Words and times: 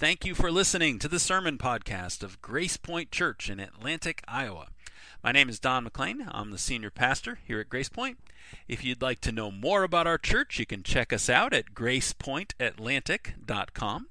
Thank 0.00 0.24
you 0.24 0.34
for 0.34 0.50
listening 0.50 0.98
to 1.00 1.08
the 1.08 1.18
sermon 1.18 1.58
podcast 1.58 2.22
of 2.22 2.40
Grace 2.40 2.78
Point 2.78 3.10
Church 3.10 3.50
in 3.50 3.60
Atlantic, 3.60 4.22
Iowa. 4.26 4.68
My 5.22 5.30
name 5.30 5.50
is 5.50 5.60
Don 5.60 5.84
McLean. 5.84 6.26
I'm 6.30 6.52
the 6.52 6.56
senior 6.56 6.88
pastor 6.88 7.40
here 7.46 7.60
at 7.60 7.68
Grace 7.68 7.90
Point. 7.90 8.16
If 8.66 8.82
you'd 8.82 9.02
like 9.02 9.20
to 9.20 9.30
know 9.30 9.50
more 9.50 9.82
about 9.82 10.06
our 10.06 10.16
church, 10.16 10.58
you 10.58 10.64
can 10.64 10.82
check 10.82 11.12
us 11.12 11.28
out 11.28 11.52
at 11.52 11.74
gracepointatlantic.com. 11.74 14.06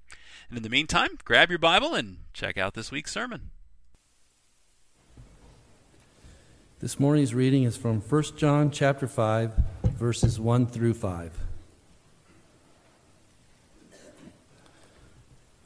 And 0.49 0.57
in 0.57 0.61
the 0.61 0.69
meantime, 0.69 1.17
grab 1.25 1.49
your 1.49 1.57
Bible 1.57 1.95
and 1.95 2.17
check 2.35 2.59
out 2.59 2.75
this 2.75 2.91
week's 2.91 3.11
sermon. 3.11 3.49
This 6.81 6.99
morning's 6.99 7.33
reading 7.33 7.63
is 7.63 7.75
from 7.75 7.99
1 7.99 8.23
John 8.37 8.69
chapter 8.69 9.07
5 9.07 9.53
verses 9.97 10.39
1 10.39 10.67
through 10.67 10.93
5. 10.93 11.48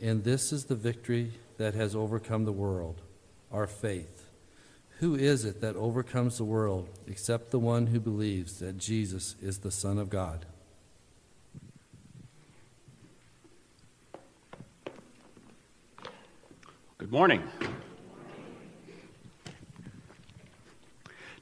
And 0.00 0.24
this 0.24 0.52
is 0.52 0.64
the 0.64 0.74
victory 0.74 1.32
that 1.58 1.74
has 1.74 1.94
overcome 1.94 2.44
the 2.44 2.52
world 2.52 3.02
our 3.52 3.66
faith. 3.66 4.26
Who 5.00 5.14
is 5.14 5.44
it 5.44 5.60
that 5.60 5.76
overcomes 5.76 6.38
the 6.38 6.44
world 6.44 6.88
except 7.06 7.50
the 7.50 7.58
one 7.58 7.88
who 7.88 7.98
believes 7.98 8.60
that 8.60 8.78
Jesus 8.78 9.34
is 9.42 9.58
the 9.58 9.70
Son 9.70 9.98
of 9.98 10.08
God? 10.08 10.46
Good 16.96 17.10
morning. 17.10 17.42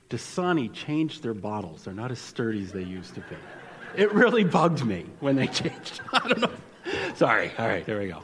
Dasani 0.08 0.72
changed 0.72 1.22
their 1.22 1.34
bottles. 1.34 1.84
They're 1.84 1.92
not 1.92 2.10
as 2.10 2.20
sturdy 2.20 2.62
as 2.62 2.72
they 2.72 2.84
used 2.84 3.14
to 3.16 3.20
be. 3.20 3.36
It 3.96 4.12
really 4.14 4.44
bugged 4.44 4.84
me 4.84 5.04
when 5.20 5.36
they 5.36 5.46
changed. 5.48 6.00
I 6.12 6.26
don't 6.26 6.40
know. 6.40 6.50
Sorry. 7.16 7.52
All 7.58 7.68
right, 7.68 7.84
there 7.84 7.98
we 7.98 8.08
go 8.08 8.22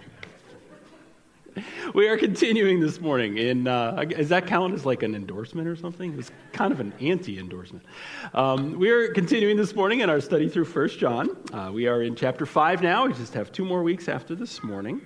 we 1.95 2.09
are 2.09 2.17
continuing 2.17 2.81
this 2.81 3.01
morning 3.01 3.39
in, 3.39 3.67
uh, 3.67 4.05
does 4.05 4.29
that 4.29 4.47
count 4.47 4.75
as 4.75 4.85
like 4.85 5.03
an 5.03 5.15
endorsement 5.15 5.69
or 5.69 5.77
something? 5.77 6.19
It's 6.19 6.31
kind 6.53 6.73
of 6.73 6.81
an 6.81 6.93
anti 7.01 7.39
endorsement. 7.39 7.85
Um, 8.33 8.79
we 8.79 8.91
are 8.91 9.13
continuing 9.13 9.57
this 9.57 9.75
morning 9.75 10.01
in 10.01 10.11
our 10.11 10.21
study 10.21 10.49
through 10.49 10.65
First 10.67 10.99
John. 10.99 11.37
Uh, 11.53 11.71
we 11.73 11.87
are 11.87 12.03
in 12.03 12.17
chapter 12.17 12.47
5 12.47 12.83
now. 12.83 13.07
We 13.07 13.13
just 13.15 13.35
have 13.35 13.53
two 13.53 13.65
more 13.65 13.83
weeks 13.83 14.09
after 14.09 14.35
this 14.35 14.63
morning. 14.63 15.01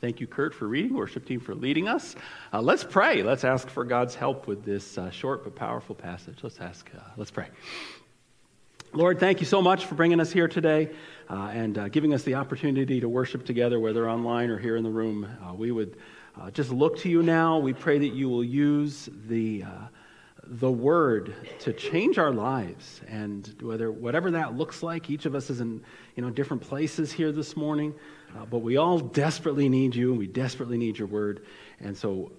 Thank 0.00 0.20
you, 0.20 0.26
Kurt, 0.26 0.54
for 0.54 0.68
reading, 0.68 0.94
worship 0.94 1.24
team 1.24 1.40
for 1.40 1.54
leading 1.54 1.88
us. 1.88 2.16
Uh, 2.52 2.60
let's 2.60 2.84
pray. 2.84 3.22
Let's 3.22 3.44
ask 3.44 3.68
for 3.68 3.84
God's 3.84 4.14
help 4.14 4.46
with 4.46 4.64
this 4.64 4.98
uh, 4.98 5.10
short 5.10 5.42
but 5.42 5.56
powerful 5.56 5.94
passage. 5.94 6.38
Let's 6.42 6.60
ask, 6.60 6.90
uh, 6.94 7.00
let's 7.16 7.30
pray. 7.30 7.46
Lord, 8.92 9.18
thank 9.20 9.40
you 9.40 9.46
so 9.46 9.60
much 9.60 9.84
for 9.84 9.94
bringing 9.94 10.20
us 10.20 10.32
here 10.32 10.48
today 10.48 10.90
uh, 11.28 11.50
and 11.52 11.76
uh, 11.76 11.88
giving 11.88 12.14
us 12.14 12.22
the 12.22 12.36
opportunity 12.36 13.00
to 13.00 13.08
worship 13.08 13.44
together, 13.44 13.78
whether 13.78 14.08
online 14.08 14.48
or 14.48 14.58
here 14.58 14.76
in 14.76 14.84
the 14.84 14.90
room. 14.90 15.28
Uh, 15.44 15.52
we 15.54 15.70
would 15.70 15.96
uh, 16.40 16.50
just 16.50 16.70
look 16.70 16.98
to 16.98 17.08
you 17.08 17.22
now. 17.22 17.58
We 17.58 17.72
pray 17.72 17.98
that 17.98 18.14
you 18.14 18.28
will 18.28 18.44
use 18.44 19.08
the, 19.26 19.64
uh, 19.64 19.88
the 20.44 20.70
word 20.70 21.34
to 21.60 21.72
change 21.72 22.16
our 22.16 22.32
lives, 22.32 23.00
and 23.08 23.54
whether 23.60 23.90
whatever 23.90 24.30
that 24.30 24.56
looks 24.56 24.82
like, 24.82 25.10
each 25.10 25.26
of 25.26 25.34
us 25.34 25.50
is 25.50 25.60
in 25.60 25.82
you 26.14 26.22
know, 26.22 26.30
different 26.30 26.62
places 26.62 27.12
here 27.12 27.32
this 27.32 27.56
morning, 27.56 27.92
uh, 28.36 28.46
but 28.46 28.58
we 28.58 28.76
all 28.76 28.98
desperately 28.98 29.68
need 29.68 29.94
you, 29.94 30.10
and 30.10 30.18
we 30.18 30.26
desperately 30.26 30.78
need 30.78 30.96
your 30.98 31.08
word. 31.08 31.44
And 31.80 31.96
so 31.96 32.32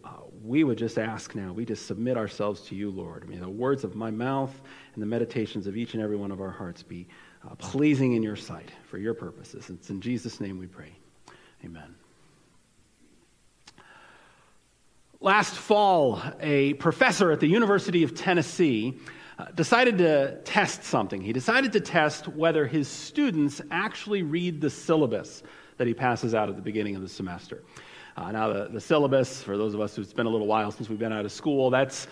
we 0.43 0.63
would 0.63 0.77
just 0.77 0.97
ask 0.97 1.35
now, 1.35 1.53
we 1.53 1.63
just 1.63 1.85
submit 1.85 2.17
ourselves 2.17 2.61
to 2.61 2.75
you, 2.75 2.89
Lord. 2.89 3.29
May 3.29 3.37
the 3.37 3.49
words 3.49 3.83
of 3.83 3.95
my 3.95 4.09
mouth 4.09 4.61
and 4.93 5.01
the 5.01 5.07
meditations 5.07 5.67
of 5.67 5.77
each 5.77 5.93
and 5.93 6.01
every 6.01 6.15
one 6.15 6.31
of 6.31 6.41
our 6.41 6.49
hearts 6.49 6.81
be 6.81 7.07
uh, 7.45 7.53
pleasing 7.55 8.13
in 8.13 8.23
your 8.23 8.35
sight 8.35 8.71
for 8.89 8.97
your 8.97 9.13
purposes. 9.13 9.69
It's 9.69 9.89
in 9.89 10.01
Jesus' 10.01 10.41
name 10.41 10.57
we 10.57 10.67
pray. 10.67 10.91
Amen. 11.63 11.95
Last 15.19 15.55
fall, 15.55 16.21
a 16.39 16.73
professor 16.75 17.31
at 17.31 17.39
the 17.39 17.47
University 17.47 18.03
of 18.03 18.15
Tennessee 18.15 18.99
uh, 19.39 19.45
decided 19.55 19.97
to 19.99 20.39
test 20.45 20.83
something. 20.83 21.21
He 21.21 21.33
decided 21.33 21.71
to 21.73 21.79
test 21.79 22.27
whether 22.27 22.65
his 22.67 22.87
students 22.87 23.61
actually 23.71 24.23
read 24.23 24.61
the 24.61 24.69
syllabus 24.69 25.43
that 25.77 25.87
he 25.87 25.93
passes 25.93 26.33
out 26.33 26.49
at 26.49 26.55
the 26.55 26.61
beginning 26.61 26.95
of 26.95 27.01
the 27.01 27.09
semester. 27.09 27.63
Uh, 28.17 28.31
now, 28.31 28.51
the, 28.51 28.67
the 28.69 28.81
syllabus, 28.81 29.43
for 29.43 29.57
those 29.57 29.75
of 29.75 29.79
us 29.79 29.95
who've 29.95 30.15
been 30.15 30.25
a 30.25 30.29
little 30.29 30.47
while 30.47 30.71
since 30.71 30.89
we've 30.89 30.97
been 30.97 31.13
out 31.13 31.23
of 31.23 31.31
school, 31.31 31.69
that's, 31.69 32.07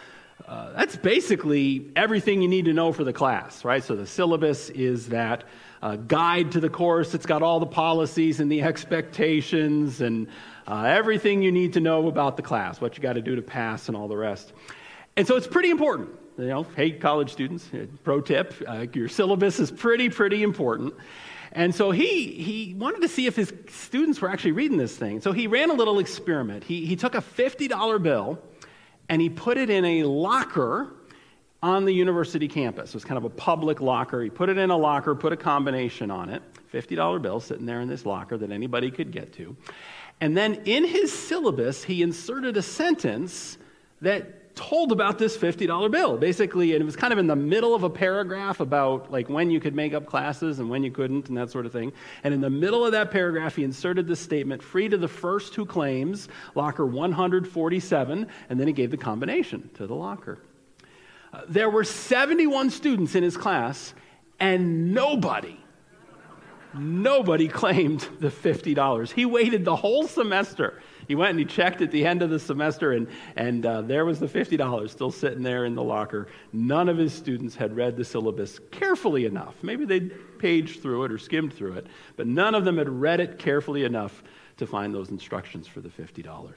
uh, 0.48 0.72
that's 0.74 0.96
basically 0.96 1.90
everything 1.96 2.44
you 2.44 2.48
need 2.48 2.66
to 2.66 2.74
know 2.74 2.94
for 2.94 3.04
the 3.04 3.12
class, 3.12 3.66
right? 3.66 3.84
So 3.84 3.96
the 3.96 4.06
syllabus 4.06 4.70
is 4.70 5.10
that 5.10 5.46
uh, 5.82 5.96
guide 5.96 6.52
to 6.52 6.60
the 6.60 6.70
course. 6.70 7.16
It's 7.16 7.26
got 7.26 7.42
all 7.42 7.60
the 7.60 7.66
policies 7.66 8.40
and 8.40 8.52
the 8.52 8.62
expectations 8.62 10.02
and 10.02 10.28
uh, 10.68 10.84
everything 10.84 11.42
you 11.42 11.52
need 11.52 11.74
to 11.74 11.80
know 11.80 12.08
about 12.08 12.38
the 12.38 12.44
class, 12.44 12.80
what 12.80 12.96
you 12.96 13.02
got 13.02 13.14
to 13.14 13.22
do 13.22 13.36
to 13.36 13.42
pass 13.42 13.88
and 13.88 13.98
all 13.98 14.08
the 14.08 14.18
rest. 14.18 14.54
And 15.18 15.26
so 15.26 15.36
it's 15.38 15.48
pretty 15.48 15.72
important. 15.72 16.10
You 16.38 16.48
know, 16.48 16.64
hey, 16.76 16.92
college 16.92 17.32
students, 17.32 17.68
pro 18.04 18.22
tip, 18.22 18.54
uh, 18.68 18.86
your 18.94 19.08
syllabus 19.08 19.60
is 19.60 19.72
pretty, 19.72 20.10
pretty 20.10 20.44
important. 20.44 20.94
And 21.56 21.74
so 21.74 21.92
he, 21.92 22.34
he 22.34 22.76
wanted 22.78 23.02
to 23.02 23.08
see 23.08 23.28
if 23.28 23.38
his 23.38 23.52
students 23.70 24.20
were 24.20 24.30
actually 24.30 24.52
reading 24.52 24.78
this 24.78 24.96
thing. 24.96 25.22
So 25.22 25.32
he 25.32 25.48
ran 25.48 25.70
a 25.70 25.74
little 25.74 26.00
experiment. 26.00 26.66
He, 26.66 26.86
he 26.86 26.98
took 26.98 27.16
a 27.16 27.22
$50 27.22 28.04
bill 28.04 28.40
and 29.08 29.22
he 29.22 29.30
put 29.30 29.58
it 29.58 29.70
in 29.70 29.86
a 29.86 30.04
locker 30.04 30.94
on 31.64 31.86
the 31.86 31.94
university 31.94 32.50
campus. 32.50 32.90
It 32.90 32.94
was 32.96 33.06
kind 33.06 33.18
of 33.18 33.24
a 33.24 33.30
public 33.30 33.80
locker. 33.80 34.22
He 34.22 34.30
put 34.30 34.50
it 34.50 34.58
in 34.58 34.70
a 34.70 34.78
locker, 34.78 35.16
put 35.16 35.32
a 35.32 35.38
combination 35.38 36.12
on 36.12 36.30
it, 36.30 36.44
$50 36.74 37.22
bill 37.22 37.40
sitting 37.40 37.66
there 37.66 37.80
in 37.80 37.88
this 37.88 38.06
locker 38.06 38.38
that 38.38 38.52
anybody 38.52 38.92
could 38.92 39.12
get 39.12 39.32
to. 39.34 39.56
And 40.20 40.36
then 40.36 40.56
in 40.66 40.84
his 40.84 41.12
syllabus, 41.12 41.86
he 41.86 42.04
inserted 42.04 42.58
a 42.58 42.62
sentence 42.62 43.58
that 44.02 44.45
told 44.56 44.92
about 44.92 45.20
this 45.20 45.38
$50 45.38 45.92
bill 45.92 46.18
basically 46.18 46.74
and 46.74 46.82
it 46.82 46.86
was 46.86 46.96
kind 46.96 47.14
of 47.14 47.20
in 47.20 47.28
the 47.28 47.36
middle 47.36 47.76
of 47.76 47.84
a 47.84 47.90
paragraph 47.90 48.60
about 48.60 49.12
like 49.12 49.30
when 49.30 49.52
you 49.52 49.60
could 49.60 49.76
make 49.76 49.94
up 49.94 50.06
classes 50.06 50.60
and 50.60 50.70
when 50.70 50.84
you 50.84 50.92
couldn't 50.92 51.28
and 51.28 51.38
that 51.38 51.52
sort 51.52 51.66
of 51.66 51.72
thing. 51.72 51.92
And 52.24 52.34
in 52.34 52.42
the 52.42 52.50
middle 52.50 52.86
of 52.86 52.94
that 52.94 53.12
paragraph 53.12 53.56
he 53.56 53.64
inserted 53.64 54.08
this 54.08 54.20
statement 54.20 54.64
free 54.64 54.90
to 54.90 54.98
the 54.98 55.08
first 55.08 55.56
who 55.56 55.66
claims 55.66 56.30
locker 56.56 56.86
147 56.86 58.28
and 58.50 58.60
then 58.60 58.68
he 58.68 58.74
gave 58.74 58.92
the 58.92 58.98
combination 58.98 59.70
to 59.76 59.88
the 59.88 59.96
locker. 59.96 60.40
Uh, 61.34 61.42
there 61.50 61.70
were 61.70 61.84
71 61.84 62.70
students 62.70 63.16
in 63.16 63.24
his 63.24 63.36
class 63.36 63.94
and 64.40 64.94
nobody 64.94 65.58
nobody 66.78 67.48
claimed 67.48 68.08
the 68.20 68.30
$50 68.30 69.12
he 69.12 69.26
waited 69.26 69.66
the 69.66 69.76
whole 69.76 70.08
semester 70.08 70.82
he 71.08 71.16
went 71.16 71.32
and 71.32 71.40
he 71.40 71.46
checked 71.46 71.82
at 71.82 71.92
the 71.92 72.06
end 72.06 72.22
of 72.22 72.30
the 72.30 72.40
semester, 72.40 72.94
and, 72.94 73.08
and 73.36 73.66
uh, 73.66 73.82
there 73.82 74.06
was 74.06 74.20
the 74.20 74.28
$50 74.28 74.90
still 74.90 75.12
sitting 75.12 75.44
there 75.44 75.66
in 75.66 75.76
the 75.76 75.84
locker. 75.84 76.28
None 76.52 76.90
of 76.90 76.98
his 76.98 77.14
students 77.14 77.56
had 77.56 77.76
read 77.76 77.96
the 77.96 78.06
syllabus 78.06 78.60
carefully 78.72 79.26
enough. 79.26 79.56
Maybe 79.62 79.86
they'd 79.86 80.40
paged 80.40 80.82
through 80.82 81.06
it 81.06 81.12
or 81.12 81.18
skimmed 81.18 81.54
through 81.54 81.74
it, 81.74 81.88
but 82.16 82.28
none 82.28 82.56
of 82.56 82.66
them 82.66 82.78
had 82.78 82.90
read 82.90 83.20
it 83.20 83.38
carefully 83.38 83.84
enough 83.84 84.24
to 84.58 84.66
find 84.66 84.94
those 84.94 85.10
instructions 85.10 85.68
for 85.68 85.82
the 85.82 85.90
$50. 85.90 86.54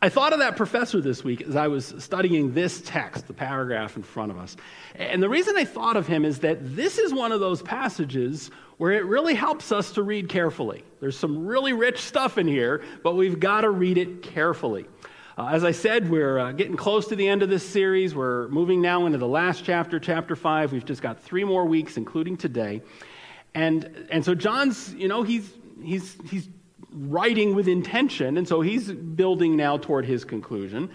I 0.00 0.08
thought 0.08 0.32
of 0.32 0.38
that 0.38 0.56
professor 0.56 1.00
this 1.00 1.24
week 1.24 1.42
as 1.42 1.56
I 1.56 1.66
was 1.66 1.92
studying 1.98 2.54
this 2.54 2.80
text, 2.82 3.26
the 3.26 3.32
paragraph 3.32 3.96
in 3.96 4.04
front 4.04 4.30
of 4.30 4.38
us. 4.38 4.56
And 4.94 5.20
the 5.20 5.28
reason 5.28 5.56
I 5.56 5.64
thought 5.64 5.96
of 5.96 6.06
him 6.06 6.24
is 6.24 6.38
that 6.40 6.76
this 6.76 6.98
is 6.98 7.12
one 7.12 7.32
of 7.32 7.40
those 7.40 7.62
passages 7.62 8.52
where 8.76 8.92
it 8.92 9.04
really 9.06 9.34
helps 9.34 9.72
us 9.72 9.90
to 9.92 10.04
read 10.04 10.28
carefully. 10.28 10.84
There's 11.00 11.18
some 11.18 11.44
really 11.44 11.72
rich 11.72 11.98
stuff 11.98 12.38
in 12.38 12.46
here, 12.46 12.84
but 13.02 13.16
we've 13.16 13.40
got 13.40 13.62
to 13.62 13.70
read 13.70 13.98
it 13.98 14.22
carefully. 14.22 14.86
Uh, 15.36 15.48
as 15.48 15.64
I 15.64 15.72
said, 15.72 16.08
we're 16.08 16.38
uh, 16.38 16.52
getting 16.52 16.76
close 16.76 17.08
to 17.08 17.16
the 17.16 17.26
end 17.26 17.42
of 17.42 17.48
this 17.48 17.68
series. 17.68 18.14
We're 18.14 18.46
moving 18.48 18.80
now 18.80 19.06
into 19.06 19.18
the 19.18 19.26
last 19.26 19.64
chapter, 19.64 19.98
chapter 19.98 20.36
5. 20.36 20.72
We've 20.72 20.84
just 20.84 21.02
got 21.02 21.20
three 21.20 21.44
more 21.44 21.64
weeks, 21.64 21.96
including 21.96 22.36
today. 22.36 22.82
And, 23.52 24.06
and 24.12 24.24
so 24.24 24.36
John's, 24.36 24.94
you 24.94 25.08
know, 25.08 25.24
he's, 25.24 25.52
he's, 25.82 26.16
he's 26.30 26.48
writing 26.92 27.54
with 27.54 27.68
intention, 27.68 28.36
and 28.36 28.46
so 28.46 28.60
he's 28.60 28.90
building 28.90 29.56
now 29.56 29.76
toward 29.76 30.04
his 30.04 30.24
conclusion. 30.24 30.90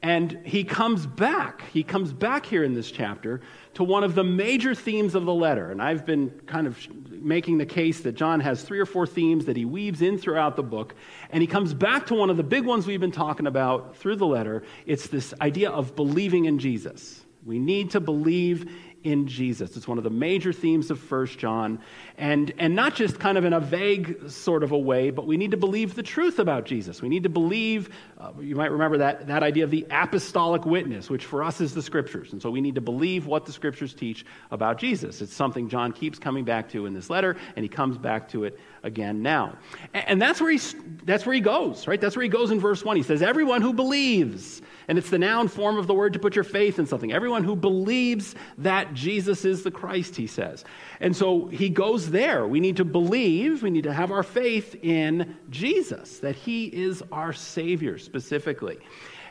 And 0.00 0.38
he 0.44 0.62
comes 0.62 1.06
back. 1.06 1.64
He 1.72 1.82
comes 1.82 2.12
back 2.12 2.46
here 2.46 2.62
in 2.62 2.72
this 2.72 2.90
chapter 2.90 3.40
to 3.74 3.82
one 3.82 4.04
of 4.04 4.14
the 4.14 4.22
major 4.22 4.72
themes 4.72 5.16
of 5.16 5.24
the 5.24 5.34
letter. 5.34 5.72
And 5.72 5.82
I've 5.82 6.06
been 6.06 6.30
kind 6.46 6.68
of 6.68 6.78
making 7.10 7.58
the 7.58 7.66
case 7.66 8.00
that 8.00 8.12
John 8.12 8.38
has 8.38 8.62
three 8.62 8.78
or 8.78 8.86
four 8.86 9.08
themes 9.08 9.46
that 9.46 9.56
he 9.56 9.64
weaves 9.64 10.00
in 10.00 10.16
throughout 10.16 10.54
the 10.54 10.62
book. 10.62 10.94
And 11.30 11.40
he 11.40 11.48
comes 11.48 11.74
back 11.74 12.06
to 12.06 12.14
one 12.14 12.30
of 12.30 12.36
the 12.36 12.44
big 12.44 12.64
ones 12.64 12.86
we've 12.86 13.00
been 13.00 13.10
talking 13.10 13.48
about 13.48 13.96
through 13.96 14.16
the 14.16 14.26
letter. 14.26 14.62
It's 14.86 15.08
this 15.08 15.34
idea 15.40 15.70
of 15.70 15.96
believing 15.96 16.44
in 16.44 16.60
Jesus. 16.60 17.24
We 17.44 17.58
need 17.58 17.90
to 17.92 18.00
believe 18.00 18.70
in 19.08 19.26
Jesus. 19.26 19.74
It's 19.76 19.88
one 19.88 19.96
of 19.96 20.04
the 20.04 20.10
major 20.10 20.52
themes 20.52 20.90
of 20.90 21.00
First 21.00 21.38
John. 21.38 21.80
And, 22.18 22.52
and 22.58 22.74
not 22.74 22.94
just 22.94 23.18
kind 23.18 23.38
of 23.38 23.44
in 23.44 23.54
a 23.54 23.60
vague 23.60 24.28
sort 24.28 24.62
of 24.62 24.72
a 24.72 24.78
way, 24.78 25.10
but 25.10 25.26
we 25.26 25.38
need 25.38 25.52
to 25.52 25.56
believe 25.56 25.94
the 25.94 26.02
truth 26.02 26.38
about 26.38 26.66
Jesus. 26.66 27.00
We 27.00 27.08
need 27.08 27.22
to 27.22 27.28
believe, 27.28 27.88
uh, 28.18 28.32
you 28.38 28.54
might 28.54 28.70
remember 28.70 28.98
that, 28.98 29.26
that 29.28 29.42
idea 29.42 29.64
of 29.64 29.70
the 29.70 29.86
apostolic 29.90 30.66
witness, 30.66 31.08
which 31.08 31.24
for 31.24 31.42
us 31.42 31.60
is 31.60 31.72
the 31.72 31.82
scriptures. 31.82 32.32
And 32.32 32.42
so 32.42 32.50
we 32.50 32.60
need 32.60 32.74
to 32.74 32.82
believe 32.82 33.26
what 33.26 33.46
the 33.46 33.52
scriptures 33.52 33.94
teach 33.94 34.26
about 34.50 34.78
Jesus. 34.78 35.22
It's 35.22 35.34
something 35.34 35.68
John 35.68 35.92
keeps 35.92 36.18
coming 36.18 36.44
back 36.44 36.68
to 36.70 36.84
in 36.84 36.92
this 36.92 37.08
letter, 37.08 37.36
and 37.56 37.62
he 37.62 37.68
comes 37.68 37.96
back 37.96 38.28
to 38.30 38.44
it 38.44 38.58
again 38.82 39.22
now. 39.22 39.56
And, 39.94 40.08
and 40.08 40.22
that's, 40.22 40.40
where 40.40 40.50
he, 40.50 40.60
that's 41.04 41.24
where 41.24 41.34
he 41.34 41.40
goes, 41.40 41.86
right? 41.86 42.00
That's 42.00 42.14
where 42.14 42.24
he 42.24 42.28
goes 42.28 42.50
in 42.50 42.60
verse 42.60 42.84
1. 42.84 42.96
He 42.96 43.02
says, 43.02 43.22
Everyone 43.22 43.62
who 43.62 43.72
believes. 43.72 44.60
And 44.88 44.96
it's 44.96 45.10
the 45.10 45.18
noun 45.18 45.48
form 45.48 45.76
of 45.76 45.86
the 45.86 45.92
word 45.92 46.14
to 46.14 46.18
put 46.18 46.34
your 46.34 46.44
faith 46.44 46.78
in 46.78 46.86
something. 46.86 47.12
Everyone 47.12 47.44
who 47.44 47.54
believes 47.54 48.34
that 48.56 48.94
Jesus 48.98 49.44
is 49.44 49.62
the 49.62 49.70
Christ, 49.70 50.16
he 50.16 50.26
says. 50.26 50.64
And 51.00 51.14
so 51.14 51.46
he 51.46 51.68
goes 51.68 52.10
there. 52.10 52.46
We 52.46 52.60
need 52.60 52.76
to 52.78 52.84
believe, 52.84 53.62
we 53.62 53.70
need 53.70 53.84
to 53.84 53.92
have 53.92 54.10
our 54.10 54.22
faith 54.22 54.76
in 54.82 55.36
Jesus, 55.50 56.18
that 56.18 56.34
he 56.34 56.64
is 56.66 57.02
our 57.12 57.32
Savior 57.32 57.98
specifically. 57.98 58.78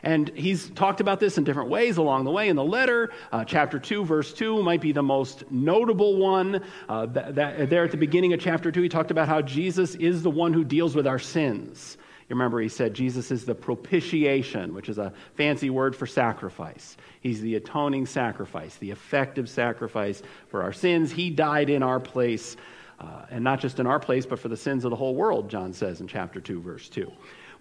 And 0.02 0.28
he's 0.30 0.70
talked 0.70 1.00
about 1.00 1.20
this 1.20 1.38
in 1.38 1.44
different 1.44 1.70
ways 1.70 1.96
along 1.96 2.24
the 2.24 2.30
way 2.30 2.48
in 2.48 2.56
the 2.56 2.64
letter. 2.64 3.10
Uh, 3.32 3.44
chapter 3.44 3.78
2, 3.78 4.04
verse 4.04 4.32
2 4.32 4.62
might 4.62 4.80
be 4.80 4.92
the 4.92 5.02
most 5.02 5.50
notable 5.50 6.16
one. 6.16 6.64
Uh, 6.88 7.06
that, 7.06 7.34
that, 7.34 7.68
there 7.68 7.84
at 7.84 7.90
the 7.90 7.96
beginning 7.96 8.32
of 8.32 8.40
chapter 8.40 8.70
2, 8.70 8.80
he 8.82 8.88
talked 8.88 9.10
about 9.10 9.28
how 9.28 9.42
Jesus 9.42 9.96
is 9.96 10.22
the 10.22 10.30
one 10.30 10.52
who 10.52 10.64
deals 10.64 10.94
with 10.94 11.06
our 11.06 11.18
sins. 11.18 11.98
You 12.28 12.34
remember 12.34 12.60
he 12.60 12.68
said 12.68 12.92
Jesus 12.92 13.30
is 13.30 13.46
the 13.46 13.54
propitiation, 13.54 14.74
which 14.74 14.90
is 14.90 14.98
a 14.98 15.14
fancy 15.34 15.70
word 15.70 15.96
for 15.96 16.06
sacrifice. 16.06 16.98
He's 17.22 17.40
the 17.40 17.54
atoning 17.54 18.04
sacrifice, 18.04 18.76
the 18.76 18.90
effective 18.90 19.48
sacrifice 19.48 20.22
for 20.48 20.62
our 20.62 20.72
sins. 20.72 21.10
He 21.10 21.30
died 21.30 21.70
in 21.70 21.82
our 21.82 21.98
place, 21.98 22.56
uh, 23.00 23.24
and 23.30 23.42
not 23.42 23.60
just 23.60 23.80
in 23.80 23.86
our 23.86 23.98
place, 23.98 24.26
but 24.26 24.38
for 24.38 24.48
the 24.48 24.58
sins 24.58 24.84
of 24.84 24.90
the 24.90 24.96
whole 24.96 25.14
world, 25.14 25.48
John 25.48 25.72
says 25.72 26.02
in 26.02 26.06
chapter 26.06 26.38
2, 26.38 26.60
verse 26.60 26.90
2. 26.90 27.10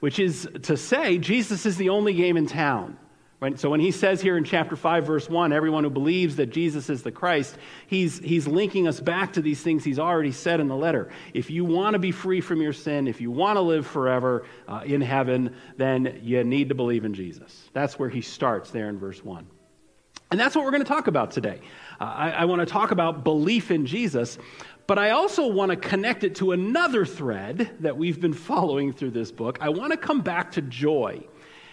Which 0.02 0.20
is 0.20 0.48
to 0.64 0.76
say, 0.76 1.18
Jesus 1.18 1.66
is 1.66 1.78
the 1.78 1.90
only 1.90 2.14
game 2.14 2.36
in 2.36 2.46
town. 2.46 2.98
Right? 3.40 3.60
So 3.60 3.70
when 3.70 3.80
he 3.80 3.92
says 3.92 4.20
here 4.20 4.36
in 4.36 4.44
chapter 4.44 4.76
5, 4.76 5.06
verse 5.06 5.30
1, 5.30 5.54
everyone 5.54 5.84
who 5.84 5.92
believes 5.92 6.38
that 6.38 6.48
Jesus 6.48 6.90
is 6.90 7.04
the 7.04 7.12
Christ, 7.12 7.56
he's, 7.86 8.18
he's 8.18 8.48
linking 8.48 8.88
us 8.88 9.00
back 9.00 9.34
to 9.34 9.44
these 9.44 9.62
things 9.62 9.84
he's 9.84 10.00
already 10.00 10.32
said 10.32 10.60
in 10.60 10.68
the 10.68 10.76
letter. 10.76 11.12
If 11.36 11.52
you 11.52 11.64
want 11.64 11.94
to 11.94 12.00
be 12.00 12.12
free 12.12 12.42
from 12.42 12.64
your 12.64 12.74
sin, 12.74 13.08
if 13.08 13.22
you 13.22 13.30
want 13.30 13.58
to 13.58 13.62
live 13.62 13.86
forever 13.86 14.46
uh, 14.68 14.82
in 14.84 15.02
heaven, 15.02 15.56
then 15.78 16.20
you 16.24 16.44
need 16.44 16.70
to 16.70 16.76
believe 16.76 17.06
in 17.06 17.14
Jesus. 17.14 17.70
That's 17.74 18.00
where 18.00 18.10
he 18.10 18.22
starts 18.22 18.72
there 18.72 18.90
in 18.90 18.98
verse 18.98 19.24
1. 19.24 19.46
And 20.32 20.40
that's 20.40 20.56
what 20.56 20.66
we're 20.66 20.72
going 20.72 20.84
to 20.84 20.90
talk 20.90 21.06
about 21.06 21.30
today. 21.30 21.62
Uh, 22.02 22.06
I, 22.06 22.30
I 22.32 22.46
want 22.46 22.62
to 22.62 22.66
talk 22.66 22.90
about 22.90 23.24
belief 23.24 23.70
in 23.70 23.86
Jesus, 23.86 24.40
but 24.88 24.98
I 24.98 25.12
also 25.12 25.46
want 25.46 25.70
to 25.70 25.78
connect 25.78 26.24
it 26.24 26.36
to 26.36 26.54
another 26.54 27.06
thread 27.06 27.70
that 27.82 27.98
we've 27.98 28.20
been 28.20 28.34
following 28.34 28.94
through 28.94 29.12
this 29.12 29.32
book. 29.32 29.60
I 29.62 29.70
want 29.70 29.92
to 29.92 29.98
come 29.98 30.22
back 30.22 30.54
to 30.54 30.62
joy. 30.64 31.24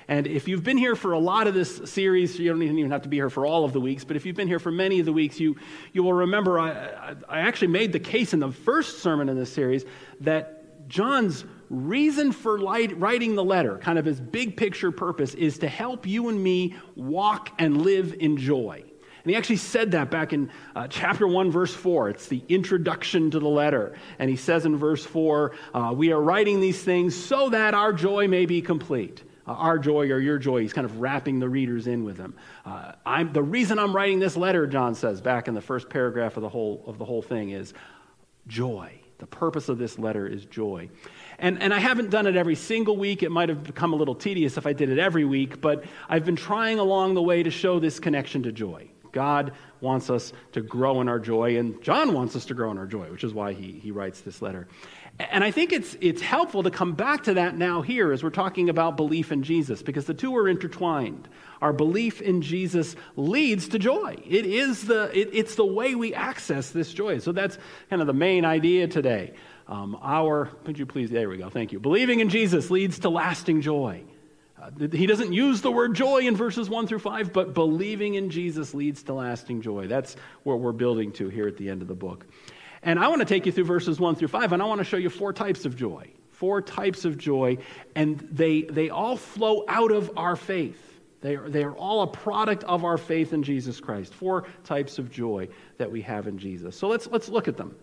And 0.08 0.26
if 0.26 0.48
you've 0.48 0.62
been 0.62 0.76
here 0.76 0.94
for 0.94 1.12
a 1.12 1.18
lot 1.18 1.46
of 1.46 1.54
this 1.54 1.80
series, 1.90 2.38
you 2.38 2.50
don't 2.50 2.62
even 2.62 2.90
have 2.90 3.02
to 3.02 3.08
be 3.08 3.16
here 3.16 3.30
for 3.30 3.46
all 3.46 3.64
of 3.64 3.72
the 3.72 3.80
weeks, 3.80 4.04
but 4.04 4.16
if 4.16 4.26
you've 4.26 4.36
been 4.36 4.48
here 4.48 4.58
for 4.58 4.70
many 4.70 5.00
of 5.00 5.06
the 5.06 5.12
weeks, 5.12 5.40
you, 5.40 5.56
you 5.92 6.02
will 6.02 6.12
remember 6.12 6.58
I, 6.58 7.14
I 7.28 7.40
actually 7.40 7.68
made 7.68 7.92
the 7.92 8.00
case 8.00 8.34
in 8.34 8.40
the 8.40 8.52
first 8.52 8.98
sermon 8.98 9.28
in 9.28 9.36
this 9.36 9.52
series 9.52 9.84
that 10.20 10.88
John's 10.88 11.44
reason 11.70 12.32
for 12.32 12.58
light, 12.58 12.98
writing 12.98 13.34
the 13.34 13.44
letter, 13.44 13.78
kind 13.78 13.98
of 13.98 14.04
his 14.04 14.20
big 14.20 14.56
picture 14.56 14.92
purpose, 14.92 15.34
is 15.34 15.58
to 15.58 15.68
help 15.68 16.06
you 16.06 16.28
and 16.28 16.42
me 16.42 16.74
walk 16.94 17.50
and 17.58 17.82
live 17.82 18.14
in 18.20 18.36
joy. 18.36 18.82
And 19.24 19.30
he 19.30 19.36
actually 19.36 19.56
said 19.56 19.92
that 19.92 20.10
back 20.10 20.34
in 20.34 20.50
uh, 20.76 20.86
chapter 20.88 21.26
1, 21.26 21.50
verse 21.50 21.72
4. 21.72 22.10
It's 22.10 22.26
the 22.26 22.42
introduction 22.50 23.30
to 23.30 23.38
the 23.38 23.48
letter. 23.48 23.94
And 24.18 24.28
he 24.28 24.36
says 24.36 24.66
in 24.66 24.76
verse 24.76 25.02
4, 25.06 25.52
uh, 25.72 25.94
We 25.96 26.12
are 26.12 26.20
writing 26.20 26.60
these 26.60 26.82
things 26.82 27.16
so 27.16 27.48
that 27.48 27.72
our 27.72 27.94
joy 27.94 28.28
may 28.28 28.44
be 28.44 28.60
complete 28.60 29.22
uh, 29.46 29.52
our 29.52 29.78
joy 29.78 30.10
or 30.10 30.18
your 30.18 30.38
joy. 30.38 30.60
He's 30.60 30.72
kind 30.72 30.84
of 30.84 31.00
wrapping 31.00 31.38
the 31.38 31.48
readers 31.48 31.86
in 31.86 32.04
with 32.04 32.16
him. 32.16 32.34
Uh, 32.64 32.92
I'm, 33.04 33.32
the 33.32 33.42
reason 33.42 33.78
I'm 33.78 33.94
writing 33.94 34.18
this 34.18 34.36
letter, 34.36 34.66
John 34.66 34.94
says 34.94 35.20
back 35.20 35.48
in 35.48 35.54
the 35.54 35.60
first 35.60 35.88
paragraph 35.88 36.36
of 36.36 36.42
the 36.42 36.48
whole, 36.48 36.82
of 36.86 36.98
the 36.98 37.04
whole 37.04 37.22
thing, 37.22 37.50
is 37.50 37.74
joy. 38.46 38.92
The 39.18 39.26
purpose 39.26 39.68
of 39.68 39.78
this 39.78 39.98
letter 39.98 40.26
is 40.26 40.44
joy. 40.44 40.90
And, 41.38 41.62
and 41.62 41.72
I 41.72 41.78
haven't 41.78 42.10
done 42.10 42.26
it 42.26 42.36
every 42.36 42.56
single 42.56 42.96
week. 42.96 43.22
It 43.22 43.30
might 43.30 43.48
have 43.48 43.62
become 43.64 43.92
a 43.92 43.96
little 43.96 44.14
tedious 44.14 44.56
if 44.56 44.66
I 44.66 44.72
did 44.72 44.90
it 44.90 44.98
every 44.98 45.24
week, 45.24 45.60
but 45.60 45.84
I've 46.08 46.24
been 46.24 46.36
trying 46.36 46.78
along 46.78 47.14
the 47.14 47.22
way 47.22 47.42
to 47.42 47.50
show 47.50 47.78
this 47.78 47.98
connection 48.00 48.42
to 48.44 48.52
joy. 48.52 48.88
God 49.12 49.52
wants 49.80 50.10
us 50.10 50.32
to 50.52 50.60
grow 50.60 51.00
in 51.00 51.08
our 51.08 51.20
joy, 51.20 51.56
and 51.58 51.80
John 51.82 52.12
wants 52.12 52.34
us 52.34 52.44
to 52.46 52.54
grow 52.54 52.72
in 52.72 52.78
our 52.78 52.86
joy, 52.86 53.10
which 53.10 53.22
is 53.22 53.32
why 53.32 53.52
he, 53.52 53.72
he 53.72 53.92
writes 53.92 54.20
this 54.20 54.42
letter. 54.42 54.66
And 55.18 55.44
I 55.44 55.52
think 55.52 55.72
it's, 55.72 55.96
it's 56.00 56.20
helpful 56.20 56.64
to 56.64 56.70
come 56.70 56.94
back 56.94 57.24
to 57.24 57.34
that 57.34 57.56
now 57.56 57.82
here 57.82 58.10
as 58.12 58.24
we're 58.24 58.30
talking 58.30 58.68
about 58.68 58.96
belief 58.96 59.30
in 59.30 59.44
Jesus, 59.44 59.80
because 59.80 60.06
the 60.06 60.14
two 60.14 60.36
are 60.36 60.48
intertwined. 60.48 61.28
Our 61.62 61.72
belief 61.72 62.20
in 62.20 62.42
Jesus 62.42 62.96
leads 63.14 63.68
to 63.68 63.78
joy. 63.78 64.16
It 64.26 64.44
is 64.44 64.86
the, 64.86 65.16
it, 65.16 65.30
it's 65.32 65.54
the 65.54 65.64
way 65.64 65.94
we 65.94 66.14
access 66.14 66.70
this 66.70 66.92
joy. 66.92 67.18
So 67.18 67.30
that's 67.30 67.58
kind 67.90 68.02
of 68.02 68.08
the 68.08 68.12
main 68.12 68.44
idea 68.44 68.88
today. 68.88 69.34
Um, 69.68 69.96
our, 70.02 70.46
could 70.64 70.78
you 70.78 70.86
please, 70.86 71.10
there 71.10 71.28
we 71.28 71.38
go, 71.38 71.48
thank 71.48 71.72
you. 71.72 71.78
Believing 71.78 72.18
in 72.18 72.28
Jesus 72.28 72.68
leads 72.68 72.98
to 73.00 73.08
lasting 73.08 73.60
joy. 73.60 74.02
Uh, 74.60 74.88
he 74.92 75.06
doesn't 75.06 75.32
use 75.32 75.60
the 75.60 75.70
word 75.70 75.94
joy 75.94 76.20
in 76.22 76.34
verses 76.34 76.68
1 76.68 76.86
through 76.88 76.98
5, 76.98 77.32
but 77.32 77.54
believing 77.54 78.14
in 78.14 78.30
Jesus 78.30 78.74
leads 78.74 79.04
to 79.04 79.14
lasting 79.14 79.62
joy. 79.62 79.86
That's 79.86 80.16
what 80.42 80.58
we're 80.58 80.72
building 80.72 81.12
to 81.12 81.28
here 81.28 81.46
at 81.46 81.56
the 81.56 81.70
end 81.70 81.82
of 81.82 81.88
the 81.88 81.94
book. 81.94 82.26
And 82.84 82.98
I 82.98 83.08
want 83.08 83.20
to 83.20 83.24
take 83.24 83.46
you 83.46 83.52
through 83.52 83.64
verses 83.64 83.98
1 83.98 84.14
through 84.16 84.28
5, 84.28 84.52
and 84.52 84.62
I 84.62 84.66
want 84.66 84.78
to 84.78 84.84
show 84.84 84.98
you 84.98 85.08
four 85.08 85.32
types 85.32 85.64
of 85.64 85.74
joy. 85.74 86.10
Four 86.30 86.60
types 86.60 87.06
of 87.06 87.16
joy, 87.16 87.58
and 87.94 88.18
they, 88.30 88.62
they 88.62 88.90
all 88.90 89.16
flow 89.16 89.64
out 89.68 89.90
of 89.90 90.10
our 90.16 90.36
faith. 90.36 91.00
They 91.22 91.36
are, 91.36 91.48
they 91.48 91.64
are 91.64 91.74
all 91.74 92.02
a 92.02 92.06
product 92.06 92.64
of 92.64 92.84
our 92.84 92.98
faith 92.98 93.32
in 93.32 93.42
Jesus 93.42 93.80
Christ. 93.80 94.12
Four 94.12 94.46
types 94.64 94.98
of 94.98 95.10
joy 95.10 95.48
that 95.78 95.90
we 95.90 96.02
have 96.02 96.26
in 96.26 96.36
Jesus. 96.36 96.76
So 96.76 96.86
let's, 96.86 97.06
let's 97.06 97.30
look 97.30 97.48
at 97.48 97.56
them. 97.56 97.74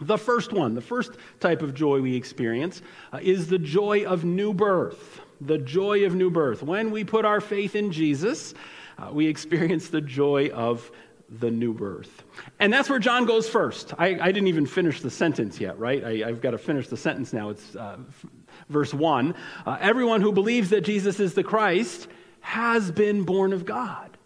The 0.00 0.16
first 0.16 0.52
one, 0.52 0.74
the 0.74 0.80
first 0.80 1.12
type 1.40 1.62
of 1.62 1.74
joy 1.74 2.00
we 2.00 2.14
experience, 2.14 2.80
uh, 3.12 3.18
is 3.20 3.48
the 3.48 3.58
joy 3.58 4.04
of 4.04 4.24
new 4.24 4.54
birth. 4.54 5.20
The 5.40 5.58
joy 5.58 6.04
of 6.04 6.14
new 6.14 6.30
birth. 6.30 6.62
When 6.62 6.92
we 6.92 7.02
put 7.02 7.24
our 7.24 7.40
faith 7.40 7.74
in 7.74 7.90
Jesus, 7.90 8.54
uh, 8.98 9.10
we 9.12 9.26
experience 9.26 9.88
the 9.88 10.00
joy 10.00 10.50
of 10.50 10.92
the 11.38 11.50
new 11.50 11.72
birth. 11.72 12.24
And 12.58 12.72
that's 12.72 12.90
where 12.90 12.98
John 12.98 13.24
goes 13.24 13.48
first. 13.48 13.94
I, 13.98 14.18
I 14.20 14.32
didn't 14.32 14.48
even 14.48 14.66
finish 14.66 15.00
the 15.00 15.10
sentence 15.10 15.60
yet, 15.60 15.78
right? 15.78 16.04
I, 16.04 16.16
have 16.28 16.40
got 16.40 16.50
to 16.50 16.58
finish 16.58 16.88
the 16.88 16.96
sentence 16.96 17.32
now. 17.32 17.50
It's 17.50 17.76
uh, 17.76 17.98
f- 18.08 18.26
verse 18.68 18.92
1. 18.92 19.34
Uh, 19.64 19.78
Everyone 19.80 20.20
who 20.20 20.32
believes 20.32 20.70
that 20.70 20.80
Jesus 20.80 21.20
is 21.20 21.34
the 21.34 21.44
Christ 21.44 22.08
has 22.40 22.90
been 22.90 23.22
born 23.22 23.52
of 23.52 23.64
God. 23.64 24.16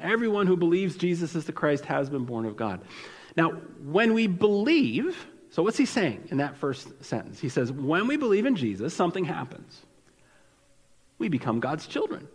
Everyone 0.00 0.46
who 0.46 0.56
believes 0.56 0.96
Jesus 0.96 1.34
is 1.34 1.46
the 1.46 1.52
Christ 1.52 1.86
has 1.86 2.10
been 2.10 2.24
born 2.24 2.44
of 2.44 2.56
God. 2.56 2.82
Now, 3.36 3.50
when 3.84 4.12
we 4.12 4.26
believe, 4.26 5.26
so 5.50 5.62
what's 5.62 5.78
he 5.78 5.86
saying 5.86 6.28
in 6.30 6.38
that 6.38 6.56
first 6.56 7.02
sentence? 7.02 7.40
He 7.40 7.48
says, 7.48 7.72
when 7.72 8.06
we 8.08 8.16
believe 8.16 8.44
in 8.44 8.56
Jesus, 8.56 8.92
something 8.92 9.24
happens. 9.24 9.82
We 11.18 11.28
become 11.28 11.60
God's 11.60 11.86
children. 11.86 12.28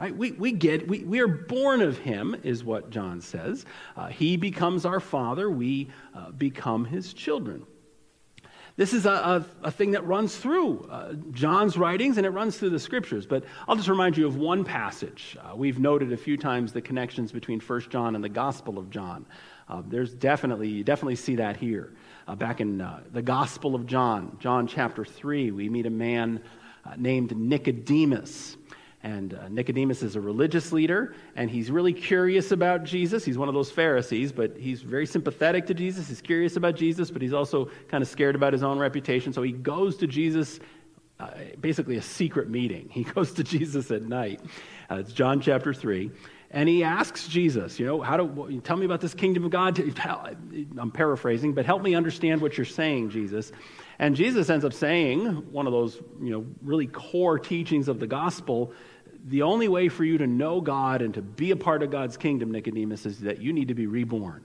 Right? 0.00 0.16
We, 0.16 0.32
we 0.32 0.52
get, 0.52 0.88
we, 0.88 1.04
we 1.04 1.20
are 1.20 1.28
born 1.28 1.82
of 1.82 1.98
him, 1.98 2.34
is 2.42 2.64
what 2.64 2.88
John 2.88 3.20
says. 3.20 3.66
Uh, 3.96 4.06
he 4.06 4.38
becomes 4.38 4.86
our 4.86 4.98
father, 4.98 5.50
we 5.50 5.90
uh, 6.14 6.30
become 6.30 6.86
his 6.86 7.12
children. 7.12 7.66
This 8.76 8.94
is 8.94 9.04
a, 9.04 9.10
a, 9.10 9.46
a 9.64 9.70
thing 9.70 9.90
that 9.90 10.06
runs 10.06 10.34
through 10.34 10.88
uh, 10.90 11.12
John's 11.32 11.76
writings 11.76 12.16
and 12.16 12.24
it 12.24 12.30
runs 12.30 12.56
through 12.56 12.70
the 12.70 12.78
scriptures. 12.78 13.26
But 13.26 13.44
I'll 13.68 13.76
just 13.76 13.88
remind 13.88 14.16
you 14.16 14.26
of 14.26 14.36
one 14.36 14.64
passage. 14.64 15.36
Uh, 15.38 15.54
we've 15.54 15.78
noted 15.78 16.14
a 16.14 16.16
few 16.16 16.38
times 16.38 16.72
the 16.72 16.80
connections 16.80 17.30
between 17.30 17.60
1 17.60 17.80
John 17.90 18.14
and 18.14 18.24
the 18.24 18.30
Gospel 18.30 18.78
of 18.78 18.88
John. 18.88 19.26
Uh, 19.68 19.82
there's 19.86 20.14
definitely, 20.14 20.68
you 20.68 20.82
definitely 20.82 21.16
see 21.16 21.36
that 21.36 21.58
here. 21.58 21.92
Uh, 22.26 22.34
back 22.34 22.62
in 22.62 22.78
the 23.12 23.20
Gospel 23.20 23.74
of 23.74 23.84
John, 23.84 24.38
John 24.40 24.66
chapter 24.66 25.04
3, 25.04 25.50
we 25.50 25.68
meet 25.68 25.84
a 25.84 25.90
man 25.90 26.40
named 26.96 27.36
Nicodemus. 27.36 28.56
And 29.02 29.32
uh, 29.32 29.48
Nicodemus 29.48 30.02
is 30.02 30.14
a 30.14 30.20
religious 30.20 30.72
leader, 30.72 31.14
and 31.34 31.50
he's 31.50 31.70
really 31.70 31.94
curious 31.94 32.52
about 32.52 32.84
Jesus. 32.84 33.24
He's 33.24 33.38
one 33.38 33.48
of 33.48 33.54
those 33.54 33.70
Pharisees, 33.70 34.30
but 34.30 34.58
he's 34.58 34.82
very 34.82 35.06
sympathetic 35.06 35.66
to 35.68 35.74
Jesus. 35.74 36.08
He's 36.08 36.20
curious 36.20 36.56
about 36.56 36.76
Jesus, 36.76 37.10
but 37.10 37.22
he's 37.22 37.32
also 37.32 37.70
kind 37.88 38.02
of 38.02 38.08
scared 38.08 38.34
about 38.34 38.52
his 38.52 38.62
own 38.62 38.78
reputation. 38.78 39.32
So 39.32 39.40
he 39.42 39.52
goes 39.52 39.96
to 39.98 40.06
Jesus 40.06 40.60
uh, 41.20 41.30
basically 41.60 41.96
a 41.96 42.02
secret 42.02 42.48
meeting. 42.48 42.88
He 42.92 43.04
goes 43.04 43.32
to 43.34 43.44
Jesus 43.44 43.90
at 43.90 44.02
night. 44.02 44.40
Uh, 44.90 44.96
it's 44.96 45.12
John 45.12 45.40
chapter 45.40 45.74
3. 45.74 46.10
And 46.50 46.68
he 46.68 46.82
asks 46.82 47.28
Jesus, 47.28 47.78
you 47.78 47.86
know, 47.86 48.00
how 48.00 48.16
do 48.16 48.60
tell 48.62 48.76
me 48.76 48.84
about 48.84 49.00
this 49.00 49.14
kingdom 49.14 49.44
of 49.44 49.50
God? 49.50 49.78
I'm 50.78 50.90
paraphrasing, 50.90 51.52
but 51.52 51.64
help 51.64 51.82
me 51.82 51.94
understand 51.94 52.40
what 52.40 52.56
you're 52.56 52.64
saying, 52.64 53.10
Jesus. 53.10 53.52
And 53.98 54.16
Jesus 54.16 54.50
ends 54.50 54.64
up 54.64 54.72
saying 54.72 55.26
one 55.52 55.66
of 55.66 55.72
those, 55.72 55.96
you 56.20 56.30
know, 56.30 56.46
really 56.62 56.86
core 56.86 57.38
teachings 57.38 57.86
of 57.86 58.00
the 58.00 58.06
gospel. 58.06 58.72
The 59.26 59.42
only 59.42 59.68
way 59.68 59.88
for 59.88 60.04
you 60.04 60.18
to 60.18 60.26
know 60.26 60.60
God 60.60 61.02
and 61.02 61.14
to 61.14 61.22
be 61.22 61.50
a 61.50 61.56
part 61.56 61.82
of 61.82 61.90
God's 61.90 62.16
kingdom, 62.16 62.50
Nicodemus, 62.50 63.06
is 63.06 63.20
that 63.20 63.40
you 63.40 63.52
need 63.52 63.68
to 63.68 63.74
be 63.74 63.86
reborn. 63.86 64.44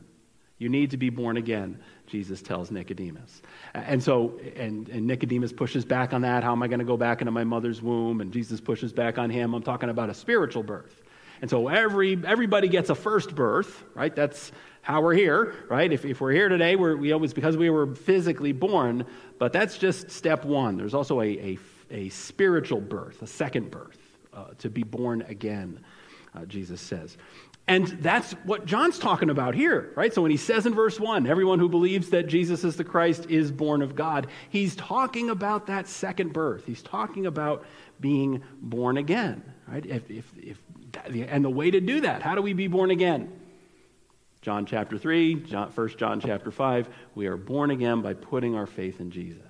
You 0.58 0.70
need 0.70 0.92
to 0.92 0.98
be 0.98 1.10
born 1.10 1.36
again, 1.36 1.80
Jesus 2.08 2.42
tells 2.42 2.72
Nicodemus. 2.72 3.42
And 3.74 4.02
so, 4.02 4.40
and, 4.56 4.88
and 4.88 5.06
Nicodemus 5.06 5.52
pushes 5.52 5.84
back 5.84 6.14
on 6.14 6.22
that. 6.22 6.44
How 6.44 6.54
am 6.54 6.64
I 6.64 6.68
going 6.68 6.80
to 6.80 6.86
go 6.86 6.96
back 6.96 7.22
into 7.22 7.32
my 7.32 7.44
mother's 7.44 7.82
womb? 7.82 8.22
And 8.22 8.32
Jesus 8.32 8.62
pushes 8.62 8.94
back 8.94 9.18
on 9.18 9.30
him. 9.30 9.54
I'm 9.54 9.64
talking 9.64 9.90
about 9.90 10.10
a 10.10 10.14
spiritual 10.14 10.64
birth. 10.64 11.04
And 11.42 11.50
so 11.50 11.68
every, 11.68 12.18
everybody 12.26 12.70
gets 12.70 12.90
a 12.90 12.96
first 12.96 13.36
birth, 13.36 13.84
right? 13.94 14.16
That's 14.16 14.54
how 14.82 15.02
we're 15.02 15.16
here, 15.16 15.56
right? 15.70 15.92
If, 15.92 16.06
if 16.06 16.22
we're 16.22 16.32
here 16.32 16.48
today, 16.48 16.78
we're, 16.78 16.96
we 16.96 17.12
always, 17.12 17.34
because 17.34 17.58
we 17.58 17.70
were 17.70 17.94
physically 17.94 18.54
born, 18.54 19.06
but 19.38 19.52
that's 19.52 19.78
just 19.78 20.10
step 20.10 20.46
one. 20.46 20.78
There's 20.78 20.94
also 20.94 21.20
a, 21.20 21.26
a, 21.28 21.60
a 21.92 22.10
spiritual 22.10 22.80
birth, 22.80 23.22
a 23.22 23.28
second 23.28 23.72
birth, 23.72 23.98
uh, 24.36 24.46
to 24.60 24.70
be 24.70 24.84
born 24.84 25.22
again, 25.24 25.84
uh, 26.36 26.46
Jesus 26.46 26.82
says. 26.82 27.18
And 27.68 27.88
that's 27.88 28.34
what 28.44 28.66
John's 28.66 29.00
talking 29.00 29.32
about 29.32 29.56
here, 29.56 29.92
right? 29.96 30.14
So 30.14 30.22
when 30.22 30.30
he 30.30 30.38
says 30.38 30.68
in 30.68 30.76
verse 30.76 31.00
1, 31.00 31.26
everyone 31.26 31.58
who 31.58 31.68
believes 31.68 32.12
that 32.12 32.28
Jesus 32.28 32.64
is 32.64 32.76
the 32.76 32.84
Christ 32.84 33.26
is 33.28 33.52
born 33.52 33.82
of 33.82 33.96
God, 33.96 34.28
he's 34.50 34.76
talking 34.76 35.32
about 35.32 35.68
that 35.68 35.88
second 35.88 36.32
birth. 36.32 36.66
He's 36.66 36.84
talking 36.84 37.26
about 37.26 37.66
being 38.00 38.44
born 38.62 38.98
again, 38.98 39.42
right? 39.68 39.84
If, 39.84 40.12
if, 40.12 40.32
if, 40.38 40.62
and 41.06 41.44
the 41.44 41.50
way 41.50 41.72
to 41.72 41.82
do 41.82 42.02
that, 42.02 42.22
how 42.22 42.36
do 42.36 42.42
we 42.44 42.54
be 42.54 42.68
born 42.68 42.92
again? 42.92 43.32
John 44.42 44.68
chapter 44.68 45.00
3, 45.00 45.36
John, 45.46 45.72
1 45.74 45.90
John 45.98 46.22
chapter 46.22 46.52
5, 46.52 46.88
we 47.16 47.26
are 47.26 47.38
born 47.38 47.72
again 47.72 48.04
by 48.04 48.14
putting 48.14 48.54
our 48.54 48.68
faith 48.68 49.00
in 49.00 49.10
Jesus. 49.10 49.42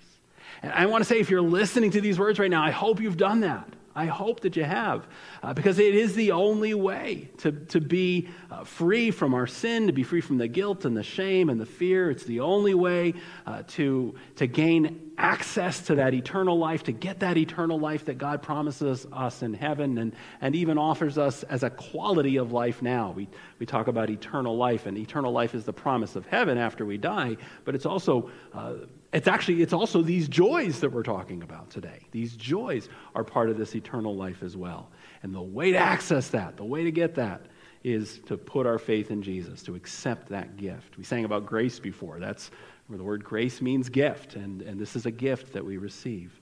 And 0.61 0.71
I 0.71 0.85
want 0.85 1.03
to 1.03 1.05
say, 1.05 1.19
if 1.19 1.29
you're 1.29 1.41
listening 1.41 1.91
to 1.91 1.99
these 1.99 2.17
words 2.17 2.39
right 2.39 2.49
now, 2.49 2.63
I 2.63 2.71
hope 2.71 3.01
you've 3.01 3.17
done 3.17 3.41
that. 3.41 3.67
I 3.95 4.07
hope 4.07 4.41
that 4.41 4.57
you 4.57 4.65
have, 4.65 5.07
uh, 5.41 5.53
because 5.53 5.79
it 5.79 5.95
is 5.95 6.15
the 6.15 6.31
only 6.31 6.73
way 6.73 7.29
to, 7.37 7.53
to 7.53 7.79
be 7.79 8.27
uh, 8.51 8.65
free 8.65 9.09
from 9.09 9.33
our 9.33 9.47
sin, 9.47 9.87
to 9.87 9.93
be 9.93 10.03
free 10.03 10.19
from 10.19 10.37
the 10.37 10.49
guilt 10.49 10.83
and 10.83 10.97
the 10.97 11.03
shame 11.03 11.49
and 11.49 11.61
the 11.61 11.65
fear. 11.65 12.11
It's 12.11 12.25
the 12.25 12.41
only 12.41 12.73
way 12.73 13.13
uh, 13.45 13.63
to, 13.69 14.15
to 14.35 14.47
gain 14.47 15.13
access 15.17 15.79
to 15.83 15.95
that 15.95 16.13
eternal 16.13 16.57
life, 16.57 16.83
to 16.83 16.91
get 16.91 17.21
that 17.21 17.37
eternal 17.37 17.79
life 17.79 18.05
that 18.05 18.17
God 18.17 18.41
promises 18.41 19.07
us 19.13 19.41
in 19.41 19.53
heaven 19.53 19.97
and, 19.97 20.13
and 20.41 20.55
even 20.55 20.77
offers 20.77 21.17
us 21.17 21.43
as 21.43 21.63
a 21.63 21.69
quality 21.69 22.35
of 22.35 22.51
life 22.51 22.81
now. 22.81 23.11
We, 23.11 23.29
we 23.59 23.65
talk 23.65 23.87
about 23.87 24.09
eternal 24.09 24.57
life, 24.57 24.87
and 24.87 24.97
eternal 24.97 25.31
life 25.31 25.55
is 25.55 25.63
the 25.63 25.73
promise 25.73 26.17
of 26.17 26.25
heaven 26.25 26.57
after 26.57 26.85
we 26.85 26.97
die, 26.97 27.37
but 27.63 27.75
it's 27.75 27.85
also 27.85 28.29
uh, 28.53 28.73
it's 29.15 29.29
actually, 29.29 29.61
it's 29.61 29.71
also 29.71 30.01
these 30.01 30.27
joys 30.27 30.81
that 30.81 30.91
we're 30.91 31.01
talking 31.01 31.41
about 31.41 31.69
today. 31.69 32.01
These 32.11 32.35
joys 32.35 32.89
are 33.15 33.23
part 33.23 33.49
of 33.49 33.57
this 33.57 33.73
eternal 33.73 34.13
life 34.13 34.43
as 34.43 34.57
well. 34.57 34.89
And 35.23 35.33
the 35.33 35.41
way 35.41 35.71
to 35.71 35.77
access 35.77 36.27
that, 36.29 36.57
the 36.57 36.65
way 36.65 36.83
to 36.83 36.91
get 36.91 37.15
that, 37.15 37.45
is 37.81 38.19
to 38.25 38.35
put 38.35 38.67
our 38.67 38.77
faith 38.77 39.11
in 39.11 39.21
Jesus, 39.21 39.63
to 39.63 39.75
accept 39.75 40.27
that 40.29 40.57
gift. 40.57 40.97
We 40.97 41.05
sang 41.05 41.23
about 41.23 41.45
grace 41.45 41.79
before. 41.79 42.19
That's 42.19 42.51
where 42.87 42.97
the 42.97 43.05
word 43.05 43.23
grace 43.23 43.61
means 43.61 43.87
gift, 43.87 44.35
and, 44.35 44.61
and 44.63 44.77
this 44.77 44.97
is 44.97 45.05
a 45.05 45.11
gift 45.11 45.53
that 45.53 45.63
we 45.63 45.77
receive. 45.77 46.37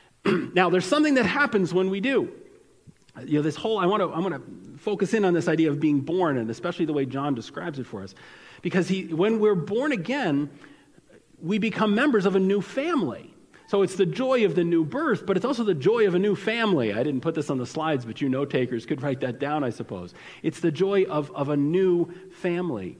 now, 0.54 0.70
there's 0.70 0.86
something 0.86 1.14
that 1.14 1.26
happens 1.26 1.74
when 1.74 1.90
we 1.90 2.00
do. 2.00 2.32
You 3.24 3.38
know, 3.38 3.42
this 3.42 3.56
whole, 3.56 3.78
I 3.78 3.86
want 3.86 4.00
to, 4.00 4.10
I 4.10 4.20
want 4.20 4.34
to 4.34 4.78
focus 4.78 5.12
in 5.12 5.24
on 5.24 5.34
this 5.34 5.48
idea 5.48 5.70
of 5.70 5.80
being 5.80 6.00
born, 6.00 6.38
and 6.38 6.48
especially 6.50 6.84
the 6.84 6.92
way 6.92 7.04
John 7.04 7.34
describes 7.34 7.80
it 7.80 7.86
for 7.86 8.02
us. 8.04 8.14
Because 8.62 8.86
he, 8.86 9.12
when 9.12 9.40
we're 9.40 9.56
born 9.56 9.90
again, 9.90 10.50
we 11.42 11.58
become 11.58 11.94
members 11.94 12.24
of 12.24 12.36
a 12.36 12.40
new 12.40 12.60
family. 12.60 13.34
So 13.66 13.82
it's 13.82 13.96
the 13.96 14.06
joy 14.06 14.44
of 14.44 14.54
the 14.54 14.64
new 14.64 14.84
birth, 14.84 15.24
but 15.24 15.36
it's 15.36 15.46
also 15.46 15.64
the 15.64 15.74
joy 15.74 16.06
of 16.06 16.14
a 16.14 16.18
new 16.18 16.36
family. 16.36 16.92
I 16.92 17.02
didn't 17.02 17.22
put 17.22 17.34
this 17.34 17.48
on 17.48 17.58
the 17.58 17.66
slides, 17.66 18.04
but 18.04 18.20
you 18.20 18.28
note 18.28 18.50
takers 18.50 18.84
could 18.84 19.02
write 19.02 19.20
that 19.20 19.38
down, 19.38 19.64
I 19.64 19.70
suppose. 19.70 20.12
It's 20.42 20.60
the 20.60 20.70
joy 20.70 21.04
of, 21.04 21.30
of 21.32 21.48
a 21.48 21.56
new 21.56 22.12
family. 22.32 22.98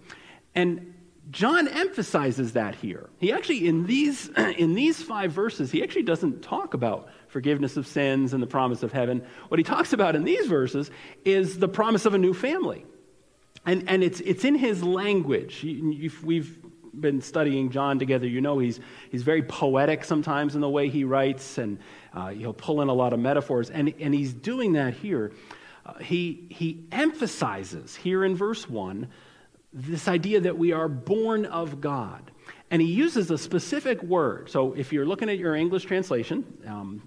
And 0.54 0.94
John 1.30 1.68
emphasizes 1.68 2.54
that 2.54 2.74
here. 2.74 3.10
He 3.18 3.32
actually, 3.32 3.68
in 3.68 3.86
these, 3.86 4.28
in 4.36 4.74
these 4.74 5.02
five 5.02 5.32
verses, 5.32 5.70
he 5.70 5.82
actually 5.82 6.04
doesn't 6.04 6.42
talk 6.42 6.74
about 6.74 7.08
forgiveness 7.28 7.76
of 7.76 7.86
sins 7.86 8.32
and 8.32 8.42
the 8.42 8.46
promise 8.46 8.82
of 8.82 8.92
heaven. 8.92 9.24
What 9.48 9.58
he 9.58 9.64
talks 9.64 9.92
about 9.92 10.16
in 10.16 10.24
these 10.24 10.46
verses 10.46 10.90
is 11.24 11.58
the 11.58 11.68
promise 11.68 12.06
of 12.06 12.14
a 12.14 12.18
new 12.18 12.34
family. 12.34 12.86
And, 13.66 13.88
and 13.88 14.02
it's, 14.02 14.20
it's 14.20 14.44
in 14.44 14.54
his 14.54 14.82
language. 14.82 15.62
we've 16.22 16.58
been 16.98 17.20
studying 17.20 17.70
John 17.70 17.98
together, 17.98 18.26
you 18.26 18.40
know 18.40 18.58
he's, 18.58 18.80
he's 19.10 19.22
very 19.22 19.42
poetic 19.42 20.04
sometimes 20.04 20.54
in 20.54 20.60
the 20.60 20.68
way 20.68 20.88
he 20.88 21.04
writes, 21.04 21.58
and 21.58 21.78
uh, 22.14 22.28
he'll 22.28 22.52
pull 22.52 22.82
in 22.82 22.88
a 22.88 22.94
lot 22.94 23.12
of 23.12 23.20
metaphors. 23.20 23.70
And, 23.70 23.92
and 24.00 24.14
he's 24.14 24.32
doing 24.32 24.74
that 24.74 24.94
here. 24.94 25.32
Uh, 25.84 25.94
he, 25.98 26.46
he 26.50 26.84
emphasizes 26.92 27.96
here 27.96 28.24
in 28.24 28.36
verse 28.36 28.68
1 28.68 29.08
this 29.72 30.06
idea 30.06 30.40
that 30.40 30.58
we 30.58 30.72
are 30.72 30.88
born 30.88 31.46
of 31.46 31.80
God. 31.80 32.30
And 32.70 32.80
he 32.80 32.88
uses 32.88 33.30
a 33.30 33.38
specific 33.38 34.02
word. 34.02 34.50
So 34.50 34.72
if 34.74 34.92
you're 34.92 35.06
looking 35.06 35.28
at 35.28 35.38
your 35.38 35.54
English 35.54 35.84
translation, 35.84 36.44
um, 36.66 37.02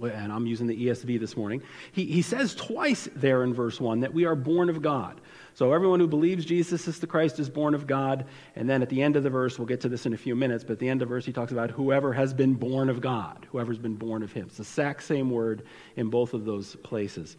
and 0.00 0.32
I'm 0.32 0.46
using 0.46 0.66
the 0.66 0.86
ESV 0.86 1.18
this 1.18 1.36
morning, 1.36 1.62
he, 1.92 2.04
he 2.04 2.22
says 2.22 2.54
twice 2.54 3.08
there 3.16 3.42
in 3.42 3.54
verse 3.54 3.80
1 3.80 4.00
that 4.00 4.14
we 4.14 4.24
are 4.24 4.36
born 4.36 4.68
of 4.68 4.82
God. 4.82 5.20
So 5.58 5.72
everyone 5.72 5.98
who 5.98 6.06
believes 6.06 6.44
Jesus 6.44 6.86
is 6.86 7.00
the 7.00 7.08
Christ 7.08 7.40
is 7.40 7.50
born 7.50 7.74
of 7.74 7.88
God. 7.88 8.26
And 8.54 8.70
then 8.70 8.80
at 8.80 8.88
the 8.88 9.02
end 9.02 9.16
of 9.16 9.24
the 9.24 9.30
verse, 9.30 9.58
we'll 9.58 9.66
get 9.66 9.80
to 9.80 9.88
this 9.88 10.06
in 10.06 10.12
a 10.12 10.16
few 10.16 10.36
minutes, 10.36 10.62
but 10.62 10.74
at 10.74 10.78
the 10.78 10.88
end 10.88 11.02
of 11.02 11.08
the 11.08 11.12
verse, 11.12 11.26
he 11.26 11.32
talks 11.32 11.50
about 11.50 11.72
whoever 11.72 12.12
has 12.12 12.32
been 12.32 12.54
born 12.54 12.88
of 12.88 13.00
God, 13.00 13.44
whoever's 13.50 13.76
been 13.76 13.96
born 13.96 14.22
of 14.22 14.30
him. 14.30 14.46
It's 14.46 14.58
the 14.58 14.62
exact 14.62 15.02
same 15.02 15.32
word 15.32 15.64
in 15.96 16.10
both 16.10 16.32
of 16.32 16.44
those 16.44 16.76
places. 16.76 17.36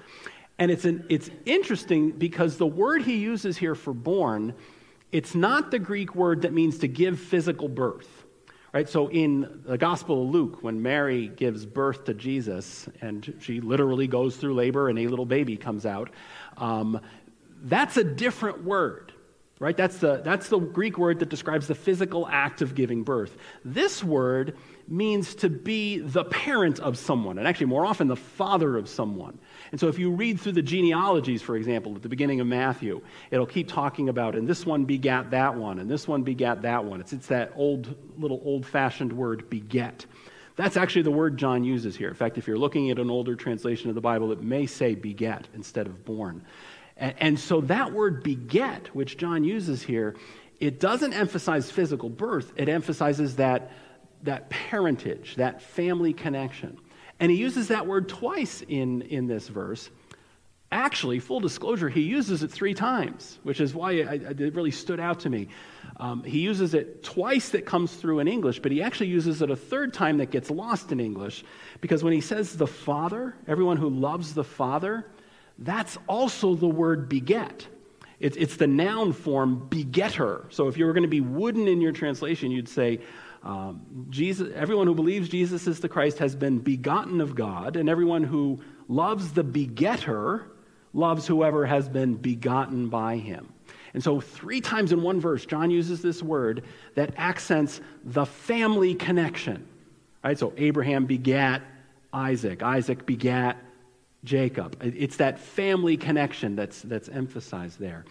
And 0.57 0.69
it's, 0.69 0.83
an, 0.83 1.05
it's 1.07 1.29
interesting 1.45 2.11
because 2.11 2.57
the 2.57 2.67
word 2.67 3.03
he 3.03 3.15
uses 3.15 3.55
here 3.55 3.73
for 3.73 3.93
born, 3.93 4.53
it's 5.13 5.33
not 5.33 5.71
the 5.71 5.79
Greek 5.79 6.13
word 6.13 6.41
that 6.41 6.51
means 6.51 6.79
to 6.79 6.89
give 6.89 7.21
physical 7.21 7.69
birth. 7.69 8.25
Right? 8.71 8.87
So 8.87 9.09
in 9.09 9.61
the 9.65 9.79
Gospel 9.79 10.21
of 10.21 10.29
Luke, 10.29 10.59
when 10.61 10.83
Mary 10.83 11.27
gives 11.27 11.65
birth 11.65 12.03
to 12.03 12.13
Jesus, 12.13 12.87
and 13.01 13.33
she 13.39 13.61
literally 13.61 14.05
goes 14.05 14.35
through 14.35 14.53
labor 14.53 14.89
and 14.89 14.99
a 14.99 15.07
little 15.07 15.25
baby 15.25 15.57
comes 15.57 15.87
out, 15.87 16.11
um, 16.55 17.01
that's 17.63 17.97
a 17.97 18.03
different 18.03 18.63
word, 18.63 19.13
right? 19.59 19.75
That's 19.75 19.97
the, 19.97 20.21
that's 20.23 20.49
the 20.49 20.59
Greek 20.59 20.97
word 20.97 21.19
that 21.19 21.29
describes 21.29 21.67
the 21.67 21.75
physical 21.75 22.27
act 22.27 22.61
of 22.61 22.75
giving 22.75 23.03
birth. 23.03 23.35
This 23.65 24.03
word 24.03 24.57
means 24.87 25.35
to 25.35 25.49
be 25.49 25.99
the 25.99 26.23
parent 26.23 26.79
of 26.79 26.97
someone, 26.97 27.37
and 27.37 27.47
actually, 27.47 27.67
more 27.67 27.85
often, 27.85 28.07
the 28.07 28.15
father 28.15 28.77
of 28.77 28.89
someone. 28.89 29.37
And 29.71 29.79
so, 29.79 29.87
if 29.87 29.99
you 29.99 30.11
read 30.11 30.39
through 30.39 30.53
the 30.53 30.61
genealogies, 30.61 31.41
for 31.41 31.55
example, 31.55 31.95
at 31.95 32.01
the 32.01 32.09
beginning 32.09 32.39
of 32.39 32.47
Matthew, 32.47 33.01
it'll 33.29 33.45
keep 33.45 33.67
talking 33.67 34.09
about, 34.09 34.35
and 34.35 34.47
this 34.47 34.65
one 34.65 34.85
begat 34.85 35.31
that 35.31 35.55
one, 35.55 35.79
and 35.79 35.89
this 35.89 36.07
one 36.07 36.23
begat 36.23 36.63
that 36.63 36.83
one. 36.83 37.01
It's, 37.01 37.13
it's 37.13 37.27
that 37.27 37.51
old, 37.55 37.95
little 38.17 38.41
old 38.43 38.65
fashioned 38.65 39.13
word, 39.13 39.49
beget. 39.49 40.05
That's 40.55 40.75
actually 40.75 41.03
the 41.03 41.11
word 41.11 41.37
John 41.37 41.63
uses 41.63 41.95
here. 41.95 42.09
In 42.09 42.15
fact, 42.15 42.37
if 42.37 42.45
you're 42.45 42.57
looking 42.57 42.91
at 42.91 42.99
an 42.99 43.09
older 43.09 43.33
translation 43.33 43.87
of 43.87 43.95
the 43.95 44.01
Bible, 44.01 44.33
it 44.33 44.41
may 44.41 44.65
say 44.65 44.93
beget 44.93 45.47
instead 45.53 45.87
of 45.87 46.03
born. 46.03 46.43
And, 46.99 47.15
and 47.19 47.39
so 47.39 47.61
that 47.61 47.93
word 47.93 48.21
beget, 48.21 48.93
which 48.93 49.17
John 49.17 49.43
uses 49.43 49.81
here, 49.81 50.15
it 50.59 50.79
doesn't 50.79 51.13
emphasize 51.13 51.71
physical 51.71 52.09
birth, 52.09 52.51
it 52.57 52.69
emphasizes 52.69 53.37
that, 53.37 53.71
that 54.23 54.49
parentage, 54.49 55.35
that 55.37 55.61
family 55.61 56.13
connection. 56.13 56.77
And 57.19 57.31
he 57.31 57.37
uses 57.37 57.69
that 57.69 57.87
word 57.87 58.07
twice 58.09 58.61
in, 58.67 59.01
in 59.03 59.27
this 59.27 59.47
verse. 59.47 59.89
Actually, 60.71 61.17
full 61.17 61.39
disclosure, 61.39 61.89
he 61.89 62.01
uses 62.01 62.43
it 62.43 62.51
three 62.51 62.75
times, 62.75 63.39
which 63.41 63.59
is 63.59 63.73
why 63.73 63.93
it, 63.93 64.39
it 64.39 64.53
really 64.53 64.69
stood 64.69 64.99
out 64.99 65.21
to 65.21 65.29
me. 65.29 65.47
Um, 65.97 66.23
he 66.23 66.39
uses 66.39 66.75
it 66.75 67.03
twice 67.03 67.49
that 67.49 67.65
comes 67.65 67.95
through 67.95 68.19
in 68.19 68.27
English, 68.27 68.59
but 68.59 68.71
he 68.71 68.83
actually 68.83 69.07
uses 69.07 69.41
it 69.41 69.49
a 69.49 69.55
third 69.55 69.93
time 69.95 70.17
that 70.17 70.29
gets 70.29 70.51
lost 70.51 70.91
in 70.91 70.99
English 70.99 71.43
because 71.81 72.03
when 72.03 72.13
he 72.13 72.21
says 72.21 72.55
the 72.55 72.67
Father, 72.67 73.35
everyone 73.47 73.77
who 73.77 73.89
loves 73.89 74.35
the 74.35 74.43
Father, 74.43 75.07
that's 75.59 75.97
also 76.07 76.55
the 76.55 76.67
word 76.67 77.09
beget. 77.09 77.67
It's, 78.19 78.35
it's 78.37 78.57
the 78.57 78.67
noun 78.67 79.13
form 79.13 79.67
begetter. 79.69 80.45
So 80.49 80.67
if 80.67 80.77
you 80.77 80.85
were 80.85 80.93
going 80.93 81.03
to 81.03 81.09
be 81.09 81.21
wooden 81.21 81.67
in 81.67 81.79
your 81.81 81.91
translation, 81.91 82.51
you'd 82.51 82.67
say, 82.67 82.99
um, 83.43 84.05
Jesus, 84.09 84.49
everyone 84.53 84.87
who 84.87 84.95
believes 84.95 85.29
Jesus 85.29 85.67
is 85.67 85.79
the 85.79 85.87
Christ 85.87 86.19
has 86.19 86.35
been 86.35 86.59
begotten 86.59 87.21
of 87.21 87.35
God, 87.35 87.77
and 87.77 87.87
everyone 87.87 88.23
who 88.23 88.59
loves 88.89 89.31
the 89.31 89.43
begetter 89.43 90.51
loves 90.93 91.25
whoever 91.25 91.65
has 91.65 91.87
been 91.87 92.15
begotten 92.15 92.89
by 92.89 93.15
him. 93.17 93.53
And 93.93 94.03
so, 94.03 94.19
three 94.19 94.61
times 94.61 94.91
in 94.91 95.01
one 95.01 95.19
verse, 95.19 95.45
John 95.45 95.71
uses 95.71 96.01
this 96.01 96.21
word 96.21 96.63
that 96.95 97.13
accents 97.17 97.81
the 98.03 98.25
family 98.25 98.93
connection. 98.93 99.65
Right? 100.23 100.37
So, 100.37 100.53
Abraham 100.57 101.05
begat 101.05 101.61
Isaac. 102.11 102.61
Isaac 102.61 103.05
begat 103.05 103.57
Jacob. 104.23 104.77
It's 104.81 105.17
that 105.17 105.39
family 105.39 105.97
connection 105.97 106.55
that's, 106.55 106.81
that's 106.81 107.09
emphasized 107.09 107.79
there. 107.79 108.05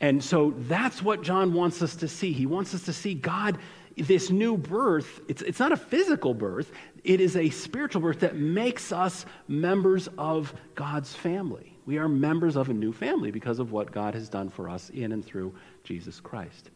And 0.00 0.22
so 0.22 0.54
that's 0.56 1.02
what 1.02 1.22
John 1.22 1.52
wants 1.52 1.82
us 1.82 1.94
to 1.96 2.08
see. 2.08 2.32
He 2.32 2.46
wants 2.46 2.74
us 2.74 2.84
to 2.84 2.92
see 2.92 3.14
God, 3.14 3.58
this 3.96 4.30
new 4.30 4.56
birth, 4.56 5.20
it's, 5.28 5.42
it's 5.42 5.58
not 5.58 5.72
a 5.72 5.76
physical 5.76 6.32
birth, 6.32 6.72
it 7.04 7.20
is 7.20 7.36
a 7.36 7.50
spiritual 7.50 8.00
birth 8.00 8.20
that 8.20 8.36
makes 8.36 8.92
us 8.92 9.26
members 9.48 10.08
of 10.16 10.54
God's 10.74 11.14
family. 11.14 11.76
We 11.86 11.98
are 11.98 12.08
members 12.08 12.56
of 12.56 12.70
a 12.70 12.74
new 12.74 12.92
family 12.92 13.30
because 13.30 13.58
of 13.58 13.72
what 13.72 13.92
God 13.92 14.14
has 14.14 14.28
done 14.28 14.48
for 14.48 14.68
us 14.68 14.90
in 14.90 15.12
and 15.12 15.24
through 15.24 15.54
Jesus 15.84 16.20
Christ. 16.20 16.70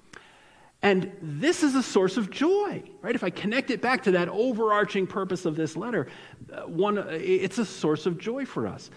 And 0.85 1.11
this 1.23 1.63
is 1.63 1.75
a 1.75 1.83
source 1.83 2.19
of 2.19 2.31
joy, 2.31 2.83
right? 3.01 3.15
If 3.15 3.25
I 3.25 3.31
connect 3.31 3.71
it 3.71 3.81
back 3.81 4.03
to 4.03 4.11
that 4.13 4.29
overarching 4.29 5.07
purpose 5.07 5.47
of 5.47 5.57
this 5.57 5.79
letter, 5.79 6.09
uh, 6.53 6.65
one, 6.65 6.99
it's 7.09 7.57
a 7.57 7.65
source 7.65 8.05
of 8.05 8.19
joy 8.19 8.45
for 8.45 8.67
us. 8.67 8.91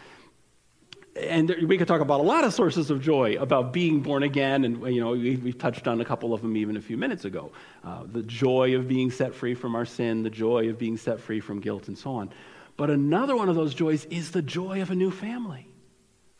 And 1.16 1.50
we 1.66 1.78
could 1.78 1.88
talk 1.88 2.02
about 2.02 2.20
a 2.20 2.24
lot 2.24 2.44
of 2.44 2.54
sources 2.54 2.92
of 2.92 3.02
joy 3.02 3.38
about 3.40 3.72
being 3.72 4.02
born 4.02 4.24
again, 4.24 4.66
and 4.66 4.94
you 4.94 5.00
know 5.00 5.12
we, 5.12 5.38
have 5.38 5.58
touched 5.60 5.88
on 5.88 6.02
a 6.02 6.06
couple 6.06 6.34
of 6.34 6.42
them 6.42 6.58
even 6.58 6.76
a 6.76 6.82
few 6.82 6.98
minutes 6.98 7.24
ago. 7.24 7.54
Uh, 7.86 8.04
the 8.06 8.22
joy 8.22 8.76
of 8.76 8.90
being 8.90 9.10
set 9.10 9.34
free 9.34 9.56
from 9.56 9.74
our 9.74 9.86
sin, 9.86 10.24
the 10.24 10.30
joy 10.30 10.70
of 10.70 10.78
being 10.78 10.98
set 10.98 11.22
free 11.22 11.40
from 11.40 11.62
guilt, 11.62 11.88
and 11.88 11.98
so 11.98 12.12
on. 12.12 12.30
But 12.76 12.90
another 12.90 13.36
one 13.38 13.48
of 13.48 13.56
those 13.56 13.74
joys 13.74 14.04
is 14.06 14.32
the 14.32 14.42
joy 14.42 14.82
of 14.82 14.92
a 14.92 14.96
new 14.96 15.10
family. 15.10 15.66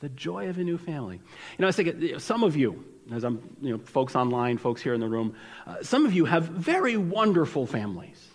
The 0.02 0.10
joy 0.10 0.50
of 0.50 0.60
a 0.60 0.64
new 0.64 0.78
family. 0.78 1.16
You 1.16 1.62
know, 1.62 1.70
I 1.70 1.72
thinking, 1.72 2.20
some 2.20 2.44
of 2.44 2.56
you, 2.58 2.84
as 3.14 3.24
I'm, 3.24 3.42
you 3.62 3.72
know, 3.72 3.78
folks 3.78 4.16
online, 4.16 4.58
folks 4.58 4.82
here 4.82 4.94
in 4.94 5.00
the 5.00 5.08
room, 5.08 5.36
uh, 5.66 5.82
some 5.82 6.06
of 6.06 6.14
you 6.14 6.26
have 6.26 6.46
very 6.46 6.98
wonderful 6.98 7.66
families. 7.66 8.28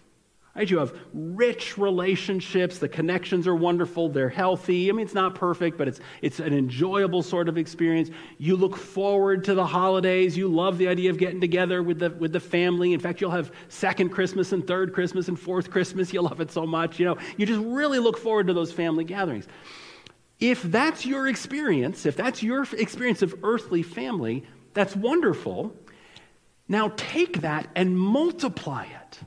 Right? 0.54 0.68
You 0.68 0.78
have 0.80 0.94
rich 1.14 1.78
relationships. 1.78 2.78
The 2.78 2.88
connections 2.88 3.46
are 3.46 3.54
wonderful. 3.54 4.10
They're 4.10 4.28
healthy. 4.28 4.90
I 4.90 4.92
mean, 4.92 5.06
it's 5.06 5.14
not 5.14 5.34
perfect, 5.34 5.78
but 5.78 5.88
it's, 5.88 6.00
it's 6.20 6.40
an 6.40 6.52
enjoyable 6.52 7.22
sort 7.22 7.48
of 7.48 7.56
experience. 7.56 8.10
You 8.36 8.56
look 8.56 8.76
forward 8.76 9.44
to 9.44 9.54
the 9.54 9.64
holidays. 9.64 10.36
You 10.36 10.48
love 10.48 10.76
the 10.76 10.88
idea 10.88 11.08
of 11.08 11.16
getting 11.16 11.40
together 11.40 11.82
with 11.82 12.00
the, 12.00 12.10
with 12.10 12.32
the 12.32 12.40
family. 12.40 12.92
In 12.92 13.00
fact, 13.00 13.22
you'll 13.22 13.30
have 13.30 13.50
second 13.68 14.10
Christmas 14.10 14.52
and 14.52 14.66
third 14.66 14.92
Christmas 14.92 15.28
and 15.28 15.40
fourth 15.40 15.70
Christmas. 15.70 16.12
You 16.12 16.20
love 16.20 16.40
it 16.42 16.50
so 16.50 16.66
much. 16.66 16.98
You 16.98 17.06
know, 17.06 17.18
you 17.38 17.46
just 17.46 17.62
really 17.64 17.98
look 17.98 18.18
forward 18.18 18.48
to 18.48 18.52
those 18.52 18.72
family 18.72 19.04
gatherings. 19.04 19.48
If 20.38 20.62
that's 20.64 21.06
your 21.06 21.28
experience, 21.28 22.04
if 22.04 22.16
that's 22.16 22.42
your 22.42 22.66
experience 22.76 23.22
of 23.22 23.34
earthly 23.42 23.82
family, 23.82 24.44
that's 24.74 24.96
wonderful. 24.96 25.74
Now 26.68 26.92
take 26.96 27.42
that 27.42 27.68
and 27.74 27.98
multiply 27.98 28.84
it 28.84 29.20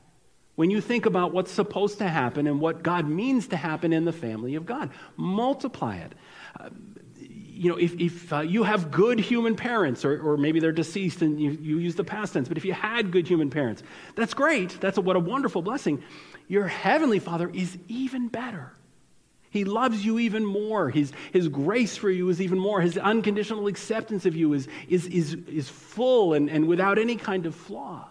when 0.55 0.69
you 0.69 0.81
think 0.81 1.05
about 1.05 1.33
what's 1.33 1.51
supposed 1.51 1.97
to 1.99 2.07
happen 2.07 2.47
and 2.47 2.59
what 2.59 2.81
God 2.81 3.07
means 3.07 3.47
to 3.49 3.57
happen 3.57 3.93
in 3.93 4.05
the 4.05 4.13
family 4.13 4.55
of 4.55 4.65
God. 4.65 4.89
Multiply 5.17 5.97
it. 5.97 6.13
Uh, 6.59 6.69
you 7.17 7.69
know, 7.69 7.77
if, 7.77 7.93
if 7.99 8.33
uh, 8.33 8.41
you 8.41 8.63
have 8.63 8.91
good 8.91 9.19
human 9.19 9.55
parents, 9.55 10.03
or, 10.03 10.19
or 10.19 10.37
maybe 10.37 10.59
they're 10.59 10.73
deceased 10.73 11.21
and 11.21 11.39
you, 11.39 11.51
you 11.51 11.77
use 11.77 11.95
the 11.95 12.03
past 12.03 12.33
tense, 12.33 12.49
but 12.49 12.57
if 12.57 12.65
you 12.65 12.73
had 12.73 13.11
good 13.11 13.27
human 13.27 13.49
parents, 13.49 13.81
that's 14.15 14.33
great. 14.33 14.77
That's 14.81 14.97
a, 14.97 15.01
what 15.01 15.15
a 15.15 15.19
wonderful 15.19 15.61
blessing. 15.61 16.03
Your 16.47 16.67
heavenly 16.67 17.19
Father 17.19 17.49
is 17.53 17.77
even 17.87 18.27
better. 18.27 18.73
He 19.55 19.63
loves 19.63 20.03
you 20.03 20.19
even 20.19 20.43
more. 20.45 20.89
His, 20.89 21.13
his 21.31 21.47
grace 21.47 21.95
for 21.95 22.09
you 22.09 22.27
is 22.27 22.41
even 22.41 22.59
more. 22.59 22.81
His 22.81 22.97
unconditional 22.97 23.67
acceptance 23.67 24.25
of 24.25 24.35
you 24.35 24.51
is, 24.51 24.67
is, 24.89 25.07
is, 25.07 25.37
is 25.47 25.69
full 25.69 26.33
and, 26.33 26.49
and 26.49 26.67
without 26.67 26.99
any 26.99 27.15
kind 27.15 27.45
of 27.45 27.55
flaw. 27.55 28.09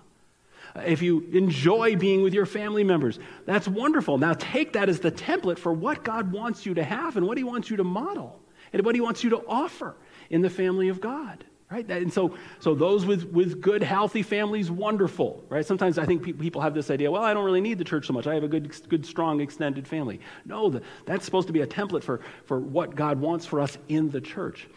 Uh, 0.75 0.81
if 0.87 1.03
you 1.03 1.21
enjoy 1.33 1.97
being 1.97 2.23
with 2.23 2.33
your 2.33 2.47
family 2.47 2.83
members, 2.83 3.19
that's 3.45 3.69
wonderful. 3.69 4.17
Now 4.17 4.33
take 4.33 4.73
that 4.73 4.89
as 4.89 5.01
the 5.01 5.13
template 5.13 5.59
for 5.59 5.71
what 5.71 6.03
God 6.03 6.33
wants 6.33 6.65
you 6.65 6.73
to 6.75 6.83
have 6.83 7.19
and 7.19 7.27
what 7.27 7.37
He 7.37 7.45
wants 7.45 7.69
you 7.69 7.77
to 7.77 7.85
model 7.85 8.41
and 8.73 8.83
what 8.83 8.95
He 8.95 9.03
wants 9.03 9.23
you 9.23 9.29
to 9.31 9.45
offer 9.47 9.95
in 10.31 10.41
the 10.41 10.49
family 10.49 10.89
of 10.89 11.03
God. 11.03 11.45
Right? 11.71 11.91
And 11.91 12.13
so, 12.13 12.37
so 12.61 12.75
those 12.75 13.05
with, 13.07 13.25
with 13.33 13.61
good, 13.61 13.83
healthy 13.83 14.23
families, 14.23 14.71
wonderful. 14.71 15.45
Right? 15.49 15.65
Sometimes 15.65 15.99
I 15.99 16.05
think 16.05 16.23
pe- 16.23 16.33
people 16.33 16.61
have 16.61 16.75
this 16.75 16.91
idea, 16.91 17.11
well, 17.11 17.23
I 17.25 17.35
don't 17.35 17.45
really 17.45 17.61
need 17.61 17.79
the 17.79 17.85
church 17.85 18.07
so 18.07 18.13
much. 18.13 18.27
I 18.27 18.35
have 18.35 18.45
a 18.45 18.49
good, 18.49 18.89
good 18.89 19.05
strong, 19.05 19.41
extended 19.41 19.89
family. 19.89 20.21
No, 20.45 20.71
the, 20.71 20.83
that's 21.07 21.25
supposed 21.25 21.47
to 21.49 21.53
be 21.53 21.63
a 21.63 21.67
template 21.67 22.05
for, 22.05 22.21
for 22.45 22.61
what 22.61 22.95
God 22.95 23.19
wants 23.19 23.47
for 23.47 23.61
us 23.61 23.79
in 23.89 24.11
the 24.11 24.21
church. 24.21 24.69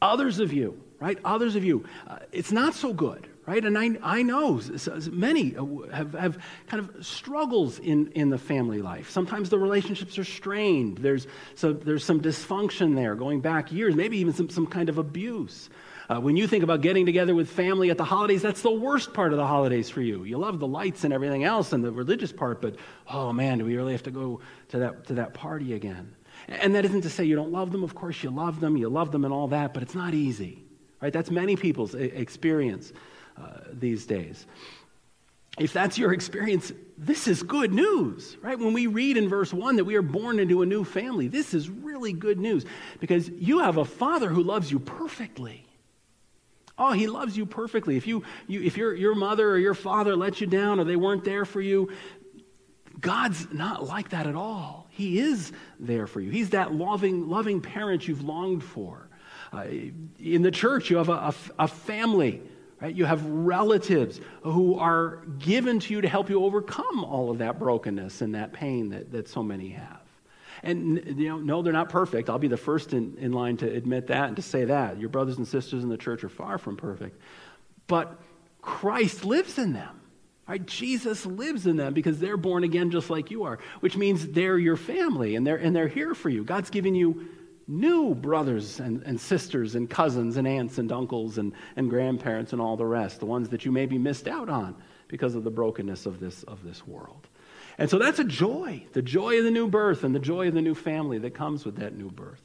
Others 0.00 0.38
of 0.38 0.52
you, 0.52 0.80
right? 1.00 1.18
Others 1.24 1.56
of 1.56 1.64
you, 1.64 1.84
uh, 2.06 2.18
it's 2.30 2.52
not 2.52 2.74
so 2.74 2.92
good, 2.92 3.28
right? 3.48 3.64
And 3.64 3.78
I, 3.78 3.96
I 4.02 4.22
know 4.22 4.60
many 5.10 5.54
have, 5.90 6.12
have 6.12 6.38
kind 6.66 6.86
of 6.86 7.06
struggles 7.06 7.78
in, 7.78 8.08
in 8.08 8.28
the 8.28 8.36
family 8.36 8.82
life. 8.82 9.08
Sometimes 9.08 9.48
the 9.48 9.58
relationships 9.58 10.18
are 10.18 10.24
strained. 10.24 10.98
There's, 10.98 11.26
so 11.54 11.72
there's 11.72 12.04
some 12.04 12.20
dysfunction 12.20 12.94
there 12.94 13.14
going 13.14 13.40
back 13.40 13.72
years, 13.72 13.96
maybe 13.96 14.18
even 14.18 14.34
some, 14.34 14.50
some 14.50 14.66
kind 14.66 14.90
of 14.90 14.98
abuse. 14.98 15.70
Uh, 16.10 16.20
when 16.20 16.36
you 16.36 16.46
think 16.46 16.62
about 16.62 16.82
getting 16.82 17.06
together 17.06 17.34
with 17.34 17.48
family 17.48 17.88
at 17.88 17.96
the 17.96 18.04
holidays, 18.04 18.42
that's 18.42 18.60
the 18.60 18.70
worst 18.70 19.14
part 19.14 19.32
of 19.32 19.38
the 19.38 19.46
holidays 19.46 19.88
for 19.88 20.02
you. 20.02 20.24
You 20.24 20.36
love 20.36 20.58
the 20.58 20.66
lights 20.66 21.04
and 21.04 21.14
everything 21.14 21.44
else 21.44 21.72
and 21.72 21.82
the 21.82 21.90
religious 21.90 22.32
part, 22.32 22.60
but 22.60 22.76
oh 23.10 23.32
man, 23.32 23.56
do 23.56 23.64
we 23.64 23.78
really 23.78 23.92
have 23.92 24.02
to 24.02 24.10
go 24.10 24.40
to 24.68 24.78
that, 24.80 25.06
to 25.06 25.14
that 25.14 25.32
party 25.32 25.72
again? 25.72 26.14
And 26.48 26.74
that 26.74 26.84
isn't 26.84 27.00
to 27.00 27.08
say 27.08 27.24
you 27.24 27.34
don't 27.34 27.52
love 27.52 27.72
them. 27.72 27.82
Of 27.82 27.94
course, 27.94 28.22
you 28.22 28.28
love 28.28 28.60
them, 28.60 28.76
you 28.76 28.90
love 28.90 29.10
them 29.10 29.24
and 29.24 29.32
all 29.32 29.48
that, 29.48 29.72
but 29.72 29.82
it's 29.82 29.94
not 29.94 30.12
easy. 30.12 30.64
Right? 31.00 31.14
That's 31.14 31.30
many 31.30 31.56
people's 31.56 31.94
experience 31.94 32.92
uh, 33.38 33.60
these 33.72 34.06
days. 34.06 34.46
If 35.58 35.72
that's 35.72 35.98
your 35.98 36.12
experience, 36.12 36.72
this 36.96 37.26
is 37.26 37.42
good 37.42 37.72
news, 37.72 38.36
right? 38.42 38.58
When 38.58 38.72
we 38.72 38.86
read 38.86 39.16
in 39.16 39.28
verse 39.28 39.52
1 39.52 39.76
that 39.76 39.84
we 39.84 39.96
are 39.96 40.02
born 40.02 40.38
into 40.38 40.62
a 40.62 40.66
new 40.66 40.84
family, 40.84 41.28
this 41.28 41.52
is 41.52 41.68
really 41.68 42.12
good 42.12 42.38
news 42.38 42.64
because 43.00 43.28
you 43.28 43.58
have 43.60 43.76
a 43.76 43.84
father 43.84 44.28
who 44.28 44.42
loves 44.42 44.70
you 44.70 44.78
perfectly. 44.78 45.64
Oh, 46.78 46.92
he 46.92 47.08
loves 47.08 47.36
you 47.36 47.44
perfectly. 47.44 47.96
If, 47.96 48.06
you, 48.06 48.22
you, 48.46 48.62
if 48.62 48.76
your, 48.76 48.94
your 48.94 49.16
mother 49.16 49.50
or 49.50 49.58
your 49.58 49.74
father 49.74 50.14
let 50.14 50.40
you 50.40 50.46
down 50.46 50.78
or 50.78 50.84
they 50.84 50.96
weren't 50.96 51.24
there 51.24 51.44
for 51.44 51.60
you, 51.60 51.90
God's 53.00 53.52
not 53.52 53.84
like 53.84 54.10
that 54.10 54.28
at 54.28 54.36
all. 54.36 54.86
He 54.90 55.18
is 55.18 55.52
there 55.80 56.06
for 56.06 56.20
you. 56.20 56.30
He's 56.30 56.50
that 56.50 56.72
loving, 56.72 57.28
loving 57.28 57.60
parent 57.60 58.06
you've 58.06 58.22
longed 58.22 58.62
for. 58.62 59.08
Uh, 59.52 59.64
in 60.18 60.42
the 60.42 60.50
church, 60.50 60.90
you 60.90 60.98
have 60.98 61.08
a, 61.08 61.12
a, 61.12 61.34
a 61.60 61.68
family 61.68 62.42
Right? 62.80 62.94
You 62.94 63.04
have 63.06 63.24
relatives 63.26 64.20
who 64.42 64.78
are 64.78 65.16
given 65.38 65.80
to 65.80 65.94
you 65.94 66.00
to 66.00 66.08
help 66.08 66.30
you 66.30 66.44
overcome 66.44 67.04
all 67.04 67.30
of 67.30 67.38
that 67.38 67.58
brokenness 67.58 68.20
and 68.20 68.34
that 68.34 68.52
pain 68.52 68.90
that, 68.90 69.10
that 69.12 69.28
so 69.28 69.42
many 69.42 69.70
have. 69.70 70.00
And 70.62 71.18
you 71.18 71.28
know, 71.28 71.38
no, 71.38 71.62
they're 71.62 71.72
not 71.72 71.88
perfect. 71.88 72.30
I'll 72.30 72.38
be 72.38 72.48
the 72.48 72.56
first 72.56 72.92
in, 72.92 73.16
in 73.18 73.32
line 73.32 73.56
to 73.58 73.72
admit 73.72 74.08
that 74.08 74.28
and 74.28 74.36
to 74.36 74.42
say 74.42 74.64
that. 74.66 74.98
Your 74.98 75.08
brothers 75.08 75.38
and 75.38 75.46
sisters 75.46 75.82
in 75.82 75.88
the 75.88 75.96
church 75.96 76.24
are 76.24 76.28
far 76.28 76.58
from 76.58 76.76
perfect. 76.76 77.20
But 77.86 78.18
Christ 78.60 79.24
lives 79.24 79.58
in 79.58 79.72
them. 79.72 80.00
Right? 80.48 80.64
Jesus 80.64 81.26
lives 81.26 81.66
in 81.66 81.76
them 81.76 81.92
because 81.92 82.18
they're 82.18 82.38
born 82.38 82.64
again 82.64 82.90
just 82.90 83.10
like 83.10 83.30
you 83.30 83.44
are, 83.44 83.58
which 83.80 83.96
means 83.96 84.28
they're 84.28 84.56
your 84.56 84.76
family 84.76 85.36
and 85.36 85.46
they're, 85.46 85.56
and 85.56 85.76
they're 85.76 85.88
here 85.88 86.14
for 86.14 86.30
you. 86.30 86.42
God's 86.42 86.70
giving 86.70 86.94
you 86.94 87.28
new 87.68 88.14
brothers 88.14 88.80
and, 88.80 89.02
and 89.02 89.20
sisters 89.20 89.74
and 89.74 89.88
cousins 89.88 90.38
and 90.38 90.48
aunts 90.48 90.78
and 90.78 90.90
uncles 90.90 91.36
and, 91.36 91.52
and 91.76 91.90
grandparents 91.90 92.52
and 92.52 92.62
all 92.62 92.76
the 92.76 92.86
rest, 92.86 93.20
the 93.20 93.26
ones 93.26 93.50
that 93.50 93.64
you 93.64 93.70
maybe 93.70 93.98
missed 93.98 94.26
out 94.26 94.48
on 94.48 94.74
because 95.06 95.34
of 95.34 95.44
the 95.44 95.50
brokenness 95.50 96.06
of 96.06 96.18
this, 96.18 96.42
of 96.44 96.64
this 96.64 96.86
world. 96.86 97.28
And 97.76 97.88
so 97.88 97.98
that's 97.98 98.18
a 98.18 98.24
joy, 98.24 98.84
the 98.94 99.02
joy 99.02 99.38
of 99.38 99.44
the 99.44 99.50
new 99.50 99.68
birth 99.68 100.02
and 100.02 100.14
the 100.14 100.18
joy 100.18 100.48
of 100.48 100.54
the 100.54 100.62
new 100.62 100.74
family 100.74 101.18
that 101.18 101.34
comes 101.34 101.64
with 101.64 101.76
that 101.76 101.96
new 101.96 102.10
birth. 102.10 102.42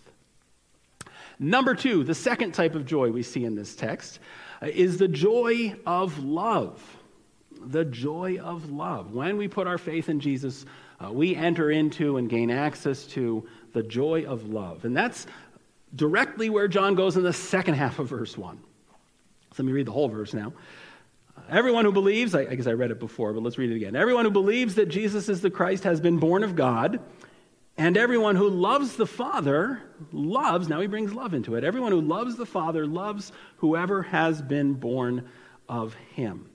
Number 1.40 1.74
two, 1.74 2.04
the 2.04 2.14
second 2.14 2.52
type 2.52 2.76
of 2.76 2.86
joy 2.86 3.10
we 3.10 3.24
see 3.24 3.44
in 3.44 3.56
this 3.56 3.76
text 3.76 4.20
uh, 4.62 4.68
is 4.68 4.98
the 4.98 5.08
joy 5.08 5.76
of 5.86 6.20
love. 6.20 6.98
The 7.66 7.86
joy 7.86 8.38
of 8.38 8.70
love. 8.70 9.14
When 9.14 9.38
we 9.38 9.48
put 9.48 9.68
our 9.68 9.78
faith 9.78 10.10
in 10.10 10.20
Jesus, 10.20 10.66
uh, 11.04 11.12
we 11.12 11.36
enter 11.36 11.72
into 11.72 12.18
and 12.18 12.30
gain 12.30 12.52
access 12.52 13.06
to 13.08 13.48
the 13.74 13.84
joy 13.84 14.24
of 14.24 14.50
love. 14.50 14.86
And 14.86 14.96
that's 14.96 15.28
directly 15.96 16.50
where 16.50 16.68
John 16.68 16.96
goes 16.96 17.18
in 17.18 17.24
the 17.24 17.34
second 17.34 17.76
half 17.76 18.00
of 18.00 18.08
verse 18.08 18.38
1. 18.38 18.58
So 18.58 19.64
let 19.64 19.66
me 19.66 19.72
read 19.72 19.86
the 19.86 19.92
whole 19.92 20.10
verse 20.10 20.34
now. 20.34 20.54
Everyone 21.50 21.84
who 21.86 21.92
believes, 21.92 22.36
I, 22.36 22.46
guess 22.46 22.68
I 22.68 22.74
read 22.74 22.92
it 22.92 23.00
before, 23.00 23.34
but 23.34 23.44
let's 23.44 23.58
read 23.58 23.72
it 23.72 23.76
again. 23.76 23.96
Everyone 23.96 24.26
who 24.26 24.32
believes 24.32 24.76
that 24.76 24.88
Jesus 24.88 25.30
is 25.30 25.42
the 25.42 25.50
Christ 25.50 25.84
has 25.84 26.00
been 26.00 26.18
born 26.18 26.44
of 26.44 26.56
God, 26.56 27.00
and 27.78 27.98
everyone 27.98 28.36
who 28.36 28.50
loves 28.50 28.96
the 28.96 29.08
Father 29.08 29.82
loves, 30.12 30.70
now 30.70 30.80
he 30.80 30.88
brings 30.88 31.14
love 31.14 31.34
into 31.34 31.56
it. 31.56 31.64
Everyone 31.64 31.92
who 31.92 32.02
loves 32.02 32.36
the 32.36 32.46
Father 32.46 32.86
loves 32.86 33.32
whoever 33.58 34.04
has 34.04 34.42
been 34.42 34.74
born 34.74 35.28
of 35.68 35.96
him. 36.16 36.50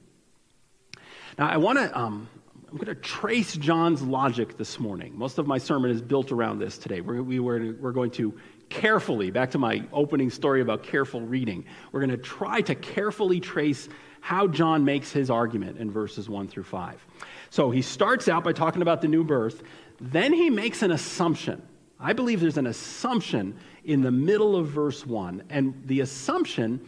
Now, 1.39 1.49
I 1.49 1.57
want 1.57 1.79
to 1.79 1.99
um, 1.99 2.29
I'm 2.71 2.77
going 2.77 2.87
to 2.87 2.95
trace 2.95 3.57
John's 3.57 4.03
logic 4.03 4.59
this 4.59 4.79
morning. 4.79 5.17
Most 5.17 5.39
of 5.39 5.47
my 5.47 5.57
sermon 5.57 5.91
is 5.91 6.03
built 6.03 6.33
around 6.33 6.59
this 6.59 6.77
today. 6.77 7.01
We're, 7.01 7.23
we 7.23 7.41
were, 7.41 7.75
we're 7.81 7.93
going 7.93 8.11
to 8.13 8.39
carefully, 8.69 9.31
back 9.31 9.53
to 9.53 9.59
my 9.59 9.85
opening 9.91 10.29
story 10.29 10.61
about 10.61 10.83
careful 10.83 11.23
reading, 11.23 11.65
we're 11.93 12.01
going 12.01 12.11
to 12.11 12.19
try 12.19 12.61
to 12.61 12.75
carefully 12.75 13.41
trace 13.41 13.89
how 14.21 14.47
John 14.49 14.85
makes 14.85 15.11
his 15.11 15.31
argument 15.31 15.79
in 15.79 15.91
verses 15.91 16.29
1 16.29 16.49
through 16.49 16.65
5. 16.65 17.07
So 17.49 17.71
he 17.71 17.81
starts 17.81 18.29
out 18.29 18.45
by 18.45 18.53
talking 18.53 18.83
about 18.83 19.01
the 19.01 19.09
new 19.09 19.25
birth, 19.25 19.63
then 19.99 20.35
he 20.35 20.51
makes 20.51 20.83
an 20.83 20.91
assumption. 20.91 21.63
I 21.99 22.13
believe 22.13 22.43
there's 22.43 22.59
an 22.59 22.67
assumption 22.67 23.59
in 23.85 24.03
the 24.03 24.13
middle 24.13 24.55
of 24.55 24.69
verse 24.69 25.07
1, 25.07 25.45
and 25.49 25.75
the 25.87 26.01
assumption 26.01 26.87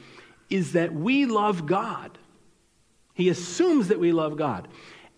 is 0.50 0.72
that 0.72 0.92
we 0.92 1.24
love 1.24 1.64
God. 1.64 2.18
He 3.14 3.30
assumes 3.30 3.88
that 3.88 3.98
we 3.98 4.12
love 4.12 4.36
God. 4.36 4.68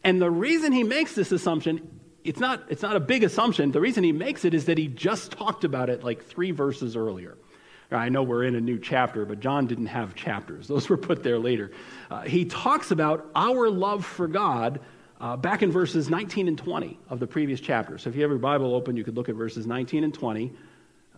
And 0.04 0.20
the 0.20 0.30
reason 0.30 0.72
he 0.72 0.82
makes 0.82 1.14
this 1.14 1.32
assumption, 1.32 2.00
it's 2.24 2.40
not, 2.40 2.64
it's 2.68 2.82
not 2.82 2.96
a 2.96 3.00
big 3.00 3.24
assumption. 3.24 3.70
The 3.72 3.80
reason 3.80 4.04
he 4.04 4.12
makes 4.12 4.44
it 4.44 4.54
is 4.54 4.66
that 4.66 4.78
he 4.78 4.88
just 4.88 5.32
talked 5.32 5.64
about 5.64 5.90
it 5.90 6.02
like 6.02 6.24
three 6.24 6.50
verses 6.50 6.96
earlier. 6.96 7.36
I 7.90 8.08
know 8.08 8.22
we're 8.22 8.44
in 8.44 8.54
a 8.54 8.60
new 8.60 8.78
chapter, 8.78 9.24
but 9.26 9.40
John 9.40 9.66
didn't 9.66 9.86
have 9.86 10.14
chapters. 10.14 10.66
Those 10.66 10.88
were 10.88 10.96
put 10.96 11.22
there 11.22 11.38
later. 11.38 11.72
Uh, 12.10 12.22
he 12.22 12.44
talks 12.44 12.90
about 12.90 13.30
our 13.34 13.68
love 13.70 14.04
for 14.04 14.26
God 14.26 14.80
uh, 15.20 15.36
back 15.36 15.62
in 15.62 15.70
verses 15.70 16.08
19 16.08 16.48
and 16.48 16.58
20 16.58 16.98
of 17.10 17.20
the 17.20 17.26
previous 17.26 17.60
chapter. 17.60 17.98
So 17.98 18.10
if 18.10 18.16
you 18.16 18.22
have 18.22 18.30
your 18.30 18.38
Bible 18.38 18.74
open, 18.74 18.96
you 18.96 19.04
could 19.04 19.16
look 19.16 19.28
at 19.28 19.34
verses 19.34 19.66
19 19.66 20.04
and 20.04 20.14
20. 20.14 20.52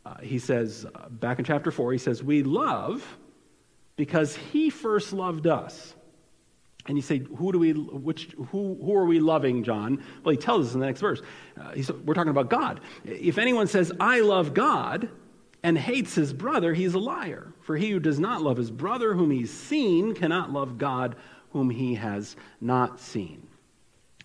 Uh, 0.04 0.18
he 0.20 0.38
says, 0.38 0.84
uh, 0.94 1.08
back 1.08 1.38
in 1.38 1.44
chapter 1.44 1.70
4, 1.70 1.92
he 1.92 1.98
says, 1.98 2.22
We 2.22 2.42
love 2.42 3.18
because 3.96 4.36
he 4.36 4.68
first 4.68 5.12
loved 5.12 5.46
us. 5.46 5.94
And 6.86 6.98
you 6.98 7.02
say, 7.02 7.20
who 7.20 7.50
do 7.50 7.58
we, 7.58 7.72
which, 7.72 8.32
who, 8.50 8.78
who 8.82 8.94
are 8.94 9.06
we 9.06 9.20
loving, 9.20 9.64
John? 9.64 10.02
Well, 10.22 10.32
he 10.32 10.36
tells 10.36 10.68
us 10.68 10.74
in 10.74 10.80
the 10.80 10.86
next 10.86 11.00
verse. 11.00 11.22
Uh, 11.58 11.72
we're 12.04 12.14
talking 12.14 12.30
about 12.30 12.50
God. 12.50 12.80
If 13.04 13.38
anyone 13.38 13.66
says, 13.68 13.90
I 13.98 14.20
love 14.20 14.52
God, 14.52 15.08
and 15.64 15.78
hates 15.78 16.14
his 16.14 16.34
brother, 16.34 16.74
he's 16.74 16.92
a 16.92 16.98
liar. 16.98 17.50
For 17.62 17.74
he 17.74 17.90
who 17.90 17.98
does 17.98 18.20
not 18.20 18.42
love 18.42 18.58
his 18.58 18.70
brother 18.70 19.14
whom 19.14 19.30
he's 19.30 19.50
seen 19.50 20.14
cannot 20.14 20.52
love 20.52 20.76
God 20.76 21.16
whom 21.52 21.70
he 21.70 21.94
has 21.94 22.36
not 22.60 23.00
seen. 23.00 23.46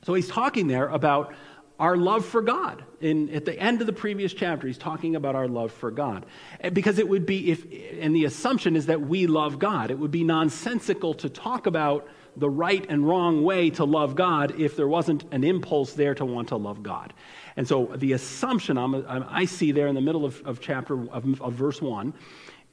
So 0.04 0.14
he's 0.14 0.28
talking 0.28 0.68
there 0.68 0.90
about 0.90 1.34
our 1.80 1.96
love 1.96 2.26
for 2.26 2.42
God. 2.42 2.84
In, 3.00 3.30
at 3.30 3.46
the 3.46 3.58
end 3.58 3.80
of 3.80 3.88
the 3.88 3.94
previous 3.94 4.34
chapter, 4.34 4.68
he's 4.68 4.78
talking 4.78 5.16
about 5.16 5.34
our 5.34 5.48
love 5.48 5.72
for 5.72 5.92
God. 5.92 6.26
Because 6.74 7.00
it 7.00 7.08
would 7.08 7.26
be, 7.26 7.52
if, 7.52 7.66
and 8.02 8.14
the 8.14 8.26
assumption 8.26 8.76
is 8.76 8.88
that 8.88 9.00
we 9.00 9.26
love 9.26 9.60
God. 9.60 9.92
It 9.92 9.98
would 9.98 10.12
be 10.12 10.26
nonsensical 10.26 11.14
to 11.16 11.30
talk 11.30 11.68
about 11.68 12.06
the 12.40 12.50
right 12.50 12.86
and 12.90 13.08
wrong 13.08 13.44
way 13.44 13.70
to 13.72 13.84
love 13.84 14.16
God 14.16 14.60
if 14.60 14.76
there 14.76 14.88
wasn't 14.88 15.26
an 15.32 15.44
impulse 15.44 15.94
there 15.94 16.16
to 16.16 16.26
want 16.26 16.50
to 16.50 16.56
love 16.56 16.82
God. 16.82 17.14
And 17.56 17.68
so 17.68 17.92
the 17.96 18.14
assumption 18.14 18.78
I'm, 18.78 19.06
i 19.30 19.46
see 19.46 19.72
there 19.72 19.88
in 19.88 19.96
the 19.96 20.02
middle 20.02 20.26
of, 20.26 20.42
of 20.46 20.62
chapter 20.62 20.94
of, 21.10 21.42
of 21.42 21.54
verse 21.54 21.82
1 21.82 22.14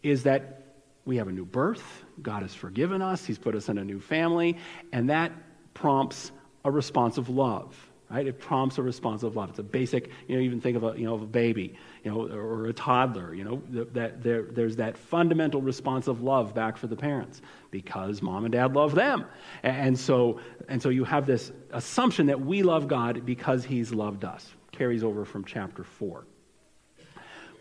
is 0.02 0.22
that 0.22 0.62
we 1.04 1.16
have 1.16 1.28
a 1.28 1.32
new 1.32 1.44
birth. 1.44 2.04
God 2.22 2.42
has 2.42 2.54
forgiven 2.54 3.02
us. 3.02 3.24
He's 3.24 3.38
put 3.38 3.54
us 3.54 3.68
in 3.68 3.78
a 3.78 3.84
new 3.84 4.00
family. 4.00 4.56
And 4.92 5.10
that 5.10 5.32
prompts 5.74 6.32
a 6.64 6.70
response 6.70 7.18
of 7.18 7.28
love 7.28 7.76
right? 8.10 8.26
It 8.26 8.38
prompts 8.38 8.78
a 8.78 8.82
response 8.82 9.22
of 9.22 9.36
love. 9.36 9.50
It's 9.50 9.58
a 9.58 9.64
basic, 9.64 10.10
you 10.28 10.36
know, 10.36 10.42
even 10.42 10.60
think 10.60 10.76
of 10.76 10.84
a, 10.84 10.94
you 10.96 11.06
know, 11.06 11.14
of 11.14 11.22
a 11.22 11.26
baby, 11.26 11.74
you 12.04 12.10
know, 12.10 12.28
or 12.28 12.66
a 12.66 12.72
toddler, 12.72 13.34
you 13.34 13.44
know, 13.44 13.62
that 13.92 14.22
there, 14.22 14.42
there's 14.42 14.76
that 14.76 14.96
fundamental 14.96 15.60
response 15.60 16.06
of 16.06 16.22
love 16.22 16.54
back 16.54 16.76
for 16.76 16.86
the 16.86 16.96
parents 16.96 17.42
because 17.70 18.22
mom 18.22 18.44
and 18.44 18.52
dad 18.52 18.74
love 18.74 18.94
them. 18.94 19.24
And 19.62 19.98
so, 19.98 20.40
and 20.68 20.80
so 20.80 20.88
you 20.88 21.04
have 21.04 21.26
this 21.26 21.50
assumption 21.72 22.26
that 22.26 22.40
we 22.40 22.62
love 22.62 22.86
God 22.86 23.26
because 23.26 23.64
he's 23.64 23.92
loved 23.92 24.24
us. 24.24 24.54
Carries 24.70 25.02
over 25.02 25.24
from 25.24 25.44
chapter 25.44 25.82
4. 25.82 26.24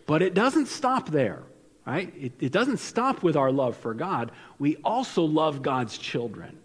But 0.06 0.22
it 0.22 0.36
doesn't 0.36 0.68
stop 0.68 1.10
there, 1.10 1.42
right? 1.88 2.14
It, 2.16 2.34
it 2.40 2.52
doesn't 2.52 2.78
stop 2.78 3.24
with 3.24 3.36
our 3.36 3.52
love 3.52 3.76
for 3.78 3.96
God. 3.96 4.32
We 4.60 4.76
also 4.78 5.24
love 5.24 5.64
God's 5.64 5.98
children. 5.98 6.60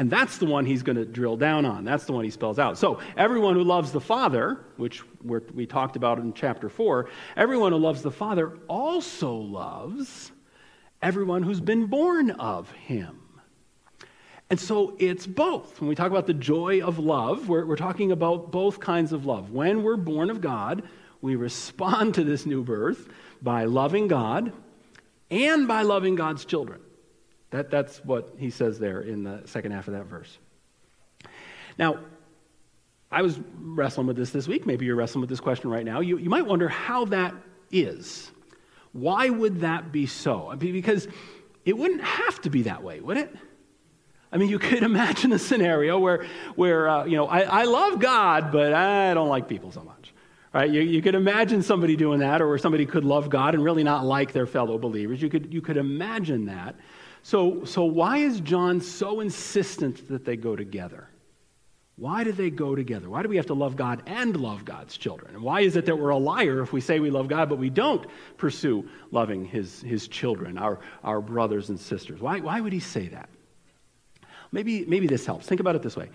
And 0.00 0.10
that's 0.10 0.38
the 0.38 0.46
one 0.46 0.64
he's 0.64 0.82
going 0.82 0.96
to 0.96 1.04
drill 1.04 1.36
down 1.36 1.66
on. 1.66 1.84
That's 1.84 2.04
the 2.04 2.12
one 2.12 2.24
he 2.24 2.30
spells 2.30 2.58
out. 2.58 2.78
So, 2.78 3.00
everyone 3.18 3.54
who 3.54 3.64
loves 3.64 3.92
the 3.92 4.00
Father, 4.00 4.58
which 4.78 5.02
we 5.22 5.66
talked 5.66 5.94
about 5.94 6.18
in 6.18 6.32
chapter 6.32 6.70
4, 6.70 7.10
everyone 7.36 7.72
who 7.72 7.78
loves 7.78 8.00
the 8.00 8.10
Father 8.10 8.56
also 8.66 9.34
loves 9.34 10.32
everyone 11.02 11.42
who's 11.42 11.60
been 11.60 11.84
born 11.84 12.30
of 12.30 12.70
him. 12.70 13.20
And 14.48 14.58
so 14.58 14.96
it's 14.98 15.26
both. 15.26 15.78
When 15.82 15.88
we 15.88 15.94
talk 15.94 16.10
about 16.10 16.26
the 16.26 16.32
joy 16.32 16.80
of 16.80 16.98
love, 16.98 17.50
we're, 17.50 17.66
we're 17.66 17.76
talking 17.76 18.10
about 18.10 18.50
both 18.50 18.80
kinds 18.80 19.12
of 19.12 19.26
love. 19.26 19.50
When 19.50 19.82
we're 19.82 19.98
born 19.98 20.30
of 20.30 20.40
God, 20.40 20.82
we 21.20 21.36
respond 21.36 22.14
to 22.14 22.24
this 22.24 22.46
new 22.46 22.62
birth 22.62 23.06
by 23.42 23.64
loving 23.64 24.08
God 24.08 24.50
and 25.30 25.68
by 25.68 25.82
loving 25.82 26.14
God's 26.14 26.46
children. 26.46 26.80
That, 27.50 27.70
that's 27.70 28.04
what 28.04 28.34
he 28.38 28.50
says 28.50 28.78
there 28.78 29.00
in 29.00 29.24
the 29.24 29.42
second 29.44 29.72
half 29.72 29.88
of 29.88 29.94
that 29.94 30.06
verse. 30.06 30.38
Now, 31.78 31.98
I 33.10 33.22
was 33.22 33.38
wrestling 33.58 34.06
with 34.06 34.16
this 34.16 34.30
this 34.30 34.46
week. 34.46 34.66
Maybe 34.66 34.86
you're 34.86 34.96
wrestling 34.96 35.20
with 35.20 35.30
this 35.30 35.40
question 35.40 35.70
right 35.70 35.84
now. 35.84 36.00
You, 36.00 36.18
you 36.18 36.30
might 36.30 36.46
wonder 36.46 36.68
how 36.68 37.06
that 37.06 37.34
is. 37.70 38.30
Why 38.92 39.28
would 39.30 39.60
that 39.60 39.92
be 39.92 40.06
so? 40.06 40.54
Because 40.56 41.08
it 41.64 41.76
wouldn't 41.76 42.02
have 42.02 42.40
to 42.42 42.50
be 42.50 42.62
that 42.62 42.82
way, 42.82 43.00
would 43.00 43.16
it? 43.16 43.34
I 44.32 44.36
mean, 44.36 44.48
you 44.48 44.58
could 44.58 44.82
imagine 44.84 45.32
a 45.32 45.38
scenario 45.38 45.98
where, 45.98 46.26
where 46.54 46.88
uh, 46.88 47.04
you 47.04 47.16
know, 47.16 47.26
I, 47.26 47.40
I 47.40 47.64
love 47.64 47.98
God, 47.98 48.52
but 48.52 48.72
I 48.72 49.12
don't 49.14 49.28
like 49.28 49.48
people 49.48 49.72
so 49.72 49.82
much. 49.82 50.14
Right? 50.52 50.68
You, 50.68 50.80
you 50.80 51.00
could 51.00 51.14
imagine 51.14 51.62
somebody 51.62 51.94
doing 51.94 52.20
that, 52.20 52.42
or 52.42 52.58
somebody 52.58 52.84
could 52.84 53.04
love 53.04 53.30
God 53.30 53.54
and 53.54 53.62
really 53.62 53.84
not 53.84 54.04
like 54.04 54.32
their 54.32 54.46
fellow 54.46 54.78
believers. 54.78 55.22
You 55.22 55.28
could, 55.28 55.54
you 55.54 55.60
could 55.60 55.76
imagine 55.76 56.46
that. 56.46 56.74
So, 57.22 57.64
so 57.64 57.84
why 57.84 58.18
is 58.18 58.40
John 58.40 58.80
so 58.80 59.20
insistent 59.20 60.08
that 60.08 60.24
they 60.24 60.36
go 60.36 60.56
together? 60.56 61.08
Why 61.96 62.24
do 62.24 62.32
they 62.32 62.48
go 62.48 62.74
together? 62.74 63.10
Why 63.10 63.22
do 63.22 63.28
we 63.28 63.36
have 63.36 63.46
to 63.46 63.54
love 63.54 63.76
God 63.76 64.02
and 64.06 64.34
love 64.34 64.64
God's 64.64 64.96
children? 64.96 65.34
And 65.34 65.42
why 65.42 65.60
is 65.60 65.76
it 65.76 65.84
that 65.84 65.96
we're 65.98 66.08
a 66.08 66.16
liar 66.16 66.62
if 66.62 66.72
we 66.72 66.80
say 66.80 66.98
we 66.98 67.10
love 67.10 67.28
God, 67.28 67.50
but 67.50 67.58
we 67.58 67.68
don't 67.68 68.06
pursue 68.38 68.88
loving 69.10 69.44
his, 69.44 69.82
his 69.82 70.08
children, 70.08 70.56
our, 70.56 70.80
our 71.04 71.20
brothers 71.20 71.68
and 71.68 71.78
sisters? 71.78 72.18
Why, 72.20 72.40
why 72.40 72.58
would 72.58 72.72
he 72.72 72.80
say 72.80 73.08
that? 73.08 73.28
Maybe, 74.50 74.86
maybe 74.86 75.06
this 75.06 75.26
helps. 75.26 75.46
Think 75.46 75.60
about 75.60 75.76
it 75.76 75.82
this 75.82 75.96
way 75.96 76.08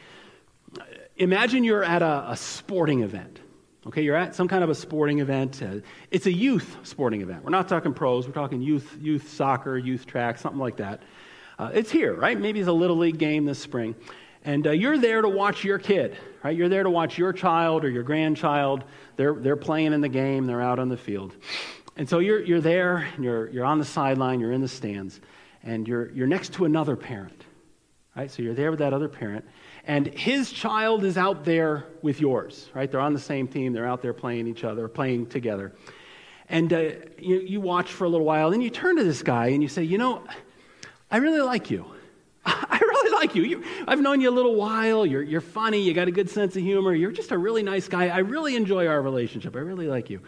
Imagine 1.18 1.64
you're 1.64 1.84
at 1.84 2.02
a, 2.02 2.32
a 2.32 2.36
sporting 2.36 3.02
event. 3.02 3.40
Okay, 3.88 4.02
you're 4.02 4.16
at 4.16 4.34
some 4.34 4.48
kind 4.48 4.64
of 4.64 4.72
a 4.72 4.76
sporting 4.76 5.20
event. 5.20 5.62
Uh, 5.62 5.76
it's 6.10 6.26
a 6.26 6.32
youth 6.32 6.78
sporting 6.82 7.22
event. 7.22 7.44
We're 7.44 7.52
not 7.52 7.68
talking 7.68 7.94
pros. 7.94 8.26
We're 8.26 8.34
talking 8.34 8.60
youth, 8.60 8.98
youth 9.00 9.32
soccer, 9.32 9.78
youth 9.78 10.08
track, 10.08 10.40
something 10.40 10.60
like 10.60 10.78
that. 10.78 11.04
Uh, 11.60 11.70
it's 11.72 11.92
here, 11.92 12.16
right? 12.16 12.40
Maybe 12.40 12.60
it's 12.60 12.68
a 12.68 12.74
little 12.74 12.98
league 12.98 13.20
game 13.20 13.46
this 13.46 13.60
spring, 13.60 13.94
and 14.44 14.66
uh, 14.66 14.72
you're 14.72 14.98
there 14.98 15.22
to 15.22 15.30
watch 15.30 15.64
your 15.64 15.78
kid, 15.78 16.18
right? 16.44 16.58
You're 16.58 16.68
there 16.68 16.82
to 16.82 16.90
watch 16.90 17.20
your 17.20 17.32
child 17.32 17.86
or 17.86 17.90
your 17.90 18.02
grandchild. 18.02 18.84
They're 19.18 19.36
they're 19.36 19.56
playing 19.56 19.94
in 19.94 20.02
the 20.02 20.10
game. 20.10 20.48
They're 20.48 20.64
out 20.64 20.80
on 20.80 20.90
the 20.90 20.98
field, 20.98 21.36
and 21.96 22.10
so 22.10 22.18
you're 22.18 22.42
you're 22.44 22.62
there. 22.62 23.08
And 23.16 23.24
you're 23.24 23.50
you're 23.52 23.66
on 23.66 23.78
the 23.78 23.86
sideline. 23.86 24.40
You're 24.40 24.52
in 24.52 24.62
the 24.62 24.68
stands, 24.68 25.22
and 25.62 25.88
you're 25.88 26.12
you're 26.12 26.28
next 26.28 26.54
to 26.54 26.66
another 26.66 26.96
parent, 26.96 27.46
right? 28.16 28.32
So 28.32 28.42
you're 28.42 28.56
there 28.56 28.72
with 28.72 28.80
that 28.80 28.94
other 28.94 29.08
parent, 29.08 29.46
and 29.88 30.08
his 30.08 30.52
child 30.52 31.04
is 31.04 31.18
out 31.18 31.46
there 31.46 31.86
with 32.02 32.20
yours, 32.20 32.70
right? 32.74 32.90
They're 32.90 33.00
on 33.00 33.14
the 33.14 33.20
same 33.20 33.48
team, 33.48 33.74
they're 33.74 33.88
out 33.88 34.02
there 34.02 34.14
playing 34.14 34.48
each 34.48 34.64
other, 34.64 34.88
playing 34.88 35.28
together. 35.28 35.74
And 36.50 36.72
uh, 36.74 36.90
you, 37.18 37.40
you 37.40 37.62
watch 37.62 37.92
for 37.92 38.06
a 38.06 38.10
little 38.10 38.26
while, 38.26 38.52
then 38.52 38.62
you 38.62 38.70
turn 38.70 38.98
to 38.98 39.04
this 39.04 39.24
guy 39.24 39.48
and 39.48 39.62
you 39.64 39.70
say, 39.70 39.84
You 39.84 39.98
know, 39.98 40.24
I 41.10 41.18
really 41.18 41.42
like 41.42 41.72
you. 41.72 41.86
I 42.46 42.80
really 42.80 43.12
like 43.12 43.36
you. 43.36 43.44
you. 43.44 43.64
I've 43.88 44.02
known 44.02 44.22
you 44.22 44.30
a 44.30 44.32
little 44.32 44.56
while. 44.56 45.06
You're, 45.06 45.24
you're 45.24 45.42
funny. 45.42 45.82
You 45.82 45.94
got 45.94 46.08
a 46.08 46.12
good 46.12 46.30
sense 46.30 46.56
of 46.56 46.62
humor. 46.62 46.94
You're 46.94 47.12
just 47.12 47.32
a 47.32 47.38
really 47.38 47.64
nice 47.64 47.88
guy. 47.88 48.10
I 48.10 48.20
really 48.20 48.56
enjoy 48.56 48.88
our 48.88 49.02
relationship. 49.02 49.56
I 49.56 49.60
really 49.60 49.88
like 49.88 50.10
you. 50.10 50.22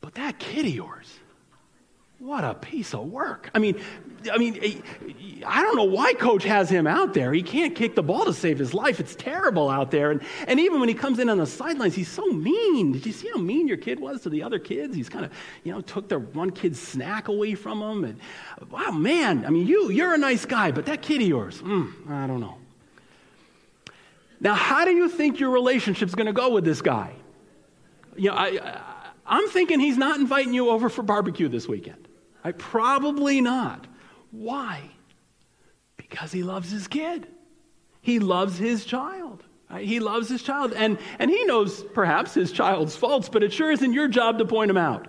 But 0.00 0.14
that 0.14 0.38
kid 0.38 0.66
of 0.66 0.72
yours, 0.72 1.12
what 2.20 2.44
a 2.44 2.54
piece 2.54 2.92
of 2.92 3.06
work. 3.06 3.50
I 3.54 3.58
mean, 3.58 3.80
I 4.30 4.36
mean, 4.36 4.58
eh, 4.62 4.74
I 5.46 5.62
don't 5.62 5.74
know 5.74 5.84
why 5.84 6.12
coach 6.12 6.44
has 6.44 6.68
him 6.68 6.86
out 6.86 7.14
there. 7.14 7.32
He 7.32 7.42
can't 7.42 7.74
kick 7.74 7.94
the 7.94 8.02
ball 8.02 8.26
to 8.26 8.34
save 8.34 8.58
his 8.58 8.74
life. 8.74 9.00
It's 9.00 9.14
terrible 9.14 9.70
out 9.70 9.90
there. 9.90 10.10
And, 10.10 10.20
and 10.46 10.60
even 10.60 10.80
when 10.80 10.90
he 10.90 10.94
comes 10.94 11.18
in 11.18 11.30
on 11.30 11.38
the 11.38 11.46
sidelines, 11.46 11.94
he's 11.94 12.10
so 12.10 12.26
mean. 12.26 12.92
Did 12.92 13.06
you 13.06 13.12
see 13.12 13.30
how 13.30 13.40
mean 13.40 13.66
your 13.66 13.78
kid 13.78 13.98
was 13.98 14.20
to 14.22 14.28
the 14.28 14.42
other 14.42 14.58
kids? 14.58 14.94
He's 14.94 15.08
kind 15.08 15.24
of, 15.24 15.32
you 15.64 15.72
know, 15.72 15.80
took 15.80 16.10
the 16.10 16.18
one 16.18 16.50
kid's 16.50 16.78
snack 16.78 17.28
away 17.28 17.54
from 17.54 17.80
him. 17.80 18.04
And 18.04 18.20
wow, 18.70 18.90
man, 18.90 19.46
I 19.46 19.48
mean, 19.48 19.66
you, 19.66 19.90
you're 19.90 20.12
a 20.12 20.18
nice 20.18 20.44
guy, 20.44 20.72
but 20.72 20.84
that 20.86 21.00
kid 21.00 21.22
of 21.22 21.28
yours, 21.28 21.62
mm, 21.62 21.90
I 22.10 22.26
don't 22.26 22.40
know. 22.40 22.58
Now, 24.40 24.54
how 24.54 24.84
do 24.84 24.90
you 24.90 25.08
think 25.08 25.40
your 25.40 25.50
relationship's 25.50 26.14
going 26.14 26.26
to 26.26 26.34
go 26.34 26.50
with 26.50 26.64
this 26.64 26.82
guy? 26.82 27.14
You 28.14 28.28
know, 28.28 28.36
I, 28.36 28.46
I, 28.62 28.80
I'm 29.26 29.48
thinking 29.48 29.80
he's 29.80 29.96
not 29.96 30.20
inviting 30.20 30.52
you 30.52 30.68
over 30.68 30.90
for 30.90 31.02
barbecue 31.02 31.48
this 31.48 31.66
weekend. 31.66 32.08
I 32.42 32.52
probably 32.52 33.40
not. 33.40 33.86
Why? 34.30 34.82
Because 35.96 36.32
he 36.32 36.42
loves 36.42 36.70
his 36.70 36.88
kid. 36.88 37.26
He 38.00 38.18
loves 38.18 38.56
his 38.56 38.84
child. 38.84 39.44
Right? 39.70 39.86
He 39.86 40.00
loves 40.00 40.28
his 40.28 40.42
child. 40.42 40.72
And, 40.72 40.98
and 41.18 41.30
he 41.30 41.44
knows 41.44 41.82
perhaps 41.94 42.34
his 42.34 42.50
child's 42.52 42.96
faults, 42.96 43.28
but 43.28 43.42
it 43.42 43.52
sure 43.52 43.70
isn't 43.70 43.92
your 43.92 44.08
job 44.08 44.38
to 44.38 44.44
point 44.44 44.70
him 44.70 44.76
out. 44.76 45.06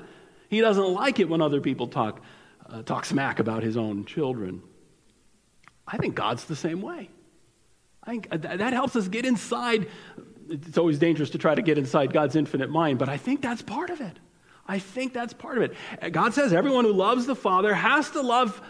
He 0.50 0.62
doesn't 0.62 0.94
like 0.94 1.20
it 1.20 1.30
when 1.30 1.42
other 1.42 1.62
people 1.62 1.88
talk, 1.88 2.22
uh, 2.70 2.84
talk 2.84 3.06
smack 3.06 3.40
about 3.40 3.64
his 3.64 3.78
own 3.78 4.06
children. 4.06 4.62
I 5.88 5.98
think 5.98 6.16
God's 6.16 6.46
the 6.46 6.56
same 6.56 6.82
way. 6.82 7.10
I 8.04 8.12
think 8.12 8.30
that 8.32 8.74
helps 8.74 8.96
us 8.96 9.08
get 9.08 9.26
inside. 9.26 9.88
It's 10.50 10.78
always 10.78 11.00
dangerous 11.00 11.30
to 11.32 11.38
try 11.38 11.56
to 11.56 11.62
get 11.62 11.78
inside 11.78 12.12
God's 12.12 12.36
infinite 12.36 12.70
mind, 12.70 13.00
but 13.00 13.10
I 13.10 13.18
think 13.18 13.42
that's 13.42 13.62
part 13.62 13.90
of 13.90 14.02
it. 14.02 14.18
I 14.68 14.80
think 14.80 15.14
that's 15.14 15.34
part 15.34 15.58
of 15.58 15.64
it. 15.64 16.12
God 16.12 16.34
says 16.34 16.54
everyone 16.54 16.86
who 16.86 16.94
loves 16.94 17.26
the 17.26 17.36
Father 17.36 17.74
has 17.74 18.10
to 18.12 18.22
love 18.22 18.62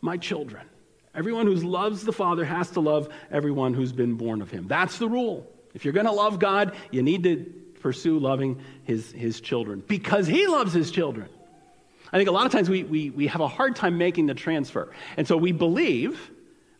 my 0.00 0.16
children. 0.16 0.66
Everyone 1.14 1.46
who 1.46 1.54
loves 1.54 2.04
the 2.04 2.12
Father 2.12 2.44
has 2.44 2.70
to 2.72 2.80
love 2.80 3.08
everyone 3.30 3.72
who's 3.72 3.92
been 3.92 4.14
born 4.14 4.42
of 4.42 4.50
him. 4.50 4.68
That's 4.68 4.98
the 4.98 5.08
rule. 5.08 5.50
If 5.72 5.84
you're 5.84 5.94
going 5.94 6.06
to 6.06 6.12
love 6.12 6.38
God, 6.38 6.76
you 6.90 7.02
need 7.02 7.22
to 7.22 7.52
pursue 7.80 8.18
loving 8.18 8.60
his, 8.84 9.12
his 9.12 9.40
children 9.40 9.82
because 9.86 10.26
he 10.26 10.46
loves 10.46 10.72
his 10.72 10.90
children. 10.90 11.28
I 12.12 12.18
think 12.18 12.28
a 12.28 12.32
lot 12.32 12.46
of 12.46 12.52
times 12.52 12.68
we, 12.68 12.84
we, 12.84 13.10
we 13.10 13.26
have 13.28 13.40
a 13.40 13.48
hard 13.48 13.76
time 13.76 13.98
making 13.98 14.26
the 14.26 14.34
transfer. 14.34 14.92
And 15.16 15.26
so 15.26 15.36
we 15.36 15.52
believe, 15.52 16.30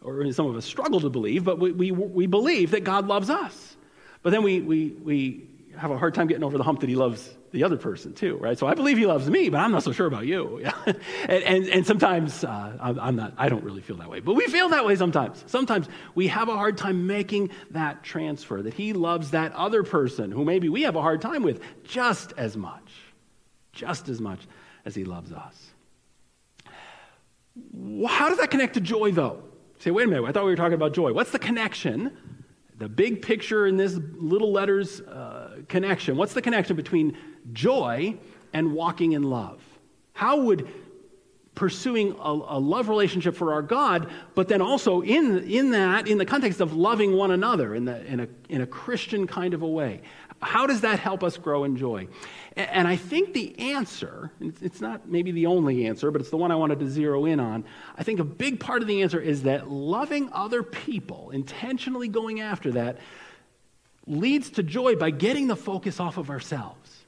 or 0.02 0.30
some 0.32 0.46
of 0.46 0.56
us 0.56 0.64
struggle 0.64 1.00
to 1.00 1.10
believe, 1.10 1.44
but 1.44 1.58
we, 1.58 1.72
we, 1.72 1.90
we 1.90 2.26
believe 2.26 2.72
that 2.72 2.84
God 2.84 3.06
loves 3.06 3.30
us. 3.30 3.76
But 4.22 4.30
then 4.30 4.42
we, 4.42 4.60
we, 4.60 4.88
we 4.90 5.46
have 5.76 5.90
a 5.90 5.98
hard 5.98 6.14
time 6.14 6.26
getting 6.26 6.44
over 6.44 6.58
the 6.58 6.64
hump 6.64 6.80
that 6.80 6.88
he 6.88 6.96
loves 6.96 7.34
the 7.52 7.64
other 7.64 7.76
person 7.76 8.12
too, 8.12 8.36
right? 8.36 8.58
So 8.58 8.66
I 8.66 8.74
believe 8.74 8.98
he 8.98 9.06
loves 9.06 9.28
me, 9.30 9.48
but 9.48 9.58
I'm 9.58 9.72
not 9.72 9.82
so 9.82 9.92
sure 9.92 10.06
about 10.06 10.26
you. 10.26 10.62
and, 10.86 11.42
and, 11.42 11.68
and, 11.68 11.86
sometimes 11.86 12.44
uh, 12.44 12.76
I'm 12.80 13.16
not, 13.16 13.34
I 13.38 13.48
don't 13.48 13.64
really 13.64 13.80
feel 13.80 13.96
that 13.96 14.10
way, 14.10 14.20
but 14.20 14.34
we 14.34 14.46
feel 14.46 14.68
that 14.70 14.84
way 14.84 14.96
sometimes. 14.96 15.42
Sometimes 15.46 15.88
we 16.14 16.28
have 16.28 16.48
a 16.48 16.54
hard 16.54 16.76
time 16.76 17.06
making 17.06 17.50
that 17.70 18.02
transfer 18.02 18.62
that 18.62 18.74
he 18.74 18.92
loves 18.92 19.30
that 19.30 19.52
other 19.52 19.82
person 19.82 20.30
who 20.30 20.44
maybe 20.44 20.68
we 20.68 20.82
have 20.82 20.96
a 20.96 21.02
hard 21.02 21.20
time 21.20 21.42
with 21.42 21.62
just 21.84 22.32
as 22.36 22.56
much, 22.56 22.92
just 23.72 24.08
as 24.08 24.20
much 24.20 24.40
as 24.84 24.94
he 24.94 25.04
loves 25.04 25.32
us. 25.32 25.70
How 28.08 28.28
does 28.28 28.38
that 28.38 28.50
connect 28.50 28.74
to 28.74 28.80
joy 28.80 29.12
though? 29.12 29.42
Say, 29.78 29.90
wait 29.90 30.04
a 30.04 30.08
minute, 30.08 30.26
I 30.26 30.32
thought 30.32 30.44
we 30.44 30.50
were 30.50 30.56
talking 30.56 30.74
about 30.74 30.94
joy. 30.94 31.12
What's 31.12 31.30
the 31.30 31.38
connection 31.38 32.16
the 32.78 32.88
big 32.88 33.22
picture 33.22 33.66
in 33.66 33.76
this 33.76 33.98
little 34.16 34.52
letters 34.52 35.00
uh, 35.00 35.58
connection. 35.68 36.16
What's 36.16 36.34
the 36.34 36.42
connection 36.42 36.76
between 36.76 37.16
joy 37.52 38.16
and 38.52 38.72
walking 38.72 39.12
in 39.12 39.22
love? 39.22 39.62
How 40.12 40.40
would 40.40 40.68
pursuing 41.54 42.14
a, 42.20 42.30
a, 42.30 42.60
love 42.60 42.88
relationship 42.88 43.34
for 43.34 43.54
our 43.54 43.62
God, 43.62 44.10
but 44.34 44.46
then 44.46 44.60
also 44.60 45.00
in, 45.00 45.38
in 45.44 45.70
that, 45.70 46.06
in 46.06 46.18
the 46.18 46.26
context 46.26 46.60
of 46.60 46.74
loving 46.74 47.14
one 47.14 47.30
another 47.30 47.74
in, 47.74 47.86
the, 47.86 48.04
in, 48.04 48.20
a, 48.20 48.28
in 48.50 48.60
a 48.60 48.66
Christian 48.66 49.26
kind 49.26 49.54
of 49.54 49.62
a 49.62 49.66
way. 49.66 50.02
How 50.46 50.66
does 50.66 50.82
that 50.82 51.00
help 51.00 51.24
us 51.24 51.36
grow 51.36 51.64
in 51.64 51.76
joy? 51.76 52.06
And 52.54 52.86
I 52.86 52.94
think 52.94 53.34
the 53.34 53.58
answer, 53.74 54.30
it's 54.40 54.80
not 54.80 55.08
maybe 55.08 55.32
the 55.32 55.46
only 55.46 55.86
answer, 55.86 56.12
but 56.12 56.20
it's 56.20 56.30
the 56.30 56.36
one 56.36 56.52
I 56.52 56.54
wanted 56.54 56.78
to 56.78 56.88
zero 56.88 57.24
in 57.24 57.40
on. 57.40 57.64
I 57.98 58.04
think 58.04 58.20
a 58.20 58.24
big 58.24 58.60
part 58.60 58.80
of 58.80 58.88
the 58.88 59.02
answer 59.02 59.20
is 59.20 59.42
that 59.42 59.68
loving 59.68 60.30
other 60.32 60.62
people, 60.62 61.30
intentionally 61.30 62.06
going 62.06 62.40
after 62.40 62.70
that, 62.72 62.98
leads 64.06 64.50
to 64.50 64.62
joy 64.62 64.94
by 64.94 65.10
getting 65.10 65.48
the 65.48 65.56
focus 65.56 65.98
off 65.98 66.16
of 66.16 66.30
ourselves. 66.30 67.04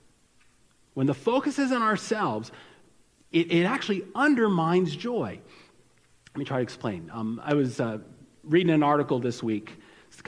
When 0.95 1.07
the 1.07 1.15
focus 1.15 1.61
is 1.61 1.71
on 1.71 1.81
ourselves, 1.81 2.51
it, 3.31 3.53
it 3.53 3.65
actually 3.65 4.05
undermines 4.17 4.97
joy. 4.97 5.39
Let 6.35 6.39
me 6.39 6.45
try 6.45 6.57
to 6.57 6.63
explain. 6.65 7.09
Um, 7.15 7.41
I 7.45 7.55
was 7.55 7.79
uh, 7.79 7.99
reading 8.43 8.73
an 8.73 8.83
article 8.83 9.21
this 9.21 9.45
week 9.45 9.78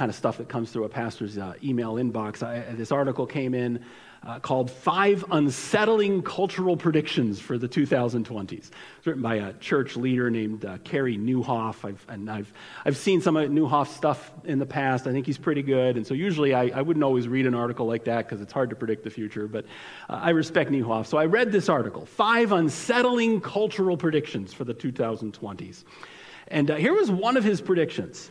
kind 0.00 0.08
of 0.08 0.16
stuff 0.16 0.38
that 0.38 0.48
comes 0.48 0.72
through 0.72 0.84
a 0.84 0.88
pastor's 0.88 1.36
uh, 1.36 1.52
email 1.62 1.96
inbox. 1.96 2.42
I, 2.42 2.60
this 2.72 2.90
article 2.90 3.26
came 3.26 3.52
in 3.52 3.84
uh, 4.26 4.38
called 4.38 4.70
Five 4.70 5.26
Unsettling 5.30 6.22
Cultural 6.22 6.74
Predictions 6.74 7.38
for 7.38 7.58
the 7.58 7.68
2020s. 7.68 8.52
It's 8.52 9.06
written 9.06 9.20
by 9.20 9.34
a 9.34 9.52
church 9.52 9.96
leader 9.96 10.30
named 10.30 10.64
uh, 10.64 10.78
Carey 10.84 11.18
Nieuwhof. 11.18 11.86
I've, 11.86 12.02
and 12.08 12.30
I've, 12.30 12.50
I've 12.86 12.96
seen 12.96 13.20
some 13.20 13.36
of 13.36 13.50
Nieuwhof's 13.50 13.94
stuff 13.94 14.32
in 14.44 14.58
the 14.58 14.64
past. 14.64 15.06
I 15.06 15.12
think 15.12 15.26
he's 15.26 15.36
pretty 15.36 15.62
good. 15.62 15.98
And 15.98 16.06
so 16.06 16.14
usually 16.14 16.54
I, 16.54 16.68
I 16.74 16.80
wouldn't 16.80 17.04
always 17.04 17.28
read 17.28 17.44
an 17.44 17.54
article 17.54 17.84
like 17.84 18.04
that 18.04 18.24
because 18.24 18.40
it's 18.40 18.54
hard 18.54 18.70
to 18.70 18.76
predict 18.76 19.04
the 19.04 19.10
future. 19.10 19.46
But 19.48 19.66
uh, 20.08 20.14
I 20.14 20.30
respect 20.30 20.70
Nieuwhof. 20.70 21.08
So 21.08 21.18
I 21.18 21.26
read 21.26 21.52
this 21.52 21.68
article 21.68 22.06
Five 22.06 22.52
Unsettling 22.52 23.42
Cultural 23.42 23.98
Predictions 23.98 24.54
for 24.54 24.64
the 24.64 24.72
2020s. 24.72 25.84
And 26.48 26.70
uh, 26.70 26.76
here 26.76 26.94
was 26.94 27.10
one 27.10 27.36
of 27.36 27.44
his 27.44 27.60
predictions. 27.60 28.30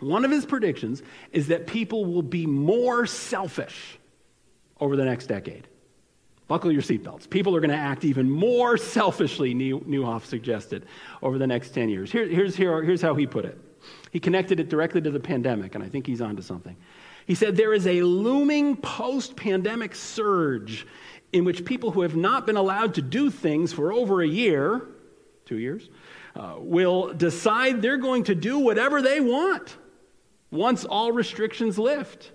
One 0.00 0.24
of 0.24 0.30
his 0.30 0.44
predictions 0.44 1.02
is 1.32 1.48
that 1.48 1.66
people 1.66 2.04
will 2.04 2.22
be 2.22 2.46
more 2.46 3.06
selfish 3.06 3.98
over 4.80 4.96
the 4.96 5.04
next 5.04 5.26
decade. 5.26 5.68
Buckle 6.46 6.70
your 6.70 6.82
seatbelts. 6.82 7.28
People 7.28 7.56
are 7.56 7.60
going 7.60 7.70
to 7.70 7.76
act 7.76 8.04
even 8.04 8.30
more 8.30 8.76
selfishly, 8.76 9.54
Nieuwhof 9.54 10.24
suggested, 10.24 10.84
over 11.22 11.38
the 11.38 11.46
next 11.46 11.70
10 11.70 11.88
years. 11.88 12.12
Here, 12.12 12.28
here's, 12.28 12.54
here, 12.54 12.82
here's 12.82 13.00
how 13.00 13.14
he 13.14 13.26
put 13.26 13.44
it. 13.44 13.58
He 14.10 14.20
connected 14.20 14.60
it 14.60 14.68
directly 14.68 15.00
to 15.00 15.10
the 15.10 15.20
pandemic, 15.20 15.74
and 15.74 15.82
I 15.82 15.88
think 15.88 16.06
he's 16.06 16.20
onto 16.20 16.42
something. 16.42 16.76
He 17.26 17.34
said, 17.34 17.56
There 17.56 17.72
is 17.72 17.86
a 17.86 18.02
looming 18.02 18.76
post 18.76 19.36
pandemic 19.36 19.94
surge 19.94 20.86
in 21.32 21.44
which 21.44 21.64
people 21.64 21.90
who 21.90 22.02
have 22.02 22.14
not 22.14 22.46
been 22.46 22.56
allowed 22.56 22.94
to 22.94 23.02
do 23.02 23.30
things 23.30 23.72
for 23.72 23.92
over 23.92 24.22
a 24.22 24.26
year, 24.26 24.86
two 25.46 25.58
years, 25.58 25.88
uh, 26.36 26.56
will 26.58 27.12
decide 27.14 27.80
they're 27.80 27.96
going 27.96 28.24
to 28.24 28.34
do 28.34 28.58
whatever 28.58 29.00
they 29.00 29.20
want 29.20 29.76
once 30.54 30.84
all 30.84 31.12
restrictions 31.12 31.78
lift. 31.78 32.32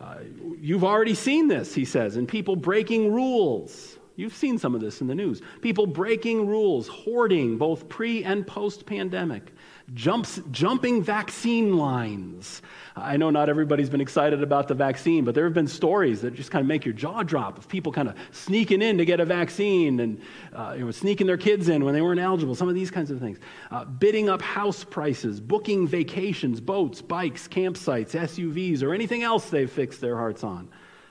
Uh, 0.00 0.16
you've 0.58 0.84
already 0.84 1.14
seen 1.14 1.48
this, 1.48 1.74
he 1.74 1.84
says, 1.84 2.16
in 2.16 2.26
people 2.26 2.56
breaking 2.56 3.12
rules. 3.12 3.98
You've 4.16 4.34
seen 4.34 4.58
some 4.58 4.74
of 4.74 4.80
this 4.80 5.00
in 5.00 5.06
the 5.06 5.14
news. 5.14 5.40
People 5.60 5.86
breaking 5.86 6.46
rules, 6.46 6.88
hoarding, 6.88 7.58
both 7.58 7.88
pre 7.88 8.22
and 8.24 8.46
post 8.46 8.86
pandemic, 8.86 9.52
jumps, 9.92 10.40
jumping 10.50 11.02
vaccine 11.02 11.76
lines. 11.76 12.62
I 12.96 13.16
know 13.16 13.30
not 13.30 13.48
everybody's 13.48 13.90
been 13.90 14.00
excited 14.00 14.42
about 14.42 14.68
the 14.68 14.74
vaccine, 14.74 15.24
but 15.24 15.34
there 15.34 15.44
have 15.44 15.52
been 15.52 15.66
stories 15.66 16.22
that 16.22 16.34
just 16.34 16.50
kind 16.50 16.60
of 16.60 16.68
make 16.68 16.84
your 16.84 16.94
jaw 16.94 17.22
drop 17.22 17.58
of 17.58 17.68
people 17.68 17.92
kind 17.92 18.08
of 18.08 18.14
sneaking 18.30 18.80
in 18.80 18.96
to 18.98 19.04
get 19.04 19.20
a 19.20 19.24
vaccine 19.24 20.00
and 20.00 20.20
uh, 20.54 20.74
you 20.78 20.84
know, 20.84 20.90
sneaking 20.90 21.26
their 21.26 21.36
kids 21.36 21.68
in 21.68 21.84
when 21.84 21.92
they 21.92 22.00
weren't 22.00 22.20
eligible, 22.20 22.54
some 22.54 22.68
of 22.68 22.74
these 22.74 22.90
kinds 22.90 23.10
of 23.10 23.20
things. 23.20 23.38
Uh, 23.70 23.84
bidding 23.84 24.28
up 24.28 24.40
house 24.40 24.84
prices, 24.84 25.40
booking 25.40 25.86
vacations, 25.86 26.60
boats, 26.60 27.02
bikes, 27.02 27.46
campsites, 27.48 28.12
SUVs, 28.12 28.82
or 28.82 28.94
anything 28.94 29.22
else 29.22 29.50
they've 29.50 29.70
fixed 29.70 30.00
their 30.00 30.16
hearts 30.16 30.44
on 30.44 30.68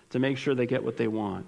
to 0.09 0.19
make 0.19 0.37
sure 0.37 0.55
they 0.55 0.65
get 0.65 0.83
what 0.83 0.97
they 0.97 1.07
want. 1.07 1.45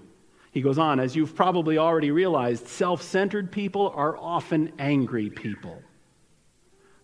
He 0.52 0.60
goes 0.62 0.78
on, 0.78 1.00
as 1.00 1.14
you've 1.14 1.34
probably 1.34 1.76
already 1.76 2.10
realized, 2.10 2.68
self 2.68 3.02
centered 3.02 3.50
people 3.50 3.92
are 3.94 4.16
often 4.16 4.72
angry 4.78 5.28
people 5.28 5.82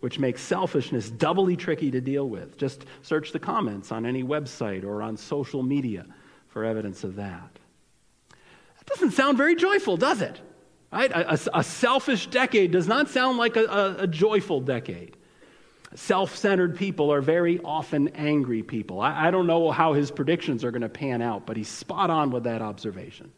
which 0.03 0.19
makes 0.19 0.43
selfishness 0.43 1.09
doubly 1.09 1.57
tricky 1.57 1.88
to 1.88 2.01
deal 2.01 2.29
with. 2.29 2.59
Just 2.59 2.87
search 3.03 3.31
the 3.31 3.38
comments 3.38 3.93
on 3.93 4.05
any 4.05 4.25
website 4.25 4.83
or 4.83 5.01
on 5.01 5.17
social 5.17 5.62
media 5.62 6.05
for 6.49 6.65
evidence 6.65 7.05
of 7.05 7.15
that. 7.15 7.57
That 8.31 8.87
doesn't 8.87 9.12
sound 9.12 9.38
very 9.38 9.55
joyful, 9.55 9.97
does 9.97 10.21
it? 10.21 10.41
Right? 10.93 11.12
A, 11.12 11.35
a, 11.35 11.38
a 11.61 11.62
selfish 11.62 12.27
decade 12.27 12.73
does 12.73 12.88
not 12.88 13.11
sound 13.11 13.38
like 13.38 13.57
a, 13.57 13.97
a, 14.01 14.07
joyful 14.09 14.61
decade. 14.61 15.17
Self 15.95 16.35
centered 16.35 16.77
people 16.77 17.12
are 17.12 17.21
very 17.21 17.61
often 17.61 18.09
angry 18.09 18.65
people. 18.65 19.01
I, 19.01 19.29
I 19.29 19.31
don't 19.31 19.47
know 19.47 19.71
how 19.71 19.93
his 19.93 20.11
predictions 20.11 20.65
are 20.65 20.73
going 20.73 20.83
to 20.83 20.88
pan 20.88 21.23
out, 21.23 21.47
but 21.47 21.57
he's 21.57 21.69
spot 21.69 22.11
on 22.11 22.33
with 22.33 22.43
that 22.43 22.61
observation. 22.61 23.31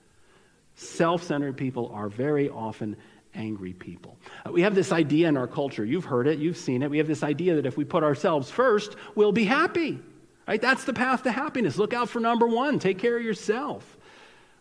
Self 0.76 1.24
centered 1.24 1.58
people 1.58 1.90
are 1.92 2.08
very 2.08 2.48
often 2.48 2.96
angry 3.34 3.72
people. 3.72 4.16
Uh, 4.46 4.52
we 4.52 4.62
have 4.62 4.74
this 4.74 4.92
idea 4.92 5.28
in 5.28 5.36
our 5.36 5.46
culture. 5.46 5.84
You've 5.84 6.04
heard 6.04 6.26
it, 6.26 6.38
you've 6.38 6.56
seen 6.56 6.82
it. 6.82 6.90
We 6.90 6.98
have 6.98 7.06
this 7.06 7.22
idea 7.22 7.56
that 7.56 7.66
if 7.66 7.76
we 7.76 7.84
put 7.84 8.02
ourselves 8.02 8.50
first, 8.50 8.96
we'll 9.14 9.32
be 9.32 9.44
happy. 9.44 9.98
Right? 10.46 10.60
That's 10.60 10.84
the 10.84 10.92
path 10.92 11.22
to 11.22 11.32
happiness. 11.32 11.78
Look 11.78 11.94
out 11.94 12.08
for 12.08 12.20
number 12.20 12.46
one. 12.46 12.78
Take 12.78 12.98
care 12.98 13.16
of 13.16 13.22
yourself. 13.22 13.96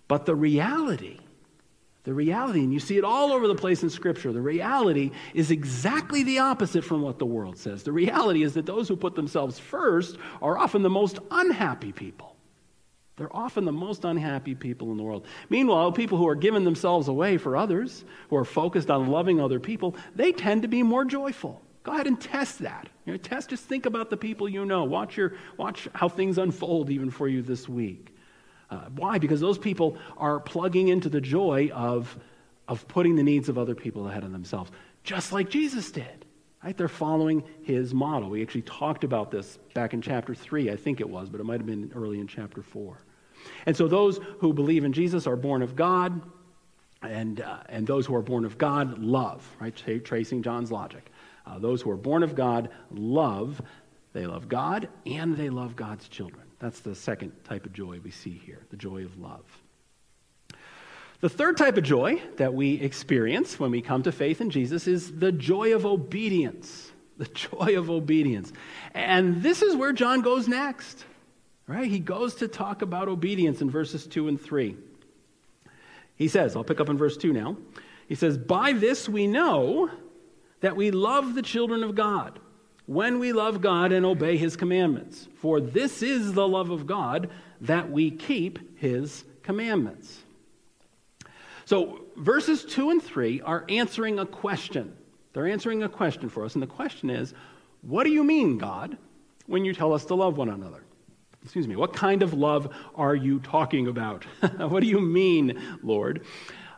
But 0.08 0.26
the 0.26 0.36
reality, 0.36 1.20
the 2.04 2.14
reality, 2.14 2.60
and 2.60 2.74
you 2.74 2.80
see 2.80 2.98
it 2.98 3.04
all 3.04 3.32
over 3.32 3.48
the 3.48 3.56
place 3.56 3.84
in 3.84 3.90
Scripture, 3.90 4.32
the 4.32 4.42
reality 4.42 5.12
is 5.34 5.52
exactly 5.52 6.24
the 6.24 6.40
opposite 6.40 6.84
from 6.84 7.02
what 7.02 7.20
the 7.20 7.26
world 7.26 7.58
says. 7.58 7.84
The 7.84 7.92
reality 7.92 8.44
is 8.44 8.54
that 8.54 8.66
those 8.66 8.88
who 8.88 8.96
put 8.96 9.16
themselves 9.16 9.60
first 9.60 10.18
are 10.42 10.58
often 10.58 10.84
the 10.84 10.90
most 10.90 11.20
unhappy 11.32 11.92
people. 11.92 12.33
They're 13.15 13.36
often 13.36 13.65
the 13.65 13.71
most 13.71 14.06
unhappy 14.06 14.56
people 14.56 14.91
in 14.91 14.97
the 14.97 15.04
world. 15.04 15.28
Meanwhile, 15.49 15.91
people 15.91 16.17
who 16.17 16.28
are 16.28 16.36
giving 16.36 16.63
themselves 16.63 17.08
away 17.08 17.38
for 17.38 17.56
others, 17.56 18.04
who 18.30 18.38
are 18.38 18.45
focused 18.45 18.89
on 18.89 19.08
loving 19.08 19.39
other 19.39 19.60
people, 19.60 19.95
they 20.15 20.32
tend 20.32 20.63
to 20.63 20.67
be 20.67 20.82
more 20.82 21.06
joyful. 21.06 21.62
Go 21.84 21.91
ahead 21.91 22.08
and 22.08 22.19
test 22.19 22.60
that. 22.60 22.89
You 23.06 23.13
know, 23.13 23.17
test, 23.17 23.49
just 23.49 23.65
think 23.65 23.86
about 23.86 24.10
the 24.10 24.17
people 24.17 24.49
you 24.49 24.65
know. 24.65 24.86
Watch, 24.86 25.17
your, 25.17 25.34
watch 25.58 25.88
how 25.93 26.10
things 26.10 26.38
unfold 26.38 26.89
even 26.89 27.12
for 27.12 27.28
you 27.28 27.41
this 27.41 27.69
week. 27.69 28.15
Uh, 28.71 28.86
why? 28.95 29.19
Because 29.19 29.41
those 29.41 29.60
people 29.60 29.97
are 30.17 30.39
plugging 30.39 30.88
into 30.88 31.10
the 31.10 31.21
joy 31.21 31.69
of, 31.73 32.17
of 32.67 32.88
putting 32.88 33.15
the 33.15 33.23
needs 33.23 33.47
of 33.49 33.58
other 33.58 33.76
people 33.76 34.08
ahead 34.08 34.23
of 34.23 34.32
themselves, 34.32 34.71
just 35.04 35.32
like 35.32 35.49
Jesus 35.49 35.91
did. 35.91 36.23
Right? 36.63 36.78
They're 36.78 36.88
following 36.88 37.43
his 37.63 37.93
model. 37.93 38.30
We 38.30 38.41
actually 38.41 38.62
talked 38.62 39.04
about 39.04 39.32
this 39.32 39.60
back 39.73 39.93
in 39.93 40.02
chapter 40.02 40.34
3, 40.34 40.71
I 40.71 40.76
think 40.76 41.02
it 41.02 41.10
was, 41.10 41.30
but 41.30 41.41
it 41.41 41.43
might 41.43 41.60
have 41.60 41.65
been 41.65 41.91
early 41.93 42.19
in 42.19 42.28
chapter 42.28 42.62
4. 42.62 42.97
And 43.65 43.76
so 43.76 43.88
those 43.88 44.19
who 44.39 44.54
believe 44.54 44.86
in 44.86 44.93
Jesus 44.93 45.28
are 45.28 45.36
born 45.36 45.62
of 45.62 45.76
God, 45.76 46.21
and, 47.02 47.41
uh, 47.41 47.58
and 47.67 47.86
those 47.86 48.06
who 48.06 48.15
are 48.15 48.21
born 48.21 48.45
of 48.45 48.58
God 48.58 48.99
love, 48.99 49.45
right? 49.60 49.76
Tracing 49.76 50.41
John's 50.41 50.71
logic. 50.71 51.12
Uh, 51.45 51.60
those 51.60 51.82
who 51.82 51.91
are 51.91 51.97
born 51.97 52.23
of 52.23 52.36
God 52.36 52.69
love, 52.91 53.62
they 54.13 54.26
love 54.26 54.47
God 54.47 54.88
and 55.06 55.36
they 55.36 55.49
love 55.49 55.76
God's 55.76 56.08
children. 56.08 56.45
That's 56.60 56.80
the 56.80 56.95
second 56.95 57.34
type 57.43 57.65
of 57.65 57.73
joy 57.73 57.99
we 58.02 58.12
see 58.12 58.41
here, 58.45 58.65
the 58.69 58.78
joy 58.78 59.04
of 59.04 59.19
love. 59.19 59.43
The 61.24 61.30
third 61.30 61.56
type 61.56 61.78
of 61.78 61.86
joy 61.86 62.22
that 62.36 62.54
we 62.54 62.74
experience 62.82 63.58
when 63.58 63.72
we 63.72 63.82
come 63.82 64.04
to 64.04 64.12
faith 64.12 64.42
in 64.42 64.50
Jesus 64.50 64.88
is 64.88 65.20
the 65.20 65.32
joy 65.32 65.74
of 65.74 65.86
obedience. 65.86 66.92
The 67.16 67.26
joy 67.26 67.78
of 67.78 67.92
obedience. 67.92 68.52
And 68.96 69.44
this 69.44 69.62
is 69.62 69.76
where 69.76 69.94
John 69.94 70.22
goes 70.22 70.48
next. 70.48 71.06
Right? 71.68 71.88
He 71.88 72.00
goes 72.00 72.36
to 72.36 72.48
talk 72.48 72.82
about 72.82 73.08
obedience 73.08 73.62
in 73.62 73.70
verses 73.70 74.08
2 74.08 74.28
and 74.30 74.42
3. 74.42 74.76
He 76.16 76.28
says, 76.28 76.56
I'll 76.56 76.64
pick 76.64 76.82
up 76.82 76.90
in 76.90 76.98
verse 76.98 77.16
2 77.16 77.32
now. 77.32 77.56
He 78.10 78.16
says, 78.16 78.38
By 78.38 78.74
this 78.74 79.08
we 79.08 79.28
know 79.28 79.92
that 80.62 80.76
we 80.76 80.90
love 80.90 81.36
the 81.36 81.44
children 81.44 81.84
of 81.84 81.94
God, 81.94 82.40
when 82.88 83.20
we 83.20 83.32
love 83.32 83.62
God 83.62 83.92
and 83.92 84.08
obey 84.08 84.36
his 84.36 84.58
commandments. 84.58 85.28
For 85.36 85.62
this 85.62 86.02
is 86.02 86.34
the 86.34 86.48
love 86.48 86.72
of 86.72 86.88
God, 86.88 87.30
that 87.62 87.92
we 87.92 88.10
keep 88.10 88.80
his 88.80 89.24
commandments. 89.44 90.23
So, 91.65 92.02
verses 92.17 92.65
2 92.65 92.89
and 92.89 93.02
3 93.02 93.41
are 93.41 93.65
answering 93.69 94.19
a 94.19 94.26
question. 94.26 94.95
They're 95.34 95.47
answering 95.47 95.84
a 95.84 95.89
question 95.89 96.30
for 96.30 96.45
us, 96.45 96.54
and 96.54 96.62
the 96.62 96.67
question 96.67 97.10
is 97.10 97.34
What 97.82 98.04
do 98.04 98.12
you 98.12 98.23
mean, 98.23 98.58
God, 98.58 98.97
when 99.47 99.65
you 99.65 99.73
tell 99.73 99.93
us 99.93 100.06
to 100.06 100.15
love 100.15 100.38
one 100.38 100.49
another? 100.49 100.84
Excuse 101.43 101.67
me, 101.67 101.76
what 101.76 101.93
kind 101.93 102.23
of 102.23 102.34
love 102.34 102.73
are 102.95 103.15
you 103.15 103.39
talking 103.39 103.88
about? 103.88 104.23
what 104.58 104.82
do 104.82 104.88
you 104.88 105.02
mean, 105.02 105.62
Lord? 105.84 106.26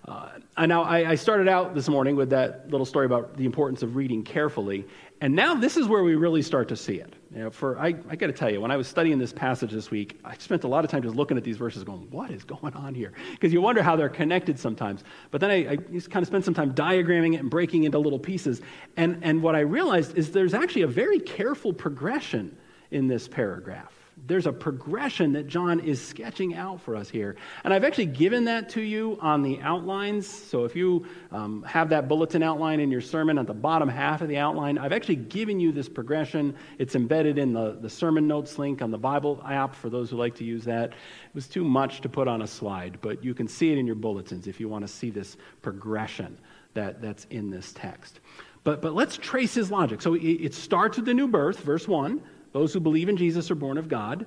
Uh, 0.07 0.29
now 0.65 0.83
I, 0.83 1.11
I, 1.11 1.15
started 1.15 1.47
out 1.47 1.73
this 1.73 1.89
morning 1.89 2.15
with 2.15 2.29
that 2.29 2.69
little 2.69 2.85
story 2.85 3.07
about 3.07 3.37
the 3.37 3.45
importance 3.45 3.81
of 3.81 3.95
reading 3.95 4.23
carefully, 4.23 4.85
and 5.21 5.33
now 5.33 5.55
this 5.55 5.77
is 5.77 5.87
where 5.87 6.03
we 6.03 6.15
really 6.15 6.41
start 6.41 6.67
to 6.69 6.75
see 6.75 6.95
it. 6.95 7.13
You 7.33 7.43
know, 7.43 7.49
for 7.49 7.79
I, 7.79 7.95
I 8.09 8.15
got 8.15 8.27
to 8.27 8.33
tell 8.33 8.49
you, 8.49 8.59
when 8.59 8.71
I 8.71 8.77
was 8.77 8.87
studying 8.87 9.17
this 9.17 9.31
passage 9.31 9.71
this 9.71 9.89
week, 9.89 10.19
I 10.25 10.35
spent 10.37 10.63
a 10.63 10.67
lot 10.67 10.83
of 10.83 10.91
time 10.91 11.03
just 11.03 11.15
looking 11.15 11.37
at 11.37 11.43
these 11.43 11.57
verses, 11.57 11.83
going, 11.83 12.07
"What 12.11 12.31
is 12.31 12.43
going 12.43 12.73
on 12.73 12.93
here?" 12.93 13.13
Because 13.31 13.53
you 13.53 13.61
wonder 13.61 13.81
how 13.81 13.95
they're 13.95 14.09
connected 14.09 14.59
sometimes. 14.59 15.03
But 15.31 15.41
then 15.41 15.51
I, 15.51 15.71
I 15.71 15.75
just 15.77 16.11
kind 16.11 16.23
of 16.23 16.27
spent 16.27 16.45
some 16.45 16.53
time 16.53 16.73
diagramming 16.73 17.35
it 17.35 17.37
and 17.37 17.49
breaking 17.49 17.83
into 17.83 17.99
little 17.99 18.19
pieces, 18.19 18.61
and 18.97 19.19
and 19.21 19.41
what 19.41 19.55
I 19.55 19.61
realized 19.61 20.17
is 20.17 20.31
there's 20.31 20.53
actually 20.53 20.83
a 20.83 20.87
very 20.87 21.19
careful 21.19 21.73
progression 21.73 22.57
in 22.91 23.07
this 23.07 23.27
paragraph 23.27 24.04
there's 24.17 24.47
a 24.47 24.53
progression 24.53 25.33
that 25.33 25.47
John 25.47 25.79
is 25.79 26.01
sketching 26.01 26.55
out 26.55 26.81
for 26.81 26.95
us 26.95 27.09
here. 27.09 27.35
And 27.63 27.73
I've 27.73 27.83
actually 27.83 28.07
given 28.07 28.45
that 28.45 28.69
to 28.69 28.81
you 28.81 29.17
on 29.21 29.41
the 29.41 29.59
outlines. 29.61 30.25
So 30.25 30.63
if 30.63 30.75
you 30.75 31.05
um, 31.31 31.63
have 31.63 31.89
that 31.89 32.07
bulletin 32.07 32.41
outline 32.41 32.79
in 32.79 32.91
your 32.91 33.01
sermon 33.01 33.37
at 33.37 33.45
the 33.45 33.53
bottom 33.53 33.89
half 33.89 34.21
of 34.21 34.29
the 34.29 34.37
outline, 34.37 34.77
I've 34.77 34.93
actually 34.93 35.17
given 35.17 35.59
you 35.59 35.71
this 35.71 35.89
progression. 35.89 36.55
It's 36.79 36.95
embedded 36.95 37.37
in 37.37 37.53
the, 37.53 37.77
the 37.79 37.89
sermon 37.89 38.27
notes 38.27 38.57
link 38.57 38.81
on 38.81 38.89
the 38.89 38.97
Bible 38.97 39.41
app 39.45 39.75
for 39.75 39.89
those 39.89 40.09
who 40.09 40.17
like 40.17 40.35
to 40.35 40.45
use 40.45 40.63
that. 40.63 40.91
It 40.91 41.35
was 41.35 41.47
too 41.47 41.65
much 41.65 42.01
to 42.01 42.09
put 42.09 42.27
on 42.27 42.41
a 42.41 42.47
slide, 42.47 42.99
but 43.01 43.23
you 43.23 43.33
can 43.33 43.47
see 43.47 43.71
it 43.71 43.77
in 43.77 43.85
your 43.85 43.95
bulletins 43.95 44.47
if 44.47 44.59
you 44.59 44.69
want 44.69 44.87
to 44.87 44.91
see 44.91 45.09
this 45.09 45.35
progression 45.61 46.37
that, 46.73 47.01
that's 47.01 47.25
in 47.29 47.49
this 47.49 47.73
text. 47.73 48.21
But, 48.63 48.81
but 48.81 48.95
let's 48.95 49.17
trace 49.17 49.53
his 49.53 49.69
logic. 49.69 50.01
So 50.01 50.13
it, 50.13 50.21
it 50.21 50.53
starts 50.53 50.97
with 50.97 51.05
the 51.05 51.13
new 51.13 51.27
birth, 51.27 51.59
verse 51.59 51.87
1. 51.87 52.21
Those 52.55 52.71
who 52.71 52.79
believe 52.79 53.09
in 53.09 53.17
Jesus 53.17 53.51
are 53.51 53.55
born 53.55 53.77
of 53.77 53.89
God. 53.89 54.25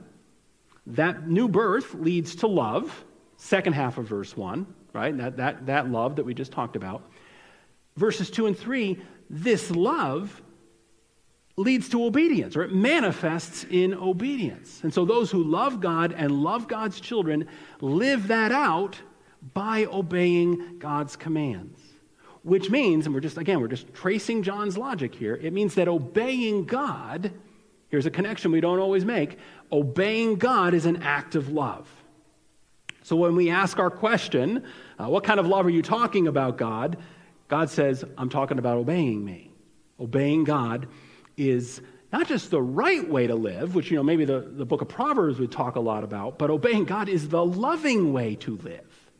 That 0.89 1.27
new 1.27 1.49
birth 1.49 1.95
leads 1.95 2.37
to 2.37 2.47
love, 2.47 3.07
second 3.39 3.73
half 3.73 3.97
of 3.97 4.05
verse 4.05 4.37
1, 4.37 4.67
right? 4.93 5.17
That, 5.17 5.39
that, 5.39 5.65
that 5.65 5.91
love 5.91 6.17
that 6.17 6.27
we 6.27 6.35
just 6.35 6.53
talked 6.53 6.77
about. 6.77 7.11
Verses 7.97 8.31
2 8.31 8.49
and 8.49 8.59
3, 8.59 8.99
this 9.31 9.71
love 9.71 10.43
leads 11.57 11.89
to 11.89 12.05
obedience, 12.05 12.55
or 12.55 12.65
it 12.65 12.75
manifests 12.75 13.65
in 13.65 13.95
obedience. 13.95 14.81
And 14.83 14.93
so 14.93 15.07
those 15.07 15.31
who 15.31 15.43
love 15.43 15.81
God 15.81 16.13
and 16.13 16.31
love 16.31 16.69
God's 16.69 17.01
children 17.01 17.49
live 17.81 18.29
that 18.29 18.53
out 18.53 19.01
by 19.55 19.87
obeying 19.87 20.79
God's 20.79 21.17
commands. 21.17 21.81
Which 22.43 22.69
means, 22.69 23.07
and 23.07 23.15
we're 23.15 23.23
just, 23.23 23.39
again, 23.39 23.59
we're 23.59 23.69
just 23.69 23.95
tracing 23.95 24.43
John's 24.43 24.77
logic 24.77 25.15
here, 25.15 25.37
it 25.37 25.55
means 25.55 25.77
that 25.77 25.89
obeying 25.89 26.67
God 26.67 27.33
Here's 27.89 28.07
a 28.07 28.11
connection 28.11 28.53
we 28.53 28.61
don't 28.61 28.79
always 28.79 29.05
make 29.05 29.39
obeying 29.71 30.37
God 30.37 30.75
is 30.75 30.87
an 30.87 31.03
act 31.03 31.35
of 31.35 31.51
love. 31.51 31.89
So 33.03 33.17
when 33.17 33.37
we 33.37 33.51
ask 33.51 33.79
our 33.79 33.91
question, 33.91 34.65
uh, 34.99 35.07
what 35.07 35.25
kind 35.25 35.41
of 35.41 35.47
love 35.47 35.65
are 35.67 35.71
you 35.71 35.83
talking 35.83 36.27
about, 36.27 36.59
God? 36.59 36.99
God 37.49 37.71
says, 37.71 38.05
I'm 38.19 38.29
talking 38.29 38.59
about 38.59 38.77
obeying 38.77 39.25
me. 39.25 39.51
Obeying 39.99 40.45
God 40.45 40.89
is 41.37 41.81
not 42.13 42.27
just 42.27 42.51
the 42.51 42.61
right 42.61 43.09
way 43.09 43.27
to 43.27 43.35
live, 43.35 43.75
which, 43.75 43.91
you 43.91 43.97
know, 43.97 44.03
maybe 44.03 44.25
the, 44.25 44.41
the 44.41 44.67
book 44.67 44.83
of 44.83 44.89
Proverbs 44.89 45.39
would 45.39 45.53
talk 45.53 45.77
a 45.77 45.81
lot 45.81 46.05
about, 46.05 46.39
but 46.39 46.51
obeying 46.51 46.85
God 46.85 47.09
is 47.09 47.29
the 47.29 47.45
loving 47.45 48.13
way 48.13 48.35
to 48.37 48.57
live. 48.59 49.11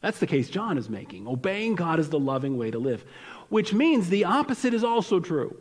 That's 0.00 0.18
the 0.18 0.26
case 0.26 0.48
John 0.48 0.78
is 0.78 0.88
making. 0.88 1.26
Obeying 1.26 1.74
God 1.74 2.00
is 2.00 2.08
the 2.08 2.18
loving 2.18 2.56
way 2.56 2.70
to 2.70 2.78
live, 2.78 3.04
which 3.48 3.72
means 3.72 4.08
the 4.08 4.24
opposite 4.24 4.72
is 4.72 4.84
also 4.84 5.20
true. 5.20 5.56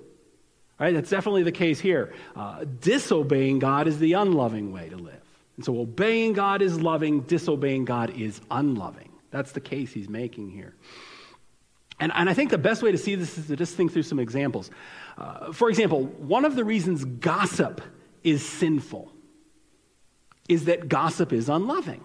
Right? 0.79 0.93
That's 0.93 1.09
definitely 1.09 1.43
the 1.43 1.51
case 1.51 1.79
here. 1.79 2.13
Uh, 2.35 2.63
disobeying 2.79 3.59
God 3.59 3.87
is 3.87 3.99
the 3.99 4.13
unloving 4.13 4.71
way 4.71 4.89
to 4.89 4.95
live. 4.95 5.21
And 5.57 5.65
so 5.65 5.77
obeying 5.77 6.33
God 6.33 6.61
is 6.61 6.79
loving, 6.79 7.21
disobeying 7.21 7.83
God 7.83 8.11
is 8.11 8.39
unloving. 8.49 9.11
That's 9.29 9.51
the 9.51 9.59
case 9.59 9.91
he's 9.91 10.07
making 10.07 10.51
here. 10.51 10.73
And, 11.99 12.13
and 12.15 12.29
I 12.29 12.33
think 12.33 12.49
the 12.49 12.57
best 12.57 12.81
way 12.81 12.93
to 12.93 12.97
see 12.97 13.15
this 13.15 13.37
is 13.37 13.47
to 13.47 13.57
just 13.57 13.75
think 13.75 13.91
through 13.91 14.03
some 14.03 14.19
examples. 14.19 14.71
Uh, 15.17 15.51
for 15.51 15.69
example, 15.69 16.05
one 16.05 16.45
of 16.45 16.55
the 16.55 16.63
reasons 16.63 17.03
gossip 17.03 17.81
is 18.23 18.45
sinful 18.45 19.11
is 20.47 20.65
that 20.65 20.87
gossip 20.87 21.33
is 21.33 21.49
unloving. 21.49 22.03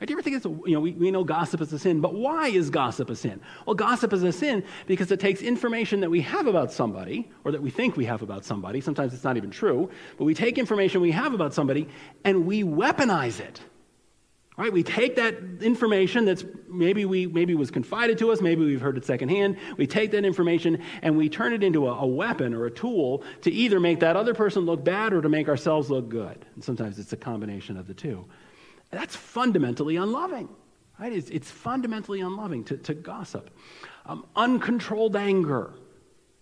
Right? 0.00 0.06
Do 0.06 0.12
you 0.12 0.18
ever 0.18 0.22
think 0.22 0.36
it's, 0.36 0.44
a, 0.44 0.50
you 0.50 0.74
know, 0.74 0.80
we, 0.80 0.92
we 0.92 1.10
know 1.10 1.24
gossip 1.24 1.62
is 1.62 1.72
a 1.72 1.78
sin, 1.78 2.02
but 2.02 2.14
why 2.14 2.48
is 2.48 2.68
gossip 2.68 3.08
a 3.08 3.16
sin? 3.16 3.40
Well, 3.64 3.74
gossip 3.74 4.12
is 4.12 4.22
a 4.22 4.32
sin 4.32 4.62
because 4.86 5.10
it 5.10 5.20
takes 5.20 5.40
information 5.40 6.00
that 6.00 6.10
we 6.10 6.20
have 6.20 6.46
about 6.46 6.70
somebody, 6.70 7.30
or 7.44 7.52
that 7.52 7.62
we 7.62 7.70
think 7.70 7.96
we 7.96 8.04
have 8.04 8.20
about 8.20 8.44
somebody. 8.44 8.82
Sometimes 8.82 9.14
it's 9.14 9.24
not 9.24 9.38
even 9.38 9.50
true, 9.50 9.90
but 10.18 10.24
we 10.24 10.34
take 10.34 10.58
information 10.58 11.00
we 11.00 11.12
have 11.12 11.32
about 11.32 11.54
somebody 11.54 11.88
and 12.24 12.46
we 12.46 12.62
weaponize 12.62 13.40
it. 13.40 13.60
Right? 14.58 14.72
We 14.72 14.82
take 14.82 15.16
that 15.16 15.34
information 15.60 16.24
that's 16.24 16.44
maybe 16.68 17.04
we 17.04 17.26
maybe 17.26 17.54
was 17.54 17.70
confided 17.70 18.16
to 18.18 18.30
us, 18.30 18.40
maybe 18.40 18.64
we've 18.64 18.80
heard 18.80 18.96
it 18.96 19.04
secondhand. 19.04 19.58
We 19.76 19.86
take 19.86 20.12
that 20.12 20.24
information 20.24 20.82
and 21.02 21.16
we 21.16 21.28
turn 21.28 21.52
it 21.52 21.62
into 21.62 21.88
a, 21.88 21.92
a 21.92 22.06
weapon 22.06 22.54
or 22.54 22.64
a 22.64 22.70
tool 22.70 23.22
to 23.42 23.50
either 23.50 23.80
make 23.80 24.00
that 24.00 24.16
other 24.16 24.32
person 24.32 24.64
look 24.64 24.82
bad 24.82 25.12
or 25.12 25.20
to 25.20 25.28
make 25.28 25.48
ourselves 25.48 25.90
look 25.90 26.08
good. 26.08 26.46
And 26.54 26.64
sometimes 26.64 26.98
it's 26.98 27.12
a 27.12 27.18
combination 27.18 27.76
of 27.76 27.86
the 27.86 27.92
two. 27.94 28.24
That's 28.90 29.16
fundamentally 29.16 29.96
unloving. 29.96 30.48
Right? 30.98 31.12
It's, 31.12 31.28
it's 31.30 31.50
fundamentally 31.50 32.20
unloving 32.20 32.64
to, 32.64 32.76
to 32.78 32.94
gossip. 32.94 33.50
Um, 34.06 34.26
uncontrolled 34.34 35.16
anger. 35.16 35.74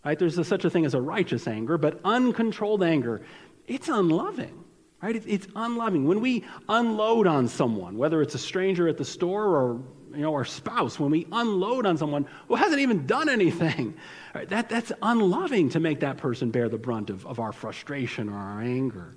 Right? 0.05 0.19
There's 0.19 0.39
a, 0.39 0.45
such 0.45 0.65
a 0.65 0.71
thing 0.71 0.85
as 0.85 0.95
a 0.95 1.01
righteous 1.01 1.49
anger, 1.49 1.79
but 1.79 2.01
uncontrolled 2.05 2.83
anger, 2.83 3.23
it's 3.67 3.89
unloving. 3.89 4.65
Right? 5.03 5.17
It, 5.17 5.25
it's 5.27 5.47
unloving. 5.57 6.07
When 6.07 6.21
we 6.21 6.45
unload 6.69 7.27
on 7.27 7.49
someone, 7.49 7.97
whether 7.97 8.23
it's 8.23 8.35
a 8.35 8.39
stranger 8.39 8.89
at 8.89 8.97
the 8.97 9.05
store 9.05 9.57
or 9.57 9.81
you 10.15 10.23
know, 10.23 10.35
our 10.35 10.45
spouse, 10.45 11.01
when 11.01 11.11
we 11.11 11.27
unload 11.33 11.87
on 11.87 11.99
someone 11.99 12.27
who 12.47 12.55
hasn't 12.55 12.81
even 12.81 13.05
done 13.07 13.29
anything, 13.29 13.95
right, 14.33 14.49
that, 14.49 14.69
that's 14.69 14.93
unloving 15.03 15.71
to 15.71 15.81
make 15.81 16.01
that 16.01 16.19
person 16.19 16.51
bear 16.53 16.69
the 16.69 16.79
brunt 16.79 17.11
of, 17.11 17.27
of 17.27 17.41
our 17.41 17.53
frustration 17.53 18.29
or 18.29 18.37
our 18.37 18.61
anger. 18.61 19.17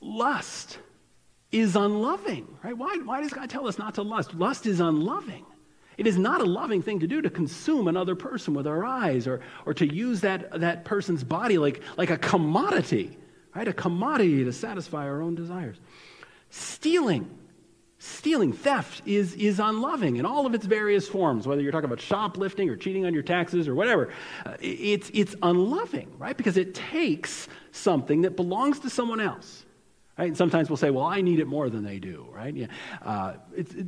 Lust 0.00 0.78
is 1.52 1.76
unloving, 1.76 2.58
right? 2.64 2.76
Why, 2.76 2.96
why 3.04 3.20
does 3.20 3.32
God 3.32 3.50
tell 3.50 3.68
us 3.68 3.78
not 3.78 3.94
to 3.94 4.02
lust? 4.02 4.34
Lust 4.34 4.66
is 4.66 4.80
unloving. 4.80 5.44
It 5.98 6.06
is 6.06 6.16
not 6.16 6.40
a 6.40 6.44
loving 6.44 6.82
thing 6.82 7.00
to 7.00 7.06
do 7.06 7.20
to 7.20 7.30
consume 7.30 7.86
another 7.86 8.16
person 8.16 8.54
with 8.54 8.66
our 8.66 8.84
eyes 8.84 9.26
or, 9.26 9.40
or 9.66 9.74
to 9.74 9.86
use 9.86 10.22
that, 10.22 10.60
that 10.60 10.86
person's 10.86 11.22
body 11.22 11.58
like, 11.58 11.82
like 11.98 12.08
a 12.08 12.16
commodity, 12.16 13.18
right? 13.54 13.68
A 13.68 13.74
commodity 13.74 14.42
to 14.44 14.52
satisfy 14.52 15.04
our 15.04 15.20
own 15.20 15.34
desires. 15.34 15.76
Stealing, 16.48 17.30
stealing, 17.98 18.54
theft 18.54 19.02
is, 19.04 19.34
is 19.34 19.60
unloving 19.60 20.16
in 20.16 20.24
all 20.24 20.46
of 20.46 20.54
its 20.54 20.64
various 20.64 21.06
forms, 21.06 21.46
whether 21.46 21.60
you're 21.60 21.72
talking 21.72 21.84
about 21.84 22.00
shoplifting 22.00 22.70
or 22.70 22.76
cheating 22.76 23.04
on 23.04 23.12
your 23.12 23.22
taxes 23.22 23.68
or 23.68 23.74
whatever. 23.74 24.08
Uh, 24.46 24.56
it's, 24.60 25.10
it's 25.12 25.36
unloving, 25.42 26.10
right? 26.18 26.38
Because 26.38 26.56
it 26.56 26.74
takes 26.74 27.48
something 27.70 28.22
that 28.22 28.34
belongs 28.34 28.80
to 28.80 28.88
someone 28.88 29.20
else 29.20 29.66
Right? 30.18 30.28
And 30.28 30.36
sometimes 30.36 30.68
we'll 30.68 30.76
say, 30.76 30.90
well, 30.90 31.06
I 31.06 31.22
need 31.22 31.40
it 31.40 31.46
more 31.46 31.70
than 31.70 31.82
they 31.82 31.98
do, 31.98 32.28
right? 32.30 32.54
Yeah. 32.54 32.66
Uh, 33.00 33.34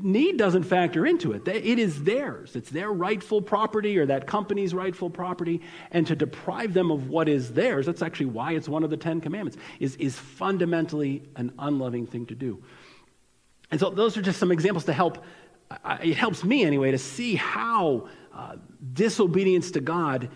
need 0.00 0.38
doesn't 0.38 0.62
factor 0.62 1.04
into 1.04 1.32
it. 1.32 1.46
It 1.46 1.78
is 1.78 2.02
theirs. 2.02 2.56
It's 2.56 2.70
their 2.70 2.90
rightful 2.90 3.42
property 3.42 3.98
or 3.98 4.06
that 4.06 4.26
company's 4.26 4.72
rightful 4.72 5.10
property. 5.10 5.60
And 5.90 6.06
to 6.06 6.16
deprive 6.16 6.72
them 6.72 6.90
of 6.90 7.10
what 7.10 7.28
is 7.28 7.52
theirs, 7.52 7.84
that's 7.84 8.00
actually 8.00 8.26
why 8.26 8.52
it's 8.52 8.70
one 8.70 8.82
of 8.84 8.88
the 8.88 8.96
Ten 8.96 9.20
Commandments, 9.20 9.58
is, 9.80 9.96
is 9.96 10.18
fundamentally 10.18 11.22
an 11.36 11.52
unloving 11.58 12.06
thing 12.06 12.24
to 12.26 12.34
do. 12.34 12.62
And 13.70 13.78
so 13.78 13.90
those 13.90 14.16
are 14.16 14.22
just 14.22 14.38
some 14.38 14.50
examples 14.50 14.86
to 14.86 14.94
help, 14.94 15.22
uh, 15.70 15.98
it 16.02 16.16
helps 16.16 16.42
me 16.42 16.64
anyway, 16.64 16.90
to 16.90 16.98
see 16.98 17.34
how 17.34 18.08
uh, 18.32 18.56
disobedience 18.94 19.72
to 19.72 19.80
God 19.80 20.30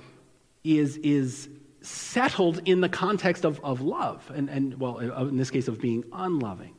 is, 0.65 0.99
is 0.99 1.49
settled 1.81 2.61
in 2.65 2.81
the 2.81 2.89
context 2.89 3.45
of, 3.45 3.61
of 3.65 3.81
love, 3.81 4.31
and, 4.35 4.49
and, 4.49 4.79
well, 4.81 4.99
uh, 4.99 5.27
in 5.27 5.37
this 5.37 5.51
case, 5.51 5.69
of 5.69 5.81
being 5.81 6.05
unloving. 6.13 6.75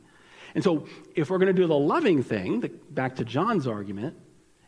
And 0.54 0.64
so, 0.64 0.86
if 1.14 1.30
we're 1.30 1.38
going 1.38 1.54
to 1.54 1.60
do 1.60 1.66
the 1.66 1.78
loving 1.78 2.22
thing, 2.22 2.60
the, 2.60 2.68
back 2.68 3.16
to 3.16 3.24
John's 3.24 3.66
argument, 3.66 4.16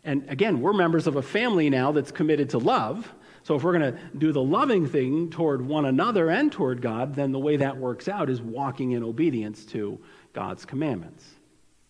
and 0.04 0.28
again, 0.28 0.60
we're 0.60 0.72
members 0.72 1.06
of 1.06 1.16
a 1.16 1.22
family 1.22 1.70
now 1.70 1.92
that's 1.92 2.10
committed 2.10 2.50
to 2.50 2.58
love. 2.58 3.12
So, 3.42 3.56
if 3.56 3.64
we're 3.64 3.78
going 3.78 3.92
to 3.92 3.98
do 4.16 4.32
the 4.32 4.42
loving 4.42 4.88
thing 4.88 5.30
toward 5.30 5.66
one 5.66 5.84
another 5.84 6.30
and 6.30 6.50
toward 6.50 6.80
God, 6.80 7.14
then 7.14 7.32
the 7.32 7.38
way 7.38 7.56
that 7.56 7.76
works 7.76 8.08
out 8.08 8.30
is 8.30 8.40
walking 8.40 8.92
in 8.92 9.02
obedience 9.02 9.64
to 9.66 10.00
God's 10.32 10.64
commandments. 10.64 11.26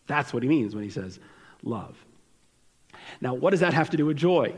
That's 0.07 0.33
what 0.33 0.43
he 0.43 0.49
means 0.49 0.75
when 0.75 0.85
he 0.85 0.91
says 0.91 1.21
love. 1.63 1.97
Now, 3.21 3.35
what 3.35 3.51
does 3.51 3.61
that 3.61 3.75
have 3.75 3.91
to 3.91 3.97
do 3.97 4.07
with 4.07 4.17
joy? 4.17 4.55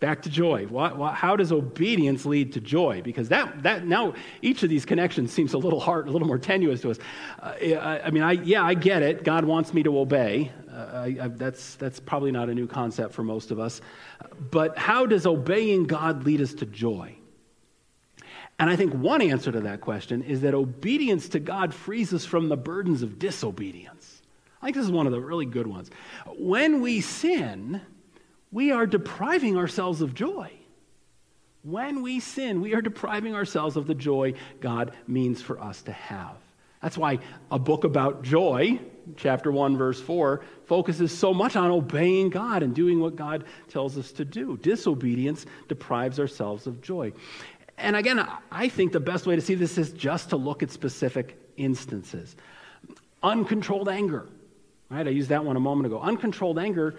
Back 0.00 0.22
to 0.22 0.28
joy. 0.28 0.66
What, 0.66 0.98
what, 0.98 1.14
how 1.14 1.36
does 1.36 1.52
obedience 1.52 2.26
lead 2.26 2.52
to 2.54 2.60
joy? 2.60 3.00
Because 3.02 3.28
that, 3.28 3.62
that 3.62 3.86
now 3.86 4.14
each 4.42 4.62
of 4.62 4.68
these 4.68 4.84
connections 4.84 5.32
seems 5.32 5.54
a 5.54 5.58
little 5.58 5.80
hard, 5.80 6.08
a 6.08 6.10
little 6.10 6.28
more 6.28 6.38
tenuous 6.38 6.80
to 6.82 6.90
us. 6.90 6.98
Uh, 7.40 7.54
I, 7.60 8.00
I, 8.06 8.10
mean, 8.10 8.22
I, 8.22 8.32
yeah, 8.32 8.62
I 8.64 8.74
get 8.74 9.02
it. 9.02 9.24
God 9.24 9.44
wants 9.44 9.72
me 9.72 9.82
to 9.84 9.98
obey. 9.98 10.52
Uh, 10.70 11.10
I, 11.22 11.28
that's, 11.28 11.76
that's 11.76 12.00
probably 12.00 12.32
not 12.32 12.48
a 12.48 12.54
new 12.54 12.66
concept 12.66 13.14
for 13.14 13.22
most 13.22 13.50
of 13.50 13.58
us. 13.58 13.80
But 14.50 14.76
how 14.76 15.06
does 15.06 15.26
obeying 15.26 15.84
God 15.84 16.24
lead 16.24 16.40
us 16.40 16.52
to 16.54 16.66
joy? 16.66 17.16
And 18.58 18.70
I 18.70 18.76
think 18.76 18.92
one 18.94 19.22
answer 19.22 19.50
to 19.52 19.60
that 19.62 19.80
question 19.80 20.22
is 20.22 20.42
that 20.42 20.54
obedience 20.54 21.28
to 21.30 21.40
God 21.40 21.74
frees 21.74 22.12
us 22.12 22.24
from 22.24 22.48
the 22.48 22.56
burdens 22.56 23.02
of 23.02 23.18
disobedience. 23.18 24.22
I 24.62 24.66
think 24.66 24.76
this 24.76 24.84
is 24.84 24.92
one 24.92 25.06
of 25.06 25.12
the 25.12 25.20
really 25.20 25.46
good 25.46 25.66
ones. 25.66 25.90
When 26.38 26.80
we 26.80 27.00
sin, 27.00 27.80
we 28.54 28.70
are 28.70 28.86
depriving 28.86 29.56
ourselves 29.56 30.00
of 30.00 30.14
joy. 30.14 30.50
When 31.64 32.02
we 32.02 32.20
sin, 32.20 32.60
we 32.60 32.74
are 32.74 32.80
depriving 32.80 33.34
ourselves 33.34 33.76
of 33.76 33.88
the 33.88 33.96
joy 33.96 34.34
God 34.60 34.92
means 35.08 35.42
for 35.42 35.60
us 35.60 35.82
to 35.82 35.92
have. 35.92 36.36
That's 36.80 36.96
why 36.96 37.18
a 37.50 37.58
book 37.58 37.82
about 37.82 38.22
joy, 38.22 38.78
chapter 39.16 39.50
1, 39.50 39.76
verse 39.76 40.00
4, 40.00 40.42
focuses 40.66 41.10
so 41.10 41.34
much 41.34 41.56
on 41.56 41.72
obeying 41.72 42.30
God 42.30 42.62
and 42.62 42.74
doing 42.74 43.00
what 43.00 43.16
God 43.16 43.44
tells 43.68 43.98
us 43.98 44.12
to 44.12 44.24
do. 44.24 44.56
Disobedience 44.58 45.46
deprives 45.66 46.20
ourselves 46.20 46.68
of 46.68 46.80
joy. 46.80 47.12
And 47.76 47.96
again, 47.96 48.24
I 48.52 48.68
think 48.68 48.92
the 48.92 49.00
best 49.00 49.26
way 49.26 49.34
to 49.34 49.42
see 49.42 49.56
this 49.56 49.78
is 49.78 49.90
just 49.92 50.30
to 50.30 50.36
look 50.36 50.62
at 50.62 50.70
specific 50.70 51.36
instances. 51.56 52.36
Uncontrolled 53.20 53.88
anger, 53.88 54.28
right? 54.90 55.08
I 55.08 55.10
used 55.10 55.30
that 55.30 55.44
one 55.44 55.56
a 55.56 55.60
moment 55.60 55.86
ago. 55.86 55.98
Uncontrolled 55.98 56.58
anger 56.58 56.94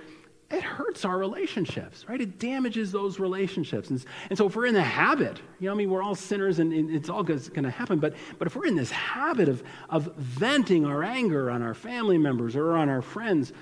it 0.51 0.61
hurts 0.61 1.05
our 1.05 1.17
relationships, 1.17 2.05
right? 2.07 2.21
It 2.21 2.37
damages 2.37 2.91
those 2.91 3.19
relationships. 3.19 3.89
And, 3.89 4.05
and 4.29 4.37
so 4.37 4.45
if 4.45 4.55
we're 4.55 4.67
in 4.67 4.75
the 4.75 4.81
habit, 4.81 5.41
you 5.59 5.67
know, 5.67 5.73
I 5.73 5.75
mean, 5.75 5.89
we're 5.89 6.03
all 6.03 6.13
sinners 6.13 6.59
and, 6.59 6.71
and 6.71 6.91
it's 6.91 7.09
all 7.09 7.23
going 7.23 7.39
to 7.39 7.69
happen, 7.69 7.99
but, 7.99 8.13
but 8.37 8.47
if 8.47 8.55
we're 8.55 8.67
in 8.67 8.75
this 8.75 8.91
habit 8.91 9.49
of, 9.49 9.63
of 9.89 10.13
venting 10.15 10.85
our 10.85 11.03
anger 11.03 11.49
on 11.49 11.63
our 11.63 11.73
family 11.73 12.19
members 12.19 12.55
or 12.55 12.73
on 12.73 12.89
our 12.89 13.01
friends, 13.01 13.53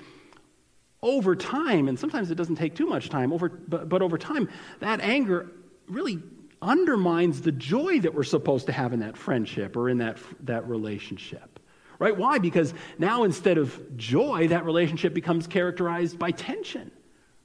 over 1.02 1.36
time, 1.36 1.88
and 1.88 1.98
sometimes 1.98 2.30
it 2.30 2.34
doesn't 2.34 2.56
take 2.56 2.74
too 2.74 2.86
much 2.86 3.08
time, 3.10 3.32
over, 3.32 3.48
but, 3.48 3.88
but 3.88 4.02
over 4.02 4.18
time, 4.18 4.48
that 4.80 5.00
anger 5.00 5.50
really 5.88 6.22
undermines 6.62 7.42
the 7.42 7.52
joy 7.52 8.00
that 8.00 8.14
we're 8.14 8.24
supposed 8.24 8.66
to 8.66 8.72
have 8.72 8.92
in 8.92 9.00
that 9.00 9.16
friendship 9.16 9.76
or 9.76 9.90
in 9.90 9.98
that, 9.98 10.18
that 10.40 10.66
relationship. 10.66 11.53
Right? 11.98 12.16
Why? 12.16 12.38
Because 12.38 12.74
now 12.98 13.24
instead 13.24 13.58
of 13.58 13.96
joy, 13.96 14.48
that 14.48 14.64
relationship 14.64 15.14
becomes 15.14 15.46
characterized 15.46 16.18
by 16.18 16.30
tension. 16.30 16.90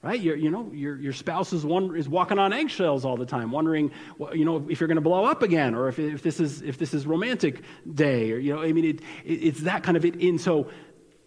Right? 0.02 0.20
You're, 0.20 0.38
you 0.38 0.50
know, 0.50 0.72
your, 0.74 0.97
your 0.97 1.12
spouse 1.12 1.52
is, 1.52 1.66
one, 1.66 1.93
is 1.95 2.08
walking 2.08 2.39
on 2.39 2.54
eggshells 2.54 3.04
all 3.04 3.18
the 3.18 3.26
time, 3.26 3.52
wondering, 3.52 3.91
you 4.34 4.45
know, 4.45 4.66
if 4.70 4.80
you're 4.80 4.88
going 4.88 4.95
to 4.95 5.02
blow 5.02 5.26
up 5.26 5.43
again, 5.43 5.76
or 5.76 5.89
if, 5.89 6.00
if, 6.00 6.24
this 6.24 6.39
is, 6.39 6.62
if 6.62 6.78
this 6.78 6.93
is 6.93 7.06
romantic 7.06 7.64
day, 7.93 8.32
or, 8.32 8.38
you 8.38 8.56
know, 8.56 8.62
I 8.62 8.72
mean, 8.72 8.86
it, 8.86 9.02
it, 9.26 9.34
it's 9.34 9.60
that 9.62 9.84
kind 9.84 9.97
of 9.97 10.06
it. 10.06 10.16
And 10.16 10.39
so 10.39 10.70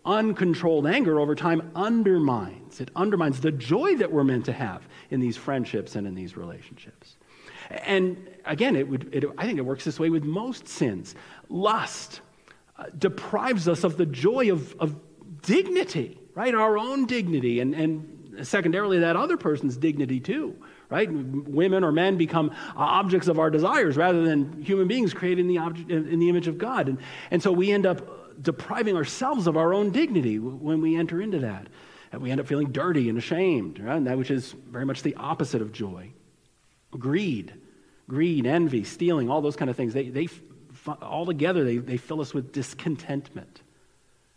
uncontrolled 0.06 0.86
anger 0.86 1.20
over 1.20 1.34
time 1.34 1.70
undermines, 1.74 2.80
it 2.80 2.90
undermines 2.96 3.40
the 3.40 3.52
joy 3.52 3.94
that 3.96 4.10
we're 4.10 4.24
meant 4.24 4.46
to 4.46 4.52
have 4.52 4.88
in 5.10 5.20
these 5.20 5.36
friendships 5.36 5.94
and 5.94 6.06
in 6.06 6.14
these 6.14 6.34
relationships. 6.34 7.16
And 7.68 8.26
again, 8.46 8.74
it 8.74 8.88
would, 8.88 9.14
it, 9.14 9.24
I 9.36 9.46
think 9.46 9.58
it 9.58 9.66
works 9.66 9.84
this 9.84 10.00
way 10.00 10.08
with 10.08 10.24
most 10.24 10.66
sins. 10.66 11.14
Lust, 11.50 12.22
deprives 12.98 13.68
us 13.68 13.84
of 13.84 13.96
the 13.96 14.06
joy 14.06 14.52
of, 14.52 14.74
of 14.78 14.96
dignity, 15.42 16.18
right? 16.34 16.54
Our 16.54 16.78
own 16.78 17.06
dignity, 17.06 17.60
and, 17.60 17.74
and 17.74 18.46
secondarily, 18.46 19.00
that 19.00 19.16
other 19.16 19.36
person's 19.36 19.76
dignity 19.76 20.20
too, 20.20 20.56
right? 20.88 21.08
Women 21.10 21.84
or 21.84 21.92
men 21.92 22.16
become 22.16 22.52
objects 22.76 23.28
of 23.28 23.38
our 23.38 23.50
desires 23.50 23.96
rather 23.96 24.24
than 24.24 24.62
human 24.62 24.88
beings 24.88 25.12
created 25.12 25.40
in 25.40 25.48
the, 25.48 25.58
object, 25.58 25.90
in 25.90 26.18
the 26.18 26.28
image 26.28 26.48
of 26.48 26.58
God. 26.58 26.88
And, 26.88 26.98
and 27.30 27.42
so 27.42 27.52
we 27.52 27.70
end 27.72 27.86
up 27.86 28.42
depriving 28.42 28.96
ourselves 28.96 29.46
of 29.46 29.56
our 29.56 29.74
own 29.74 29.90
dignity 29.90 30.38
when 30.38 30.80
we 30.80 30.96
enter 30.96 31.20
into 31.20 31.40
that. 31.40 31.68
And 32.10 32.20
we 32.20 32.30
end 32.30 32.40
up 32.40 32.46
feeling 32.46 32.72
dirty 32.72 33.08
and 33.08 33.16
ashamed, 33.16 33.78
right? 33.80 33.96
And 33.96 34.06
that 34.06 34.18
which 34.18 34.30
is 34.30 34.54
very 34.70 34.84
much 34.84 35.02
the 35.02 35.14
opposite 35.16 35.62
of 35.62 35.72
joy. 35.72 36.12
Greed, 36.90 37.54
greed, 38.06 38.46
envy, 38.46 38.84
stealing, 38.84 39.30
all 39.30 39.40
those 39.40 39.56
kind 39.56 39.70
of 39.70 39.76
things, 39.76 39.94
they, 39.94 40.10
they 40.10 40.28
altogether, 40.86 41.64
they, 41.64 41.78
they 41.78 41.96
fill 41.96 42.20
us 42.20 42.34
with 42.34 42.52
discontentment. 42.52 43.62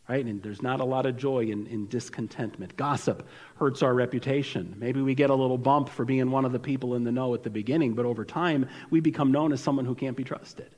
Right? 0.08 0.24
And 0.24 0.44
there's 0.44 0.62
not 0.62 0.82
a 0.82 0.86
lot 0.86 1.08
of 1.08 1.18
joy 1.18 1.46
in, 1.46 1.66
in 1.66 1.88
discontentment. 1.88 2.78
Gossip 2.78 3.28
hurts 3.56 3.82
our 3.82 3.94
reputation. 3.94 4.76
Maybe 4.78 5.02
we 5.02 5.16
get 5.16 5.32
a 5.32 5.36
little 5.36 5.58
bump 5.58 5.90
for 5.90 6.06
being 6.06 6.30
one 6.30 6.46
of 6.46 6.52
the 6.52 6.60
people 6.60 6.94
in 6.94 7.04
the 7.04 7.12
know 7.12 7.34
at 7.34 7.42
the 7.42 7.50
beginning, 7.50 7.94
but 7.94 8.06
over 8.06 8.24
time, 8.24 8.70
we 8.92 9.00
become 9.00 9.32
known 9.32 9.52
as 9.52 9.62
someone 9.62 9.84
who 9.84 9.96
can't 9.96 10.16
be 10.16 10.24
trusted. 10.24 10.70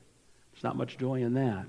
There's 0.52 0.64
not 0.64 0.76
much 0.76 0.96
joy 0.96 1.20
in 1.22 1.34
that. 1.34 1.68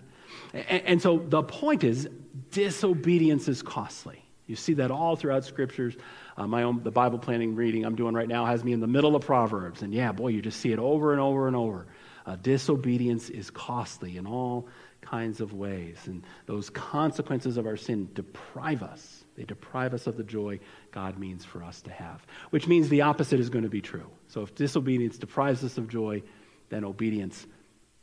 And, 0.54 0.84
and 0.86 1.02
so 1.02 1.18
the 1.18 1.44
point 1.44 1.84
is, 1.84 2.08
disobedience 2.52 3.50
is 3.50 3.62
costly. 3.62 4.24
You 4.48 4.56
see 4.56 4.74
that 4.76 4.90
all 4.90 5.16
throughout 5.16 5.44
scriptures. 5.44 5.96
Uh, 6.38 6.48
my 6.48 6.64
own 6.64 6.82
the 6.82 6.92
Bible 6.92 7.20
planning 7.20 7.56
reading 7.56 7.86
I'm 7.86 7.96
doing 7.96 8.16
right 8.16 8.28
now 8.28 8.46
has 8.46 8.64
me 8.64 8.72
in 8.72 8.80
the 8.80 8.88
middle 8.88 9.16
of 9.16 9.24
Proverbs, 9.24 9.84
and 9.84 9.94
yeah, 9.94 10.12
boy, 10.12 10.30
you 10.30 10.42
just 10.42 10.60
see 10.60 10.72
it 10.72 10.80
over 10.80 11.12
and 11.12 11.22
over 11.22 11.48
and 11.48 11.56
over. 11.56 11.86
Uh, 12.30 12.36
disobedience 12.44 13.32
is 13.32 13.50
costly 13.50 14.18
in 14.18 14.28
all 14.28 14.68
kinds 15.02 15.42
of 15.42 15.52
ways. 15.52 15.98
And 16.06 16.24
those 16.46 16.70
consequences 16.70 17.58
of 17.58 17.66
our 17.66 17.76
sin 17.76 18.08
deprive 18.14 18.84
us. 18.84 19.24
They 19.36 19.46
deprive 19.46 19.96
us 19.96 20.06
of 20.06 20.16
the 20.16 20.24
joy 20.24 20.60
God 20.92 21.18
means 21.18 21.44
for 21.44 21.64
us 21.64 21.82
to 21.82 21.92
have, 21.92 22.24
which 22.52 22.68
means 22.68 22.88
the 22.88 23.02
opposite 23.02 23.40
is 23.40 23.50
going 23.50 23.64
to 23.64 23.70
be 23.70 23.82
true. 23.82 24.08
So 24.28 24.44
if 24.44 24.54
disobedience 24.54 25.18
deprives 25.18 25.64
us 25.64 25.80
of 25.80 25.90
joy, 25.90 26.22
then 26.70 26.86
obedience 26.86 27.48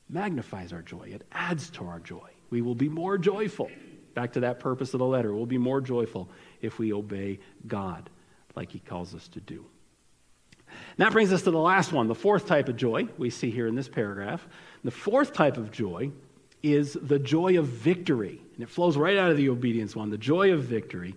magnifies 0.08 0.72
our 0.72 0.82
joy, 0.82 1.10
it 1.12 1.22
adds 1.30 1.70
to 1.70 1.86
our 1.86 2.00
joy. 2.00 2.30
We 2.50 2.62
will 2.62 2.74
be 2.74 2.88
more 2.88 3.18
joyful. 3.18 3.70
Back 4.14 4.32
to 4.32 4.40
that 4.40 4.58
purpose 4.58 4.92
of 4.92 4.98
the 4.98 5.06
letter. 5.06 5.32
We'll 5.32 5.46
be 5.46 5.58
more 5.58 5.80
joyful 5.80 6.28
if 6.60 6.80
we 6.80 6.92
obey 6.92 7.38
God 7.68 8.10
like 8.56 8.72
he 8.72 8.80
calls 8.80 9.14
us 9.14 9.28
to 9.28 9.40
do. 9.40 9.66
And 10.96 11.06
that 11.06 11.12
brings 11.12 11.32
us 11.32 11.42
to 11.42 11.50
the 11.50 11.58
last 11.58 11.92
one, 11.92 12.08
the 12.08 12.14
fourth 12.14 12.46
type 12.46 12.68
of 12.68 12.76
joy 12.76 13.08
we 13.18 13.30
see 13.30 13.50
here 13.50 13.66
in 13.66 13.74
this 13.74 13.88
paragraph. 13.88 14.46
The 14.84 14.90
fourth 14.90 15.32
type 15.32 15.56
of 15.56 15.70
joy 15.70 16.10
is 16.62 16.96
the 17.00 17.18
joy 17.18 17.58
of 17.58 17.66
victory. 17.66 18.40
And 18.54 18.62
it 18.62 18.68
flows 18.68 18.96
right 18.96 19.16
out 19.16 19.30
of 19.30 19.36
the 19.36 19.48
obedience 19.48 19.94
one, 19.94 20.10
the 20.10 20.18
joy 20.18 20.52
of 20.52 20.62
victory. 20.62 21.14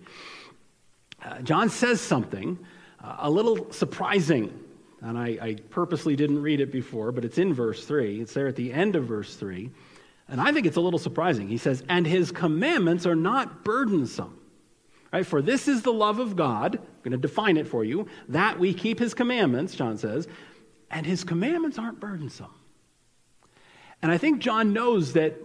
Uh, 1.22 1.40
John 1.40 1.68
says 1.68 2.00
something 2.00 2.58
uh, 3.02 3.16
a 3.20 3.30
little 3.30 3.70
surprising, 3.72 4.52
and 5.00 5.18
I, 5.18 5.38
I 5.40 5.56
purposely 5.70 6.16
didn't 6.16 6.42
read 6.42 6.60
it 6.60 6.70
before, 6.70 7.12
but 7.12 7.24
it's 7.24 7.38
in 7.38 7.54
verse 7.54 7.84
3. 7.84 8.20
It's 8.20 8.34
there 8.34 8.46
at 8.46 8.56
the 8.56 8.72
end 8.72 8.96
of 8.96 9.04
verse 9.04 9.34
3. 9.36 9.70
And 10.28 10.40
I 10.40 10.52
think 10.52 10.66
it's 10.66 10.76
a 10.76 10.80
little 10.80 10.98
surprising. 10.98 11.48
He 11.48 11.58
says, 11.58 11.82
And 11.88 12.06
his 12.06 12.30
commandments 12.30 13.06
are 13.06 13.16
not 13.16 13.64
burdensome. 13.64 14.39
Right? 15.12 15.26
For 15.26 15.42
this 15.42 15.66
is 15.66 15.82
the 15.82 15.92
love 15.92 16.18
of 16.20 16.36
God. 16.36 16.76
I'm 16.76 17.02
going 17.02 17.12
to 17.12 17.18
define 17.18 17.56
it 17.56 17.66
for 17.66 17.84
you. 17.84 18.06
That 18.28 18.58
we 18.58 18.72
keep 18.72 18.98
his 18.98 19.12
commandments, 19.14 19.74
John 19.74 19.98
says, 19.98 20.28
and 20.90 21.04
his 21.04 21.24
commandments 21.24 21.78
aren't 21.78 22.00
burdensome. 22.00 22.54
And 24.02 24.10
I 24.10 24.18
think 24.18 24.40
John 24.40 24.72
knows 24.72 25.14
that 25.14 25.36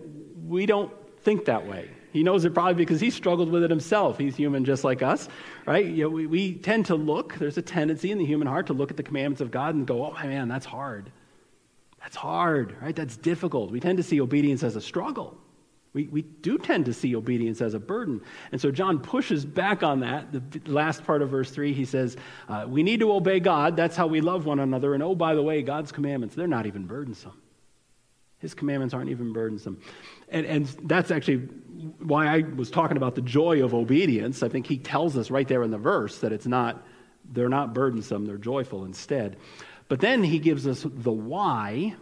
we 0.45 0.65
don't 0.65 0.91
think 1.21 1.45
that 1.45 1.67
way. 1.67 1.89
He 2.13 2.23
knows 2.23 2.45
it 2.45 2.53
probably 2.53 2.75
because 2.75 3.01
he 3.01 3.09
struggled 3.09 3.49
with 3.49 3.63
it 3.63 3.69
himself. 3.69 4.17
He's 4.17 4.37
human 4.37 4.63
just 4.63 4.85
like 4.85 5.01
us, 5.01 5.27
right? 5.65 5.85
You 5.85 6.05
know, 6.05 6.09
we, 6.09 6.27
we 6.27 6.53
tend 6.53 6.85
to 6.85 6.95
look, 6.95 7.35
there's 7.35 7.57
a 7.57 7.61
tendency 7.61 8.11
in 8.11 8.17
the 8.17 8.25
human 8.25 8.47
heart 8.47 8.67
to 8.67 8.73
look 8.73 8.89
at 8.89 8.95
the 8.95 9.03
commandments 9.03 9.41
of 9.41 9.51
God 9.51 9.75
and 9.75 9.85
go, 9.85 10.05
oh 10.05 10.13
man, 10.23 10.47
that's 10.47 10.65
hard. 10.65 11.11
That's 11.99 12.15
hard, 12.15 12.77
right? 12.81 12.95
That's 12.95 13.17
difficult. 13.17 13.71
We 13.71 13.81
tend 13.81 13.97
to 13.97 14.03
see 14.03 14.21
obedience 14.21 14.63
as 14.63 14.77
a 14.77 14.81
struggle. 14.81 15.37
We, 15.95 16.07
we 16.07 16.23
do 16.23 16.57
tend 16.57 16.87
to 16.87 16.93
see 16.93 17.15
obedience 17.15 17.61
as 17.61 17.73
a 17.73 17.79
burden. 17.79 18.19
And 18.51 18.59
so 18.59 18.69
John 18.69 18.99
pushes 18.99 19.45
back 19.45 19.81
on 19.81 20.01
that. 20.01 20.29
The 20.33 20.69
last 20.69 21.05
part 21.05 21.21
of 21.21 21.29
verse 21.29 21.49
3, 21.49 21.71
he 21.71 21.85
says, 21.85 22.17
uh, 22.49 22.65
We 22.67 22.83
need 22.83 22.99
to 22.99 23.13
obey 23.13 23.39
God. 23.39 23.77
That's 23.77 23.95
how 23.95 24.07
we 24.07 24.19
love 24.19 24.45
one 24.45 24.59
another. 24.59 24.93
And 24.93 25.01
oh, 25.01 25.15
by 25.15 25.35
the 25.35 25.41
way, 25.41 25.61
God's 25.61 25.93
commandments, 25.93 26.35
they're 26.35 26.47
not 26.47 26.65
even 26.65 26.85
burdensome. 26.85 27.41
His 28.39 28.53
commandments 28.53 28.93
aren't 28.93 29.09
even 29.09 29.31
burdensome. 29.31 29.79
And, 30.27 30.45
and 30.45 30.65
that's 30.83 31.11
actually 31.11 31.37
why 31.99 32.27
I 32.27 32.39
was 32.41 32.69
talking 32.69 32.97
about 32.97 33.15
the 33.15 33.21
joy 33.21 33.63
of 33.63 33.73
obedience. 33.73 34.43
I 34.43 34.49
think 34.49 34.67
he 34.67 34.77
tells 34.77 35.15
us 35.15 35.31
right 35.31 35.47
there 35.47 35.63
in 35.63 35.71
the 35.71 35.77
verse 35.77 36.19
that 36.19 36.33
it's 36.33 36.45
not, 36.45 36.85
they're 37.31 37.47
not 37.47 37.73
burdensome, 37.73 38.25
they're 38.25 38.37
joyful 38.37 38.83
instead. 38.83 39.37
But 39.87 40.01
then 40.01 40.25
he 40.25 40.39
gives 40.39 40.67
us 40.67 40.85
the 40.85 41.13
why. 41.13 41.95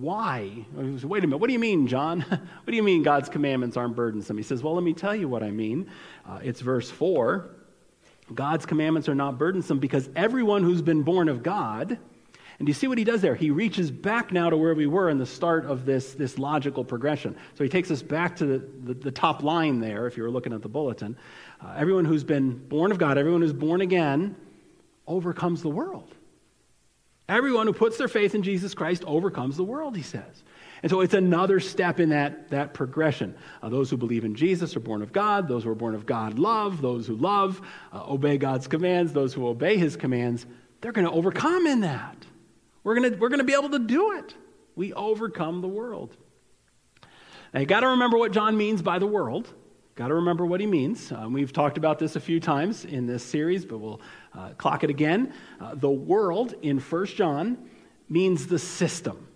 Why? 0.00 0.64
Wait 0.74 1.24
a 1.24 1.26
minute. 1.26 1.38
What 1.38 1.46
do 1.46 1.52
you 1.52 1.58
mean, 1.58 1.86
John? 1.86 2.20
what 2.28 2.66
do 2.66 2.74
you 2.74 2.82
mean 2.82 3.02
God's 3.02 3.28
commandments 3.28 3.76
aren't 3.76 3.96
burdensome? 3.96 4.36
He 4.36 4.42
says, 4.42 4.62
Well, 4.62 4.74
let 4.74 4.84
me 4.84 4.92
tell 4.94 5.14
you 5.14 5.28
what 5.28 5.42
I 5.42 5.50
mean. 5.50 5.90
Uh, 6.28 6.40
it's 6.42 6.60
verse 6.60 6.90
4. 6.90 7.50
God's 8.32 8.64
commandments 8.64 9.08
are 9.08 9.14
not 9.14 9.38
burdensome 9.38 9.78
because 9.78 10.08
everyone 10.16 10.62
who's 10.62 10.80
been 10.80 11.02
born 11.02 11.28
of 11.28 11.42
God, 11.42 11.98
and 12.58 12.68
you 12.68 12.72
see 12.72 12.86
what 12.86 12.96
he 12.96 13.04
does 13.04 13.20
there? 13.20 13.34
He 13.34 13.50
reaches 13.50 13.90
back 13.90 14.32
now 14.32 14.48
to 14.48 14.56
where 14.56 14.74
we 14.74 14.86
were 14.86 15.10
in 15.10 15.18
the 15.18 15.26
start 15.26 15.66
of 15.66 15.84
this, 15.84 16.14
this 16.14 16.38
logical 16.38 16.84
progression. 16.84 17.36
So 17.54 17.64
he 17.64 17.68
takes 17.68 17.90
us 17.90 18.02
back 18.02 18.36
to 18.36 18.46
the, 18.46 18.58
the, 18.84 18.94
the 18.94 19.10
top 19.10 19.42
line 19.42 19.80
there, 19.80 20.06
if 20.06 20.16
you 20.16 20.22
were 20.22 20.30
looking 20.30 20.52
at 20.52 20.62
the 20.62 20.68
bulletin. 20.68 21.16
Uh, 21.60 21.74
everyone 21.76 22.04
who's 22.04 22.24
been 22.24 22.56
born 22.68 22.92
of 22.92 22.98
God, 22.98 23.18
everyone 23.18 23.42
who's 23.42 23.52
born 23.52 23.80
again, 23.80 24.36
overcomes 25.06 25.60
the 25.62 25.68
world. 25.68 26.14
Everyone 27.28 27.66
who 27.66 27.72
puts 27.72 27.96
their 27.96 28.08
faith 28.08 28.34
in 28.34 28.42
Jesus 28.42 28.74
Christ 28.74 29.02
overcomes 29.06 29.56
the 29.56 29.64
world, 29.64 29.96
he 29.96 30.02
says. 30.02 30.42
And 30.82 30.90
so 30.90 31.00
it's 31.00 31.14
another 31.14 31.60
step 31.60 31.98
in 31.98 32.10
that, 32.10 32.50
that 32.50 32.74
progression. 32.74 33.34
Uh, 33.62 33.70
those 33.70 33.88
who 33.88 33.96
believe 33.96 34.26
in 34.26 34.34
Jesus 34.34 34.76
are 34.76 34.80
born 34.80 35.00
of 35.00 35.12
God. 35.12 35.48
Those 35.48 35.64
who 35.64 35.70
are 35.70 35.74
born 35.74 35.94
of 35.94 36.04
God 36.04 36.38
love. 36.38 36.82
Those 36.82 37.06
who 37.06 37.16
love 37.16 37.62
uh, 37.90 38.04
obey 38.06 38.36
God's 38.36 38.66
commands. 38.66 39.14
Those 39.14 39.32
who 39.32 39.46
obey 39.46 39.78
his 39.78 39.96
commands, 39.96 40.44
they're 40.82 40.92
going 40.92 41.06
to 41.06 41.12
overcome 41.12 41.66
in 41.66 41.80
that. 41.80 42.26
We're 42.82 42.96
going 42.96 43.18
we're 43.18 43.30
to 43.30 43.44
be 43.44 43.54
able 43.54 43.70
to 43.70 43.78
do 43.78 44.18
it. 44.18 44.34
We 44.76 44.92
overcome 44.92 45.62
the 45.62 45.68
world. 45.68 46.14
Now, 47.54 47.60
you 47.60 47.66
got 47.66 47.80
to 47.80 47.88
remember 47.88 48.18
what 48.18 48.32
John 48.32 48.54
means 48.54 48.82
by 48.82 48.98
the 48.98 49.06
world. 49.06 49.48
Got 49.94 50.08
to 50.08 50.14
remember 50.14 50.44
what 50.44 50.60
he 50.60 50.66
means. 50.66 51.12
Um, 51.12 51.32
we've 51.32 51.52
talked 51.52 51.78
about 51.78 51.98
this 51.98 52.16
a 52.16 52.20
few 52.20 52.40
times 52.40 52.84
in 52.84 53.06
this 53.06 53.22
series, 53.24 53.64
but 53.64 53.78
we'll 53.78 54.00
uh, 54.34 54.50
clock 54.50 54.84
it 54.84 54.90
again. 54.90 55.32
Uh, 55.60 55.74
the 55.74 55.90
world 55.90 56.54
in 56.62 56.78
1 56.78 57.06
John 57.06 57.58
means 58.08 58.46
the 58.46 58.58
system. 58.58 59.28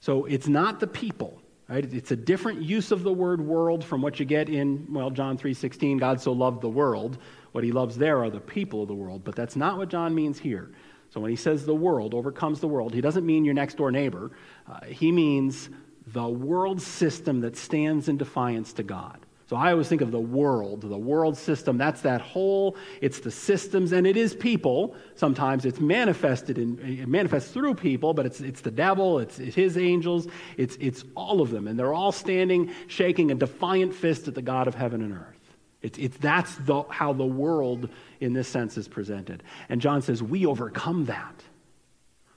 So 0.00 0.24
it's 0.24 0.48
not 0.48 0.80
the 0.80 0.86
people. 0.86 1.40
Right? 1.68 1.84
It's 1.94 2.10
a 2.10 2.16
different 2.16 2.62
use 2.62 2.90
of 2.90 3.04
the 3.04 3.12
word 3.12 3.40
world 3.40 3.84
from 3.84 4.02
what 4.02 4.18
you 4.18 4.26
get 4.26 4.48
in, 4.48 4.88
well, 4.92 5.10
John 5.10 5.38
3.16, 5.38 6.00
God 6.00 6.20
so 6.20 6.32
loved 6.32 6.62
the 6.62 6.68
world. 6.68 7.18
What 7.52 7.62
he 7.62 7.70
loves 7.70 7.96
there 7.96 8.18
are 8.24 8.30
the 8.30 8.40
people 8.40 8.82
of 8.82 8.88
the 8.88 8.94
world, 8.94 9.22
but 9.22 9.36
that's 9.36 9.54
not 9.54 9.78
what 9.78 9.88
John 9.88 10.12
means 10.12 10.40
here. 10.40 10.72
So 11.10 11.20
when 11.20 11.30
he 11.30 11.36
says 11.36 11.64
the 11.64 11.74
world 11.74 12.12
overcomes 12.12 12.60
the 12.60 12.66
world, 12.66 12.92
he 12.92 13.00
doesn't 13.00 13.24
mean 13.24 13.44
your 13.44 13.54
next 13.54 13.76
door 13.76 13.92
neighbor. 13.92 14.32
Uh, 14.68 14.84
he 14.86 15.12
means 15.12 15.70
the 16.08 16.26
world 16.28 16.82
system 16.82 17.40
that 17.42 17.56
stands 17.56 18.08
in 18.08 18.16
defiance 18.16 18.72
to 18.74 18.82
God. 18.82 19.18
So 19.50 19.56
I 19.56 19.72
always 19.72 19.88
think 19.88 20.00
of 20.00 20.12
the 20.12 20.20
world, 20.20 20.82
the 20.82 20.96
world 20.96 21.36
system. 21.36 21.76
That's 21.76 22.02
that 22.02 22.20
whole, 22.20 22.76
it's 23.00 23.18
the 23.18 23.32
systems, 23.32 23.90
and 23.90 24.06
it 24.06 24.16
is 24.16 24.32
people. 24.32 24.94
Sometimes 25.16 25.64
it's 25.64 25.80
manifested 25.80 26.56
in, 26.56 26.78
it 26.78 27.08
manifests 27.08 27.50
through 27.50 27.74
people, 27.74 28.14
but 28.14 28.26
it's, 28.26 28.40
it's 28.40 28.60
the 28.60 28.70
devil, 28.70 29.18
it's, 29.18 29.40
it's 29.40 29.56
his 29.56 29.76
angels, 29.76 30.28
it's, 30.56 30.76
it's 30.78 31.02
all 31.16 31.40
of 31.40 31.50
them. 31.50 31.66
And 31.66 31.76
they're 31.76 31.92
all 31.92 32.12
standing, 32.12 32.72
shaking 32.86 33.32
a 33.32 33.34
defiant 33.34 33.92
fist 33.92 34.28
at 34.28 34.36
the 34.36 34.42
God 34.42 34.68
of 34.68 34.76
heaven 34.76 35.02
and 35.02 35.14
earth. 35.14 35.56
It's, 35.82 35.98
it's, 35.98 36.16
that's 36.18 36.54
the, 36.54 36.84
how 36.88 37.12
the 37.12 37.26
world, 37.26 37.88
in 38.20 38.34
this 38.34 38.46
sense, 38.46 38.78
is 38.78 38.86
presented. 38.86 39.42
And 39.68 39.80
John 39.80 40.00
says, 40.02 40.22
We 40.22 40.46
overcome 40.46 41.06
that. 41.06 41.42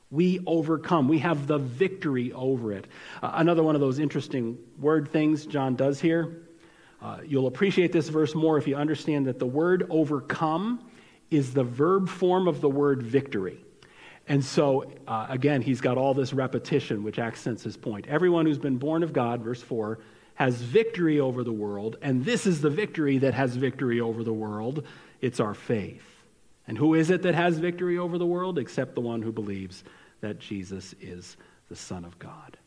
We 0.10 0.40
overcome. 0.48 1.08
We 1.10 1.20
have 1.20 1.46
the 1.46 1.60
victory 1.60 2.34
over 2.34 2.74
it. 2.74 2.88
Uh, 3.22 3.34
another 3.36 3.62
one 3.62 3.76
of 3.76 3.82
those 3.82 4.00
interesting 4.00 4.58
word 4.80 5.12
things 5.12 5.46
John 5.46 5.76
does 5.76 6.00
here 6.00 6.43
uh, 7.04 7.18
you'll 7.26 7.48
appreciate 7.48 7.92
this 7.92 8.08
verse 8.08 8.34
more 8.34 8.58
if 8.58 8.66
you 8.66 8.78
understand 8.78 9.28
that 9.28 9.38
the 9.38 9.46
word 9.46 9.86
overcome 9.90 10.90
is 11.30 11.54
the 11.54 11.64
verb 11.64 12.08
form 12.08 12.48
of 12.48 12.62
the 12.62 12.70
word 12.70 13.04
victory. 13.04 13.60
And 14.26 14.44
so, 14.44 14.90
uh, 15.06 15.28
again, 15.30 15.62
he's 15.62 15.82
got 15.82 15.98
all 15.98 16.14
this 16.14 16.32
repetition, 16.32 17.04
which 17.04 17.20
accents 17.20 17.64
his 17.64 17.76
point. 17.76 18.08
Everyone 18.08 18.46
who's 18.46 18.58
been 18.58 18.78
born 18.78 19.04
of 19.04 19.12
God, 19.12 19.42
verse 19.42 19.62
4, 19.62 20.00
has 20.36 20.56
victory 20.62 21.20
over 21.20 21.44
the 21.44 21.52
world, 21.52 21.98
and 22.02 22.24
this 22.24 22.48
is 22.48 22.62
the 22.62 22.70
victory 22.70 23.18
that 23.18 23.34
has 23.34 23.56
victory 23.58 24.00
over 24.00 24.24
the 24.24 24.34
world. 24.34 24.86
It's 25.20 25.42
our 25.42 25.54
faith. 25.54 26.06
And 26.68 26.78
who 26.78 26.94
is 26.94 27.10
it 27.10 27.24
that 27.24 27.36
has 27.36 27.60
victory 27.60 27.98
over 27.98 28.18
the 28.18 28.26
world? 28.26 28.58
Except 28.58 28.96
the 28.96 29.02
one 29.02 29.22
who 29.22 29.34
believes 29.34 29.84
that 30.22 30.40
Jesus 30.40 30.96
is 31.02 31.36
the 31.68 31.76
Son 31.76 32.06
of 32.06 32.18
God. 32.18 32.58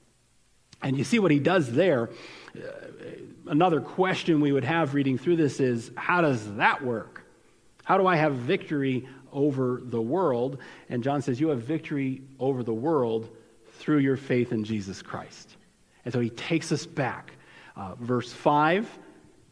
And 0.87 0.97
you 0.97 1.03
see 1.03 1.19
what 1.19 1.33
he 1.33 1.41
does 1.41 1.73
there. 1.73 2.11
Uh, 2.57 2.61
another 3.49 3.81
question 3.81 4.41
we 4.41 4.53
would 4.53 4.63
have 4.63 4.95
reading 4.95 5.19
through 5.19 5.35
this 5.35 5.59
is 5.59 5.91
how 5.97 6.21
does 6.21 6.55
that 6.55 6.85
work? 6.85 7.25
How 7.83 7.99
do 7.99 8.07
I 8.07 8.15
have 8.15 8.35
victory 8.35 9.09
over 9.33 9.81
the 9.83 10.01
world? 10.01 10.59
And 10.89 11.03
John 11.03 11.23
says, 11.23 11.41
You 11.41 11.49
have 11.49 11.63
victory 11.63 12.23
over 12.39 12.63
the 12.63 12.73
world 12.73 13.29
through 13.73 13.99
your 13.99 14.17
faith 14.17 14.53
in 14.53 14.63
Jesus 14.63 15.03
Christ. 15.03 15.57
And 16.05 16.15
so 16.15 16.21
he 16.21 16.31
takes 16.31 16.71
us 16.71 16.87
back. 16.87 17.33
Uh, 17.75 17.97
verse 17.97 18.33
5 18.33 18.89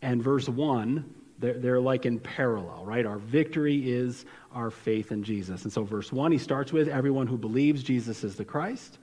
and 0.03 0.23
verse 0.23 0.49
1, 0.49 1.15
they're, 1.41 1.59
they're 1.59 1.81
like 1.81 2.07
in 2.07 2.21
parallel, 2.21 2.85
right? 2.87 3.05
Our 3.05 3.19
victory 3.19 3.91
is 3.91 4.25
our 4.53 4.71
faith 4.71 5.11
in 5.11 5.25
Jesus. 5.25 5.65
And 5.65 5.73
so, 5.73 5.83
verse 5.83 6.13
1, 6.13 6.31
he 6.31 6.39
starts 6.39 6.73
with 6.73 6.87
everyone 6.87 7.27
who 7.27 7.37
believes 7.37 7.83
Jesus 7.83 8.23
is 8.23 8.37
the 8.37 8.45
Christ. 8.45 8.99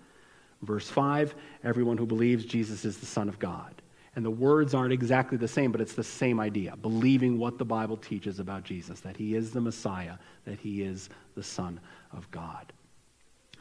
Verse 0.61 0.89
5 0.89 1.35
everyone 1.63 1.97
who 1.97 2.05
believes 2.05 2.45
Jesus 2.45 2.85
is 2.85 2.97
the 2.97 3.05
Son 3.05 3.29
of 3.29 3.39
God. 3.39 3.73
And 4.15 4.25
the 4.25 4.31
words 4.31 4.73
aren't 4.73 4.91
exactly 4.91 5.37
the 5.37 5.47
same, 5.47 5.71
but 5.71 5.79
it's 5.79 5.93
the 5.93 6.03
same 6.03 6.39
idea 6.39 6.75
believing 6.75 7.37
what 7.37 7.57
the 7.57 7.65
Bible 7.65 7.95
teaches 7.95 8.39
about 8.39 8.63
Jesus, 8.63 8.99
that 9.01 9.15
he 9.15 9.35
is 9.35 9.51
the 9.51 9.61
Messiah, 9.61 10.15
that 10.45 10.59
he 10.59 10.83
is 10.83 11.09
the 11.35 11.43
Son 11.43 11.79
of 12.11 12.29
God. 12.29 12.73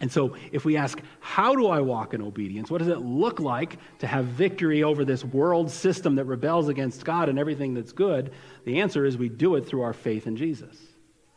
And 0.00 0.10
so, 0.10 0.34
if 0.50 0.64
we 0.64 0.78
ask, 0.78 0.98
how 1.20 1.54
do 1.54 1.66
I 1.66 1.80
walk 1.80 2.14
in 2.14 2.22
obedience? 2.22 2.70
What 2.70 2.78
does 2.78 2.88
it 2.88 3.00
look 3.00 3.38
like 3.38 3.76
to 3.98 4.06
have 4.06 4.24
victory 4.24 4.82
over 4.82 5.04
this 5.04 5.22
world 5.22 5.70
system 5.70 6.14
that 6.14 6.24
rebels 6.24 6.68
against 6.68 7.04
God 7.04 7.28
and 7.28 7.38
everything 7.38 7.74
that's 7.74 7.92
good? 7.92 8.32
The 8.64 8.80
answer 8.80 9.04
is 9.04 9.18
we 9.18 9.28
do 9.28 9.56
it 9.56 9.68
through 9.68 9.82
our 9.82 9.92
faith 9.92 10.26
in 10.26 10.36
Jesus. 10.36 10.74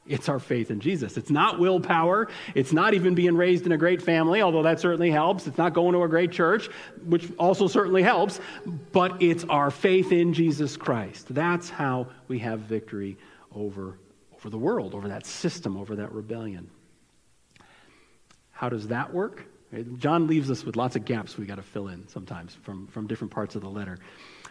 It's 0.06 0.28
our 0.28 0.40
faith 0.40 0.70
in 0.70 0.82
Jesus. 0.82 1.16
It's 1.16 1.30
not 1.30 1.60
willpower. 1.60 2.28
It's 2.56 2.74
not 2.74 2.94
even 2.94 3.16
being 3.16 3.38
raised 3.38 3.66
in 3.66 3.72
a 3.72 3.78
great 3.78 4.02
family, 4.02 4.42
although 4.42 4.64
that 4.64 4.82
certainly 4.82 5.10
helps. 5.12 5.48
It's 5.48 5.58
not 5.58 5.74
going 5.74 5.94
to 5.94 6.04
a 6.04 6.10
great 6.10 6.32
church, 6.32 6.68
which 7.06 7.32
also 7.40 7.68
certainly 7.68 8.04
helps. 8.04 8.42
But 8.92 9.22
it's 9.22 9.46
our 9.46 9.72
faith 9.72 10.12
in 10.12 10.34
Jesus 10.34 10.76
Christ. 10.76 11.34
That's 11.34 11.70
how 11.70 12.08
we 12.28 12.40
have 12.40 12.60
victory 12.60 13.18
over, 13.56 13.98
over 14.34 14.50
the 14.50 14.58
world, 14.58 14.94
over 14.94 15.08
that 15.08 15.26
system, 15.26 15.78
over 15.78 15.96
that 15.96 16.12
rebellion. 16.12 16.70
How 18.52 18.68
does 18.68 18.90
that 18.90 19.14
work? 19.14 19.46
John 19.98 20.28
leaves 20.28 20.52
us 20.52 20.66
with 20.66 20.76
lots 20.76 20.98
of 20.98 21.06
gaps 21.06 21.38
we 21.38 21.46
got 21.46 21.56
to 21.56 21.64
fill 21.64 21.88
in 21.88 22.08
sometimes 22.10 22.54
from, 22.62 22.88
from 22.88 23.08
different 23.08 23.32
parts 23.32 23.56
of 23.56 23.62
the 23.62 23.70
letter. 23.70 23.98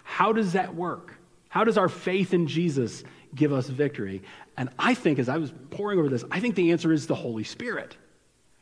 How 0.02 0.32
does 0.32 0.54
that 0.54 0.74
work? 0.74 1.14
How 1.48 1.64
does 1.64 1.76
our 1.76 1.88
faith 1.88 2.32
in 2.32 2.46
Jesus 2.46 3.04
give 3.34 3.52
us 3.52 3.68
victory? 3.68 4.22
And 4.56 4.68
I 4.78 4.94
think, 4.94 5.18
as 5.18 5.28
I 5.28 5.38
was 5.38 5.52
poring 5.70 5.98
over 5.98 6.08
this, 6.08 6.24
I 6.30 6.40
think 6.40 6.54
the 6.54 6.72
answer 6.72 6.92
is 6.92 7.06
the 7.06 7.14
Holy 7.14 7.44
Spirit. 7.44 7.96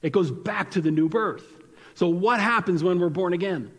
It 0.02 0.12
goes 0.12 0.30
back 0.30 0.72
to 0.72 0.80
the 0.80 0.90
new 0.90 1.08
birth. 1.08 1.44
So, 1.94 2.08
what 2.08 2.40
happens 2.40 2.82
when 2.82 2.98
we're 2.98 3.08
born 3.08 3.32
again? 3.32 3.70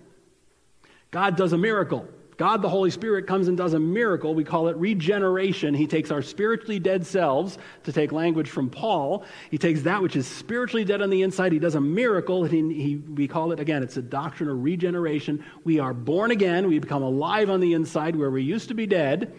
God 1.12 1.36
does 1.36 1.54
a 1.54 1.58
miracle. 1.58 2.08
God, 2.38 2.64
the 2.64 2.70
Holy 2.70 2.90
Spirit, 2.90 3.28
comes 3.28 3.48
and 3.48 3.56
does 3.56 3.76
a 3.76 3.80
miracle. 3.80 4.34
We 4.34 4.44
call 4.44 4.68
it 4.70 4.76
regeneration. 4.78 5.76
He 5.76 5.86
takes 5.86 6.10
our 6.10 6.24
spiritually 6.24 6.80
dead 6.80 7.06
selves, 7.06 7.60
to 7.84 7.94
take 7.94 8.12
language 8.12 8.50
from 8.50 8.68
Paul. 8.68 9.26
He 9.52 9.60
takes 9.60 9.84
that 9.84 10.02
which 10.02 10.16
is 10.16 10.26
spiritually 10.26 10.84
dead 10.84 11.04
on 11.04 11.12
the 11.12 11.22
inside. 11.22 11.52
He 11.52 11.60
does 11.60 11.76
a 11.76 11.82
miracle. 11.82 12.44
He, 12.44 12.62
he, 12.74 12.96
we 12.96 13.28
call 13.28 13.52
it, 13.52 13.60
again, 13.60 13.84
it's 13.84 13.98
a 13.98 14.02
doctrine 14.02 14.50
of 14.50 14.64
regeneration. 14.64 15.46
We 15.64 15.80
are 15.80 15.94
born 15.94 16.32
again. 16.32 16.68
We 16.68 16.80
become 16.80 17.04
alive 17.04 17.52
on 17.52 17.60
the 17.60 17.74
inside 17.74 18.16
where 18.16 18.32
we 18.32 18.42
used 18.42 18.70
to 18.70 18.74
be 18.74 18.88
dead. 18.88 19.36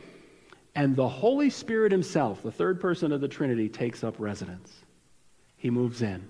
And 0.75 0.97
the 0.97 1.09
Holy 1.09 1.51
Spirit 1.51 1.93
Himself, 1.93 2.43
the 2.43 2.53
third 2.53 2.81
person 2.81 3.12
of 3.12 3.20
the 3.20 3.29
Trinity, 3.29 3.68
takes 3.68 4.03
up 4.03 4.16
residence. 4.18 4.73
He 5.57 5.70
moves 5.70 6.03
in. 6.03 6.29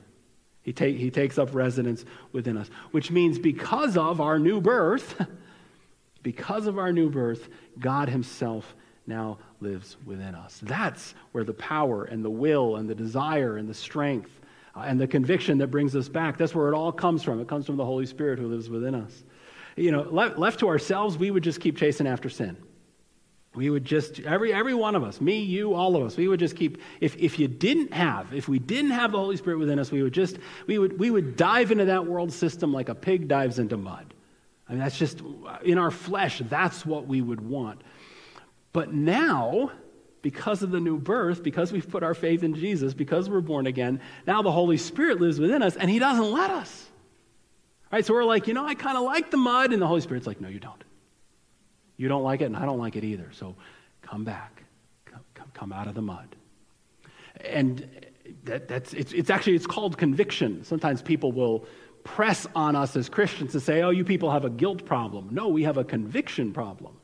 He, 0.62 0.72
he 0.72 1.10
takes 1.10 1.38
up 1.38 1.54
residence 1.54 2.04
within 2.32 2.56
us, 2.56 2.68
which 2.90 3.10
means 3.10 3.38
because 3.38 3.96
of 3.96 4.20
our 4.20 4.38
new 4.38 4.60
birth, 4.60 5.20
Because 6.22 6.66
of 6.66 6.78
our 6.78 6.92
new 6.92 7.10
birth, 7.10 7.48
God 7.78 8.08
Himself 8.08 8.74
now 9.06 9.38
lives 9.60 9.96
within 10.06 10.34
us. 10.34 10.60
That's 10.62 11.14
where 11.32 11.44
the 11.44 11.54
power 11.54 12.04
and 12.04 12.24
the 12.24 12.30
will 12.30 12.76
and 12.76 12.88
the 12.88 12.94
desire 12.94 13.56
and 13.56 13.68
the 13.68 13.74
strength 13.74 14.30
uh, 14.74 14.84
and 14.86 15.00
the 15.00 15.06
conviction 15.06 15.58
that 15.58 15.66
brings 15.66 15.94
us 15.96 16.08
back, 16.08 16.38
that's 16.38 16.54
where 16.54 16.68
it 16.68 16.74
all 16.74 16.92
comes 16.92 17.22
from. 17.22 17.40
It 17.40 17.48
comes 17.48 17.66
from 17.66 17.76
the 17.76 17.84
Holy 17.84 18.06
Spirit 18.06 18.38
who 18.38 18.48
lives 18.48 18.70
within 18.70 18.94
us. 18.94 19.24
You 19.76 19.90
know, 19.90 20.02
left 20.02 20.60
to 20.60 20.68
ourselves, 20.68 21.18
we 21.18 21.30
would 21.30 21.42
just 21.42 21.60
keep 21.60 21.76
chasing 21.76 22.06
after 22.06 22.30
sin. 22.30 22.56
We 23.54 23.68
would 23.68 23.84
just, 23.84 24.20
every, 24.20 24.52
every 24.52 24.72
one 24.72 24.96
of 24.96 25.04
us, 25.04 25.20
me, 25.20 25.40
you, 25.40 25.74
all 25.74 25.94
of 25.94 26.02
us, 26.02 26.16
we 26.16 26.26
would 26.26 26.40
just 26.40 26.56
keep, 26.56 26.80
if, 27.00 27.16
if 27.16 27.38
you 27.38 27.48
didn't 27.48 27.92
have, 27.92 28.32
if 28.32 28.48
we 28.48 28.58
didn't 28.58 28.92
have 28.92 29.12
the 29.12 29.18
Holy 29.18 29.36
Spirit 29.36 29.58
within 29.58 29.78
us, 29.78 29.90
we 29.90 30.02
would 30.02 30.14
just, 30.14 30.38
we 30.66 30.78
would, 30.78 30.98
we 30.98 31.10
would 31.10 31.36
dive 31.36 31.70
into 31.70 31.84
that 31.84 32.06
world 32.06 32.32
system 32.32 32.72
like 32.72 32.88
a 32.88 32.94
pig 32.94 33.28
dives 33.28 33.58
into 33.58 33.76
mud. 33.76 34.14
I 34.68 34.72
mean, 34.72 34.80
that's 34.80 34.98
just 34.98 35.20
in 35.64 35.76
our 35.76 35.90
flesh, 35.90 36.40
that's 36.48 36.86
what 36.86 37.06
we 37.06 37.20
would 37.20 37.42
want. 37.42 37.82
But 38.72 38.94
now, 38.94 39.70
because 40.22 40.62
of 40.62 40.70
the 40.70 40.80
new 40.80 40.96
birth, 40.96 41.42
because 41.42 41.72
we've 41.72 41.88
put 41.88 42.02
our 42.02 42.14
faith 42.14 42.42
in 42.42 42.54
Jesus, 42.54 42.94
because 42.94 43.28
we're 43.28 43.42
born 43.42 43.66
again, 43.66 44.00
now 44.26 44.40
the 44.40 44.52
Holy 44.52 44.78
Spirit 44.78 45.20
lives 45.20 45.38
within 45.38 45.62
us 45.62 45.76
and 45.76 45.90
He 45.90 45.98
doesn't 45.98 46.32
let 46.32 46.50
us. 46.50 46.88
Right? 47.90 48.06
So 48.06 48.14
we're 48.14 48.24
like, 48.24 48.46
you 48.46 48.54
know, 48.54 48.64
I 48.64 48.74
kind 48.74 48.96
of 48.96 49.02
like 49.02 49.30
the 49.30 49.36
mud. 49.36 49.74
And 49.74 49.82
the 49.82 49.86
Holy 49.86 50.00
Spirit's 50.00 50.26
like, 50.26 50.40
no, 50.40 50.48
you 50.48 50.58
don't. 50.58 50.82
You 52.02 52.08
don't 52.08 52.24
like 52.24 52.40
it, 52.40 52.46
and 52.46 52.56
I 52.56 52.64
don't 52.64 52.80
like 52.80 52.96
it 52.96 53.04
either. 53.04 53.30
So 53.30 53.54
come 54.02 54.24
back. 54.24 54.64
Come, 55.04 55.20
come, 55.34 55.50
come 55.54 55.72
out 55.72 55.86
of 55.86 55.94
the 55.94 56.02
mud. 56.02 56.34
And 57.44 57.88
that, 58.42 58.66
that's, 58.66 58.92
it's, 58.92 59.12
it's 59.12 59.30
actually, 59.30 59.54
it's 59.54 59.68
called 59.68 59.96
conviction. 59.96 60.64
Sometimes 60.64 61.00
people 61.00 61.30
will 61.30 61.64
press 62.02 62.44
on 62.56 62.74
us 62.74 62.96
as 62.96 63.08
Christians 63.08 63.52
to 63.52 63.60
say, 63.60 63.82
oh, 63.82 63.90
you 63.90 64.04
people 64.04 64.32
have 64.32 64.44
a 64.44 64.50
guilt 64.50 64.84
problem. 64.84 65.28
No, 65.30 65.46
we 65.46 65.62
have 65.62 65.76
a 65.76 65.84
conviction 65.84 66.52
problem. 66.52 66.96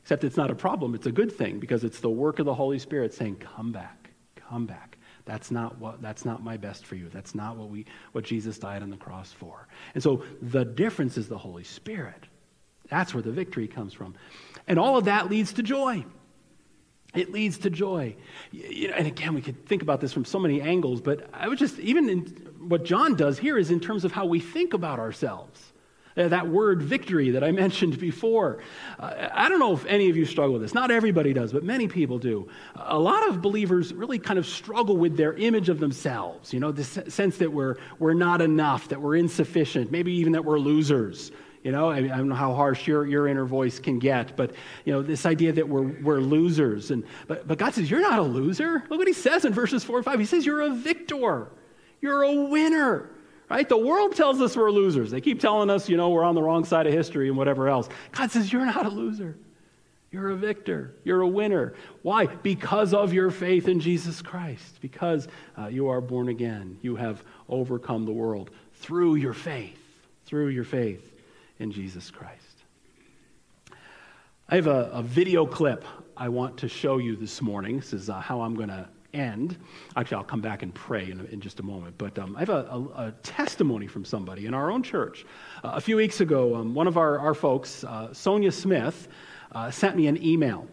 Except 0.00 0.24
it's 0.24 0.38
not 0.38 0.50
a 0.50 0.54
problem, 0.54 0.94
it's 0.94 1.06
a 1.06 1.12
good 1.12 1.32
thing 1.32 1.58
because 1.58 1.84
it's 1.84 2.00
the 2.00 2.08
work 2.08 2.38
of 2.38 2.46
the 2.46 2.54
Holy 2.54 2.78
Spirit 2.78 3.12
saying, 3.12 3.36
come 3.36 3.72
back, 3.72 4.08
come 4.36 4.64
back. 4.64 4.96
That's 5.26 5.50
not 5.50 5.76
what 5.78 6.00
that's 6.00 6.24
not 6.24 6.42
my 6.42 6.56
best 6.56 6.86
for 6.86 6.94
you. 6.94 7.10
That's 7.12 7.34
not 7.34 7.56
what 7.56 7.68
we 7.68 7.84
what 8.12 8.24
Jesus 8.24 8.58
died 8.58 8.82
on 8.82 8.88
the 8.88 8.96
cross 8.96 9.32
for. 9.32 9.68
And 9.94 10.02
so 10.02 10.22
the 10.40 10.64
difference 10.64 11.18
is 11.18 11.28
the 11.28 11.36
Holy 11.36 11.64
Spirit. 11.64 12.24
That's 12.88 13.14
where 13.14 13.22
the 13.22 13.32
victory 13.32 13.68
comes 13.68 13.92
from. 13.92 14.14
And 14.66 14.78
all 14.78 14.96
of 14.96 15.04
that 15.04 15.30
leads 15.30 15.54
to 15.54 15.62
joy. 15.62 16.04
It 17.14 17.32
leads 17.32 17.58
to 17.58 17.70
joy. 17.70 18.16
You 18.52 18.88
know, 18.88 18.94
and 18.94 19.06
again, 19.06 19.34
we 19.34 19.40
could 19.40 19.66
think 19.66 19.82
about 19.82 20.00
this 20.00 20.12
from 20.12 20.24
so 20.24 20.38
many 20.38 20.60
angles, 20.60 21.00
but 21.00 21.28
I 21.32 21.48
would 21.48 21.58
just, 21.58 21.78
even 21.78 22.08
in 22.08 22.24
what 22.58 22.84
John 22.84 23.14
does 23.14 23.38
here 23.38 23.56
is 23.56 23.70
in 23.70 23.80
terms 23.80 24.04
of 24.04 24.12
how 24.12 24.26
we 24.26 24.40
think 24.40 24.74
about 24.74 24.98
ourselves. 24.98 25.72
Uh, 26.16 26.28
that 26.28 26.48
word 26.48 26.82
victory 26.82 27.30
that 27.30 27.44
I 27.44 27.52
mentioned 27.52 27.98
before. 27.98 28.58
Uh, 28.98 29.28
I 29.32 29.48
don't 29.48 29.58
know 29.58 29.74
if 29.74 29.84
any 29.86 30.08
of 30.08 30.16
you 30.16 30.24
struggle 30.24 30.54
with 30.54 30.62
this. 30.62 30.74
Not 30.74 30.90
everybody 30.90 31.32
does, 31.32 31.52
but 31.52 31.62
many 31.62 31.88
people 31.88 32.18
do. 32.18 32.48
A 32.74 32.98
lot 32.98 33.28
of 33.28 33.42
believers 33.42 33.92
really 33.92 34.18
kind 34.18 34.38
of 34.38 34.46
struggle 34.46 34.96
with 34.96 35.16
their 35.16 35.34
image 35.34 35.68
of 35.68 35.78
themselves. 35.78 36.52
You 36.52 36.60
know, 36.60 36.72
this 36.72 36.98
sense 37.08 37.38
that 37.38 37.52
we're, 37.52 37.76
we're 37.98 38.14
not 38.14 38.40
enough, 38.40 38.88
that 38.88 39.00
we're 39.00 39.16
insufficient, 39.16 39.90
maybe 39.90 40.12
even 40.14 40.32
that 40.32 40.44
we're 40.44 40.58
losers. 40.58 41.32
You 41.66 41.72
know, 41.72 41.90
I, 41.90 41.96
I, 41.96 42.06
don't 42.06 42.28
know 42.28 42.36
how 42.36 42.54
harsh 42.54 42.86
your, 42.86 43.04
your 43.08 43.26
inner 43.26 43.44
voice 43.44 43.80
can 43.80 43.98
get, 43.98 44.36
but, 44.36 44.52
you 44.84 44.92
know, 44.92 45.02
this 45.02 45.26
idea 45.26 45.50
that 45.50 45.68
we're, 45.68 45.82
we're 46.00 46.20
losers. 46.20 46.92
And, 46.92 47.02
but, 47.26 47.48
but 47.48 47.58
God 47.58 47.74
says, 47.74 47.90
You're 47.90 48.02
not 48.02 48.20
a 48.20 48.22
loser. 48.22 48.84
Look 48.88 49.00
what 49.00 49.08
he 49.08 49.12
says 49.12 49.44
in 49.44 49.52
verses 49.52 49.82
4 49.82 49.96
and 49.96 50.04
5. 50.04 50.20
He 50.20 50.26
says, 50.26 50.46
You're 50.46 50.60
a 50.60 50.70
victor, 50.70 51.48
you're 52.00 52.22
a 52.22 52.32
winner. 52.32 53.10
Right? 53.50 53.68
The 53.68 53.76
world 53.76 54.14
tells 54.14 54.40
us 54.40 54.56
we're 54.56 54.70
losers. 54.70 55.10
They 55.10 55.20
keep 55.20 55.40
telling 55.40 55.68
us, 55.68 55.88
you 55.88 55.96
know, 55.96 56.10
we're 56.10 56.22
on 56.22 56.36
the 56.36 56.42
wrong 56.42 56.64
side 56.64 56.86
of 56.86 56.92
history 56.92 57.26
and 57.26 57.36
whatever 57.36 57.68
else. 57.68 57.88
God 58.12 58.30
says, 58.30 58.52
You're 58.52 58.64
not 58.64 58.86
a 58.86 58.90
loser. 58.90 59.36
You're 60.12 60.30
a 60.30 60.36
victor. 60.36 60.94
You're 61.02 61.22
a 61.22 61.28
winner. 61.28 61.74
Why? 62.02 62.26
Because 62.26 62.94
of 62.94 63.12
your 63.12 63.32
faith 63.32 63.66
in 63.66 63.80
Jesus 63.80 64.22
Christ. 64.22 64.80
Because 64.80 65.26
uh, 65.58 65.66
you 65.66 65.88
are 65.88 66.00
born 66.00 66.28
again. 66.28 66.78
You 66.80 66.94
have 66.94 67.24
overcome 67.48 68.04
the 68.04 68.12
world 68.12 68.52
through 68.74 69.16
your 69.16 69.34
faith. 69.34 69.82
Through 70.26 70.48
your 70.48 70.64
faith 70.64 71.14
in 71.58 71.70
Jesus 71.70 72.10
Christ. 72.10 72.42
I 74.48 74.54
have 74.56 74.66
a, 74.66 74.90
a 74.92 75.02
video 75.02 75.44
clip 75.44 75.84
I 76.16 76.28
want 76.28 76.56
to 76.58 76.68
show 76.68 76.98
you 76.98 77.16
this 77.16 77.42
morning. 77.42 77.76
This 77.78 77.92
is 77.92 78.08
uh, 78.08 78.20
how 78.20 78.40
I'm 78.42 78.54
going 78.54 78.68
to 78.68 78.88
end. 79.12 79.56
Actually, 79.96 80.18
I'll 80.18 80.24
come 80.24 80.40
back 80.40 80.62
and 80.62 80.72
pray 80.74 81.10
in, 81.10 81.26
in 81.26 81.40
just 81.40 81.60
a 81.60 81.62
moment. 81.62 81.96
But 81.98 82.18
um, 82.18 82.36
I 82.36 82.40
have 82.40 82.50
a, 82.50 82.66
a, 82.70 83.06
a, 83.06 83.14
testimony 83.22 83.86
from 83.86 84.04
somebody 84.04 84.46
in 84.46 84.54
our 84.54 84.70
own 84.70 84.82
church. 84.82 85.26
Uh, 85.64 85.72
a 85.74 85.80
few 85.80 85.96
weeks 85.96 86.20
ago, 86.20 86.54
um, 86.54 86.74
one 86.74 86.86
of 86.86 86.96
our, 86.96 87.18
our 87.18 87.34
folks, 87.34 87.84
uh, 87.84 88.12
Sonia 88.12 88.52
Smith, 88.52 89.08
uh, 89.52 89.70
sent 89.70 89.96
me 89.96 90.06
an 90.06 90.22
email. 90.22 90.66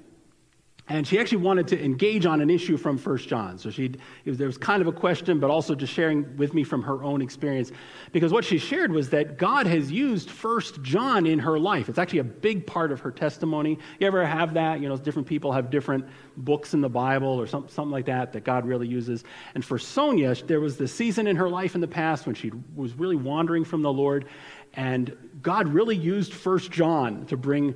And 0.89 1.07
she 1.07 1.17
actually 1.17 1.38
wanted 1.38 1.69
to 1.69 1.81
engage 1.81 2.25
on 2.25 2.41
an 2.41 2.49
issue 2.49 2.75
from 2.75 2.97
First 2.97 3.29
John. 3.29 3.57
So 3.57 3.69
she 3.69 3.93
there 4.25 4.47
was 4.47 4.57
kind 4.57 4.81
of 4.81 4.88
a 4.88 4.91
question, 4.91 5.39
but 5.39 5.49
also 5.49 5.75
just 5.75 5.93
sharing 5.93 6.36
with 6.36 6.53
me 6.53 6.65
from 6.65 6.84
her 6.84 7.01
own 7.03 7.21
experience. 7.21 7.71
Because 8.11 8.34
what 8.34 8.43
she 8.43 8.57
shared 8.57 8.91
was 8.91 9.09
that 9.11 9.38
God 9.38 9.65
has 9.65 9.89
used 9.89 10.29
First 10.29 10.81
John 10.84 11.25
in 11.25 11.39
her 11.39 11.57
life. 11.57 11.88
It's 11.88 11.99
actually 11.99 12.19
a 12.19 12.25
big 12.25 12.67
part 12.67 12.91
of 12.91 12.99
her 12.99 13.11
testimony. 13.11 13.79
You 13.99 14.07
ever 14.07 14.25
have 14.25 14.55
that? 14.55 14.81
You 14.81 14.89
know, 14.89 14.97
different 14.97 15.25
people 15.25 15.53
have 15.53 15.69
different 15.69 16.05
books 16.36 16.73
in 16.73 16.81
the 16.81 16.89
Bible 16.89 17.29
or 17.29 17.47
some, 17.47 17.69
something 17.69 17.91
like 17.91 18.07
that 18.07 18.34
that 18.34 18.43
God 18.43 18.65
really 18.65 18.88
uses. 18.88 19.23
And 19.55 19.63
for 19.63 19.79
Sonia, 19.79 20.36
there 20.36 20.59
was 20.59 20.75
this 20.75 20.93
season 20.93 21.27
in 21.27 21.38
her 21.38 21.47
life 21.47 21.75
in 21.75 21.81
the 21.81 21.88
past 21.88 22.25
when 22.25 22.36
she 22.36 22.51
was 22.75 22.93
really 22.95 23.15
wandering 23.15 23.63
from 23.63 23.84
the 23.84 23.93
Lord. 23.93 24.25
And 24.73 25.15
God 25.41 25.69
really 25.69 25.95
used 25.95 26.34
First 26.34 26.71
John 26.71 27.25
to 27.27 27.38
bring 27.38 27.73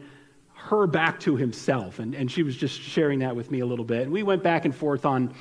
her 0.57 0.87
back 0.87 1.19
to 1.21 1.35
himself. 1.35 1.99
And, 1.99 2.13
and 2.13 2.29
she 2.29 2.43
was 2.43 2.55
just 2.55 2.79
sharing 2.81 3.19
that 3.19 3.35
with 3.35 3.51
me 3.51 3.61
a 3.61 3.65
little 3.65 3.85
bit. 3.85 4.03
And 4.03 4.11
we 4.11 4.23
went 4.23 4.43
back 4.43 4.65
and 4.65 4.75
forth 4.75 5.05
on 5.05 5.33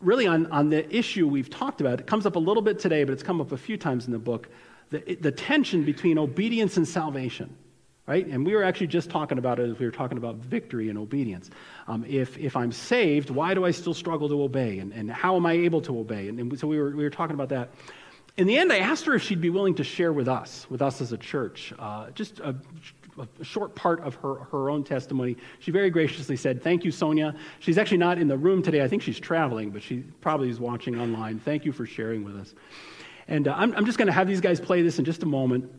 really 0.00 0.26
on, 0.26 0.46
on 0.52 0.68
the 0.68 0.94
issue 0.94 1.26
we've 1.26 1.50
talked 1.50 1.80
about. 1.80 2.00
It 2.00 2.06
comes 2.06 2.26
up 2.26 2.36
a 2.36 2.38
little 2.38 2.62
bit 2.62 2.78
today, 2.78 3.04
but 3.04 3.12
it's 3.12 3.22
come 3.22 3.40
up 3.40 3.52
a 3.52 3.56
few 3.56 3.76
times 3.76 4.06
in 4.06 4.12
the 4.12 4.18
book 4.18 4.48
the, 4.90 5.18
the 5.20 5.32
tension 5.32 5.84
between 5.84 6.18
obedience 6.18 6.76
and 6.76 6.86
salvation. 6.86 7.54
Right? 8.06 8.26
And 8.26 8.46
we 8.46 8.54
were 8.54 8.64
actually 8.64 8.86
just 8.86 9.10
talking 9.10 9.36
about 9.36 9.60
it 9.60 9.68
as 9.68 9.78
we 9.78 9.84
were 9.84 9.92
talking 9.92 10.16
about 10.16 10.36
victory 10.36 10.88
and 10.88 10.98
obedience. 10.98 11.50
Um, 11.88 12.06
if, 12.08 12.38
if 12.38 12.56
I'm 12.56 12.72
saved, 12.72 13.28
why 13.28 13.52
do 13.52 13.66
I 13.66 13.70
still 13.70 13.92
struggle 13.92 14.30
to 14.30 14.42
obey? 14.42 14.78
And, 14.78 14.94
and 14.94 15.10
how 15.10 15.36
am 15.36 15.44
I 15.44 15.52
able 15.52 15.82
to 15.82 15.98
obey? 15.98 16.28
And, 16.28 16.40
and 16.40 16.58
so 16.58 16.66
we 16.66 16.78
were, 16.78 16.96
we 16.96 17.04
were 17.04 17.10
talking 17.10 17.34
about 17.34 17.50
that. 17.50 17.68
In 18.38 18.46
the 18.46 18.56
end, 18.56 18.72
I 18.72 18.78
asked 18.78 19.04
her 19.04 19.14
if 19.14 19.22
she'd 19.22 19.42
be 19.42 19.50
willing 19.50 19.74
to 19.74 19.84
share 19.84 20.12
with 20.14 20.26
us, 20.26 20.66
with 20.70 20.80
us 20.80 21.02
as 21.02 21.12
a 21.12 21.18
church, 21.18 21.74
uh, 21.78 22.08
just 22.12 22.40
a 22.40 22.56
a 23.40 23.44
short 23.44 23.74
part 23.74 24.00
of 24.00 24.14
her, 24.16 24.34
her 24.50 24.70
own 24.70 24.84
testimony. 24.84 25.36
She 25.58 25.70
very 25.70 25.90
graciously 25.90 26.36
said, 26.36 26.62
Thank 26.62 26.84
you, 26.84 26.90
Sonia. 26.90 27.34
She's 27.58 27.78
actually 27.78 27.98
not 27.98 28.18
in 28.18 28.28
the 28.28 28.36
room 28.36 28.62
today. 28.62 28.82
I 28.82 28.88
think 28.88 29.02
she's 29.02 29.20
traveling, 29.20 29.70
but 29.70 29.82
she 29.82 29.98
probably 30.20 30.50
is 30.50 30.60
watching 30.60 31.00
online. 31.00 31.38
Thank 31.38 31.64
you 31.64 31.72
for 31.72 31.86
sharing 31.86 32.24
with 32.24 32.36
us. 32.36 32.54
And 33.28 33.48
uh, 33.48 33.54
I'm, 33.56 33.74
I'm 33.74 33.84
just 33.84 33.98
going 33.98 34.06
to 34.06 34.12
have 34.12 34.26
these 34.26 34.40
guys 34.40 34.60
play 34.60 34.82
this 34.82 34.98
in 34.98 35.04
just 35.04 35.22
a 35.22 35.26
moment. 35.26 35.70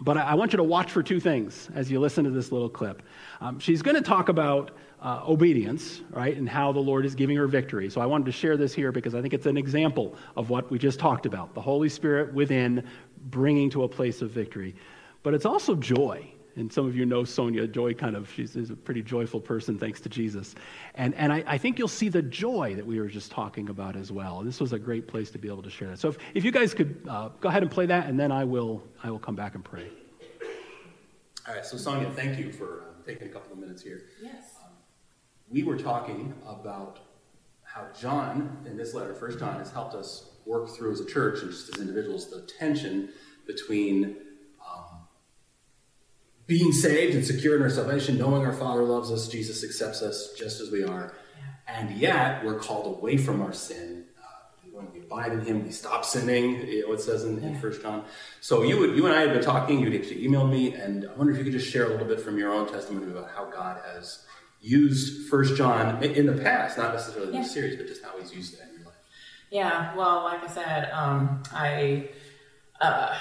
But 0.00 0.16
I, 0.16 0.22
I, 0.22 0.34
want 0.34 0.52
you 0.52 0.56
to 0.56 0.64
watch 0.64 0.90
for 0.90 1.02
two 1.02 1.20
things 1.20 1.68
as 1.74 1.90
you 1.90 2.00
listen 2.00 2.24
to 2.24 2.30
this 2.30 2.50
little 2.50 2.68
clip. 2.68 3.02
Um, 3.40 3.58
she's 3.60 3.82
going 3.82 3.96
to 3.96 4.02
talk 4.02 4.28
about 4.28 4.72
uh, 5.00 5.22
obedience, 5.26 6.00
right, 6.10 6.36
and 6.36 6.48
how 6.48 6.72
the 6.72 6.80
Lord 6.80 7.04
is 7.04 7.14
giving 7.14 7.36
her 7.36 7.46
victory. 7.46 7.90
So 7.90 8.00
I 8.00 8.06
wanted 8.06 8.24
to 8.26 8.32
share 8.32 8.56
this 8.56 8.72
here 8.72 8.90
because 8.90 9.14
I 9.14 9.20
think 9.22 9.34
it's 9.34 9.46
an 9.46 9.56
example 9.56 10.16
of 10.36 10.50
what 10.50 10.70
we 10.70 10.78
just 10.78 10.98
talked 10.98 11.26
about 11.26 11.54
the 11.54 11.60
Holy 11.60 11.88
Spirit 11.88 12.32
within 12.32 12.86
bringing 13.30 13.70
to 13.70 13.84
a 13.84 13.88
place 13.88 14.22
of 14.22 14.30
victory. 14.30 14.74
But 15.22 15.34
it's 15.34 15.46
also 15.46 15.74
joy 15.74 16.32
and 16.56 16.72
some 16.72 16.86
of 16.86 16.96
you 16.96 17.06
know 17.06 17.24
Sonia. 17.24 17.66
Joy 17.66 17.94
kind 17.94 18.16
of, 18.16 18.30
she's, 18.30 18.52
she's 18.52 18.70
a 18.70 18.76
pretty 18.76 19.02
joyful 19.02 19.40
person 19.40 19.78
thanks 19.78 20.00
to 20.02 20.08
Jesus. 20.08 20.54
And, 20.94 21.14
and 21.14 21.32
I, 21.32 21.44
I, 21.46 21.58
think 21.58 21.78
you'll 21.78 21.88
see 21.88 22.08
the 22.08 22.22
joy 22.22 22.74
that 22.74 22.86
we 22.86 23.00
were 23.00 23.08
just 23.08 23.30
talking 23.30 23.68
about 23.68 23.96
as 23.96 24.12
well. 24.12 24.42
This 24.42 24.60
was 24.60 24.72
a 24.72 24.78
great 24.78 25.08
place 25.08 25.30
to 25.30 25.38
be 25.38 25.48
able 25.48 25.62
to 25.62 25.70
share 25.70 25.88
that. 25.88 25.98
So 25.98 26.08
if, 26.08 26.18
if 26.34 26.44
you 26.44 26.52
guys 26.52 26.74
could 26.74 27.04
uh, 27.08 27.30
go 27.40 27.48
ahead 27.48 27.62
and 27.62 27.70
play 27.70 27.86
that, 27.86 28.08
and 28.08 28.18
then 28.18 28.32
I 28.32 28.44
will, 28.44 28.82
I 29.02 29.10
will 29.10 29.18
come 29.18 29.34
back 29.34 29.54
and 29.54 29.64
pray. 29.64 29.88
All 31.48 31.54
right, 31.54 31.66
so 31.66 31.76
Sonia, 31.76 32.10
thank 32.10 32.38
you 32.38 32.52
for 32.52 32.84
um, 32.88 33.02
taking 33.06 33.26
a 33.28 33.30
couple 33.30 33.52
of 33.52 33.58
minutes 33.58 33.82
here. 33.82 34.02
Yes. 34.22 34.56
Um, 34.64 34.72
we 35.50 35.64
were 35.64 35.76
talking 35.76 36.34
about 36.46 37.00
how 37.64 37.86
John, 37.98 38.58
in 38.66 38.76
this 38.76 38.94
letter, 38.94 39.14
First 39.14 39.38
John, 39.38 39.58
has 39.58 39.70
helped 39.70 39.94
us 39.94 40.30
work 40.44 40.68
through 40.70 40.92
as 40.92 41.00
a 41.00 41.06
church 41.06 41.42
and 41.42 41.50
just 41.50 41.74
as 41.74 41.80
individuals 41.80 42.30
the 42.30 42.42
tension 42.42 43.08
between 43.46 44.16
being 46.46 46.72
saved 46.72 47.14
and 47.14 47.24
secure 47.24 47.56
in 47.56 47.62
our 47.62 47.70
salvation, 47.70 48.18
knowing 48.18 48.44
our 48.44 48.52
Father 48.52 48.82
loves 48.82 49.10
us, 49.10 49.28
Jesus 49.28 49.62
accepts 49.64 50.02
us 50.02 50.32
just 50.36 50.60
as 50.60 50.70
we 50.70 50.84
are, 50.84 51.14
and 51.66 51.90
yet 51.96 52.44
we're 52.44 52.58
called 52.58 52.98
away 52.98 53.16
from 53.16 53.40
our 53.40 53.52
sin. 53.52 54.04
Uh, 54.18 54.26
when 54.72 54.92
we 54.92 55.00
abide 55.00 55.32
in 55.32 55.40
Him, 55.40 55.64
we 55.64 55.70
stop 55.70 56.04
sinning. 56.04 56.66
You 56.66 56.86
know, 56.86 56.94
it 56.94 57.00
says 57.00 57.24
in, 57.24 57.42
in 57.42 57.58
First 57.58 57.82
John. 57.82 58.04
So 58.40 58.62
you 58.62 58.78
would, 58.78 58.96
you 58.96 59.06
and 59.06 59.14
I 59.14 59.20
had 59.20 59.32
been 59.32 59.42
talking. 59.42 59.80
You'd 59.80 59.94
actually 59.94 60.26
emailed 60.26 60.50
me, 60.50 60.74
and 60.74 61.08
I 61.08 61.14
wonder 61.14 61.32
if 61.32 61.38
you 61.38 61.44
could 61.44 61.52
just 61.52 61.70
share 61.70 61.86
a 61.86 61.90
little 61.90 62.06
bit 62.06 62.20
from 62.20 62.38
your 62.38 62.52
own 62.52 62.70
testimony 62.70 63.10
about 63.10 63.30
how 63.30 63.44
God 63.44 63.80
has 63.94 64.24
used 64.60 65.28
First 65.28 65.56
John 65.56 66.02
in 66.02 66.26
the 66.26 66.40
past, 66.40 66.78
not 66.78 66.92
necessarily 66.94 67.34
yeah. 67.34 67.42
the 67.42 67.48
series, 67.48 67.76
but 67.76 67.86
just 67.86 68.02
how 68.04 68.18
He's 68.18 68.34
used 68.34 68.54
it 68.54 68.60
in 68.68 68.76
your 68.76 68.86
life. 68.86 68.96
Yeah. 69.50 69.94
Well, 69.96 70.24
like 70.24 70.42
I 70.42 70.48
said, 70.48 70.90
um, 70.92 71.42
I 71.52 72.10
uh, 72.80 73.16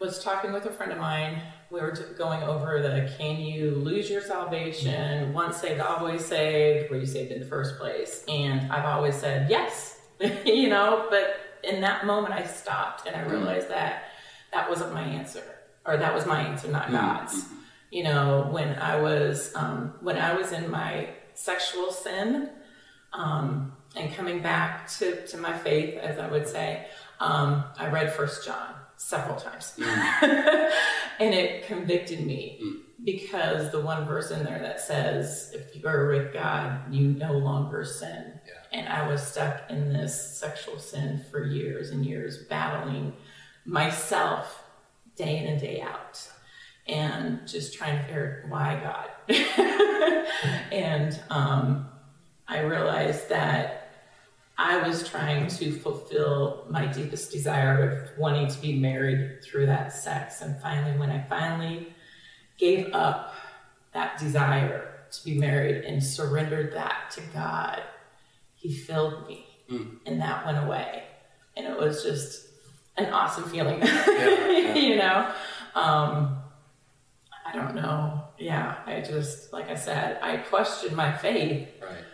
was 0.00 0.22
talking 0.22 0.52
with 0.52 0.66
a 0.66 0.70
friend 0.70 0.90
of 0.90 0.98
mine 0.98 1.40
we 1.72 1.80
were 1.80 1.92
going 2.18 2.42
over 2.42 2.82
the 2.82 3.10
can 3.16 3.40
you 3.40 3.70
lose 3.70 4.10
your 4.10 4.20
salvation? 4.20 5.32
Once 5.32 5.56
saved 5.56 5.80
always 5.80 6.22
saved 6.24 6.90
were 6.90 6.98
you 6.98 7.06
saved 7.06 7.32
in 7.32 7.40
the 7.40 7.46
first 7.46 7.78
place? 7.78 8.24
And 8.28 8.70
i've 8.70 8.84
always 8.84 9.16
said 9.16 9.48
yes. 9.50 9.98
You 10.44 10.68
know 10.68 11.06
but 11.08 11.36
in 11.64 11.80
that 11.80 12.04
moment 12.06 12.34
i 12.34 12.44
stopped 12.44 13.06
and 13.06 13.16
i 13.16 13.20
mm-hmm. 13.20 13.30
realized 13.30 13.70
that 13.70 14.04
that 14.52 14.68
wasn't 14.68 14.92
my 14.92 15.02
answer 15.02 15.42
or 15.86 15.96
that 15.96 16.14
was 16.14 16.26
my 16.26 16.40
answer 16.40 16.68
not 16.68 16.84
mm-hmm. 16.84 16.94
god's. 16.94 17.46
You 17.90 18.04
know 18.04 18.48
when 18.50 18.78
i 18.78 19.00
was 19.00 19.52
um, 19.54 19.94
when 20.00 20.18
i 20.18 20.34
was 20.34 20.52
in 20.52 20.70
my 20.70 21.08
sexual 21.34 21.90
sin 21.90 22.50
um, 23.14 23.72
and 23.96 24.12
coming 24.14 24.40
back 24.42 24.88
to, 24.98 25.26
to 25.26 25.38
my 25.38 25.56
faith 25.56 25.98
as 25.98 26.18
i 26.18 26.28
would 26.28 26.46
say 26.46 26.86
um, 27.20 27.64
i 27.78 27.88
read 27.88 28.12
first 28.12 28.44
john 28.44 28.74
several 29.02 29.36
times. 29.36 29.74
Mm. 29.76 30.70
and 31.20 31.34
it 31.34 31.66
convicted 31.66 32.24
me 32.24 32.60
mm. 32.62 33.04
because 33.04 33.70
the 33.70 33.80
one 33.80 34.06
verse 34.06 34.30
in 34.30 34.44
there 34.44 34.60
that 34.60 34.80
says, 34.80 35.52
if 35.54 35.74
you 35.76 35.86
are 35.88 36.08
with 36.08 36.32
God, 36.32 36.92
you 36.92 37.08
no 37.08 37.32
longer 37.32 37.84
sin. 37.84 38.40
Yeah. 38.46 38.78
And 38.78 38.88
I 38.88 39.06
was 39.08 39.22
stuck 39.22 39.70
in 39.70 39.92
this 39.92 40.38
sexual 40.38 40.78
sin 40.78 41.24
for 41.30 41.44
years 41.44 41.90
and 41.90 42.06
years, 42.06 42.44
battling 42.48 43.12
myself 43.66 44.62
day 45.16 45.38
in 45.38 45.46
and 45.46 45.60
day 45.60 45.80
out, 45.80 46.26
and 46.86 47.46
just 47.46 47.74
trying 47.74 47.98
to 47.98 48.04
figure 48.04 48.46
why 48.48 48.80
God. 48.82 50.26
and 50.72 51.20
um, 51.28 51.88
I 52.48 52.60
realized 52.60 53.28
that 53.28 53.81
I 54.64 54.76
was 54.86 55.08
trying 55.08 55.48
to 55.48 55.72
fulfill 55.72 56.66
my 56.70 56.86
deepest 56.86 57.32
desire 57.32 57.90
of 57.90 58.16
wanting 58.16 58.46
to 58.46 58.60
be 58.60 58.78
married 58.78 59.42
through 59.42 59.66
that 59.66 59.92
sex. 59.92 60.40
And 60.40 60.56
finally, 60.62 60.96
when 60.96 61.10
I 61.10 61.20
finally 61.28 61.92
gave 62.58 62.94
up 62.94 63.34
that 63.92 64.18
desire 64.18 65.00
to 65.10 65.24
be 65.24 65.34
married 65.34 65.84
and 65.84 66.02
surrendered 66.02 66.74
that 66.74 67.10
to 67.14 67.22
God, 67.34 67.82
He 68.54 68.72
filled 68.72 69.26
me. 69.26 69.46
Mm. 69.68 69.96
And 70.06 70.20
that 70.20 70.46
went 70.46 70.64
away. 70.64 71.02
And 71.56 71.66
it 71.66 71.76
was 71.76 72.04
just 72.04 72.46
an 72.96 73.12
awesome 73.12 73.50
feeling, 73.50 73.80
yeah, 73.80 74.06
yeah. 74.48 74.74
you 74.74 74.96
know? 74.96 75.34
Um, 75.74 76.38
I 77.44 77.52
don't 77.52 77.74
know. 77.74 78.28
Yeah, 78.38 78.76
I 78.86 79.00
just, 79.00 79.52
like 79.52 79.68
I 79.70 79.74
said, 79.74 80.20
I 80.22 80.36
questioned 80.36 80.94
my 80.94 81.12
faith. 81.12 81.68
Right 81.82 82.04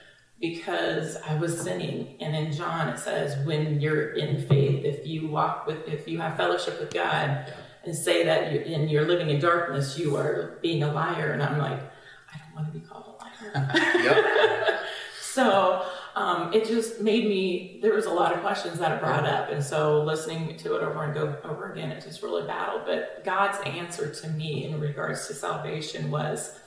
because 0.41 1.17
I 1.17 1.35
was 1.37 1.61
sinning. 1.61 2.17
And 2.21 2.35
in 2.35 2.53
John 2.53 2.89
it 2.89 2.99
says, 2.99 3.45
when 3.47 3.81
you're 3.81 4.13
in 4.13 4.47
faith, 4.47 4.85
if 4.85 5.07
you 5.07 5.29
walk 5.29 5.67
with, 5.67 5.89
if 5.89 6.07
you 6.07 6.21
have 6.21 6.37
fellowship 6.37 6.79
with 6.81 6.93
God 6.93 7.29
yeah. 7.29 7.55
and 7.85 7.95
say 7.95 8.25
that 8.25 8.53
you 8.53 8.75
and 8.75 8.91
you're 8.91 9.07
living 9.07 9.31
in 9.31 9.41
darkness, 9.41 9.99
you 9.99 10.17
are 10.17 10.59
being 10.63 10.83
a 10.83 10.93
liar. 10.93 11.33
And 11.33 11.43
I'm 11.43 11.59
like, 11.59 11.81
I 11.81 12.39
don't 12.39 12.55
want 12.55 12.73
to 12.73 12.79
be 12.79 12.87
called 12.87 13.21
a 13.21 13.55
liar. 13.55 14.79
so 15.21 15.85
um, 16.15 16.53
it 16.53 16.67
just 16.67 17.01
made 17.01 17.25
me, 17.25 17.81
there 17.83 17.95
was 17.95 18.07
a 18.07 18.13
lot 18.13 18.33
of 18.33 18.41
questions 18.41 18.79
that 18.79 18.93
it 18.93 19.01
brought 19.01 19.27
up. 19.27 19.51
And 19.51 19.63
so 19.63 20.03
listening 20.03 20.57
to 20.59 20.77
it 20.77 20.83
over 20.83 21.03
and 21.03 21.15
go 21.15 21.37
over 21.45 21.73
again, 21.73 21.91
it 21.91 22.03
just 22.03 22.23
really 22.23 22.47
battled. 22.47 22.83
But 22.87 23.25
God's 23.25 23.59
answer 23.67 24.13
to 24.13 24.29
me 24.31 24.65
in 24.65 24.79
regards 24.79 25.27
to 25.27 25.35
salvation 25.35 26.13
was, 26.13 26.61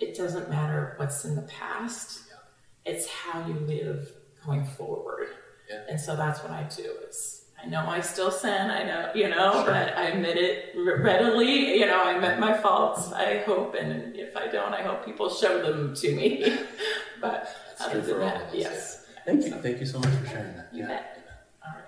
it 0.00 0.16
doesn't 0.16 0.48
matter 0.48 0.94
what's 0.96 1.24
in 1.24 1.34
the 1.34 1.42
past 1.42 2.27
it's 2.84 3.06
how 3.08 3.46
you 3.46 3.54
live 3.54 4.12
going 4.44 4.64
forward. 4.64 5.28
Yeah. 5.70 5.82
And 5.90 6.00
so 6.00 6.16
that's 6.16 6.42
what 6.42 6.52
I 6.52 6.64
do. 6.64 6.90
Is 7.08 7.44
I 7.62 7.66
know 7.66 7.86
I 7.86 8.00
still 8.00 8.30
sin. 8.30 8.70
I 8.70 8.84
know, 8.84 9.10
you 9.14 9.28
know, 9.28 9.52
sure. 9.52 9.66
but 9.66 9.96
I 9.96 10.04
admit 10.04 10.36
it 10.36 10.74
readily. 10.76 11.78
You 11.78 11.86
know, 11.86 12.02
I 12.02 12.12
admit 12.12 12.38
my 12.38 12.56
faults. 12.56 13.12
I 13.12 13.38
hope, 13.38 13.74
and 13.74 14.16
if 14.16 14.36
I 14.36 14.46
don't, 14.46 14.72
I 14.72 14.82
hope 14.82 15.04
people 15.04 15.28
show 15.28 15.60
them 15.60 15.94
to 15.96 16.14
me. 16.14 16.56
but 17.20 17.54
that's 17.68 17.82
other 17.82 18.00
than 18.00 18.20
that, 18.20 18.54
yes. 18.54 19.06
Thank 19.26 19.44
you. 19.44 19.50
Thank 19.50 19.80
you 19.80 19.86
so 19.86 19.98
much 19.98 20.14
for 20.14 20.26
sharing 20.26 20.56
that. 20.56 20.70
You 20.72 20.82
yeah. 20.82 20.88
bet. 20.88 21.26
All 21.66 21.74
right. 21.74 21.84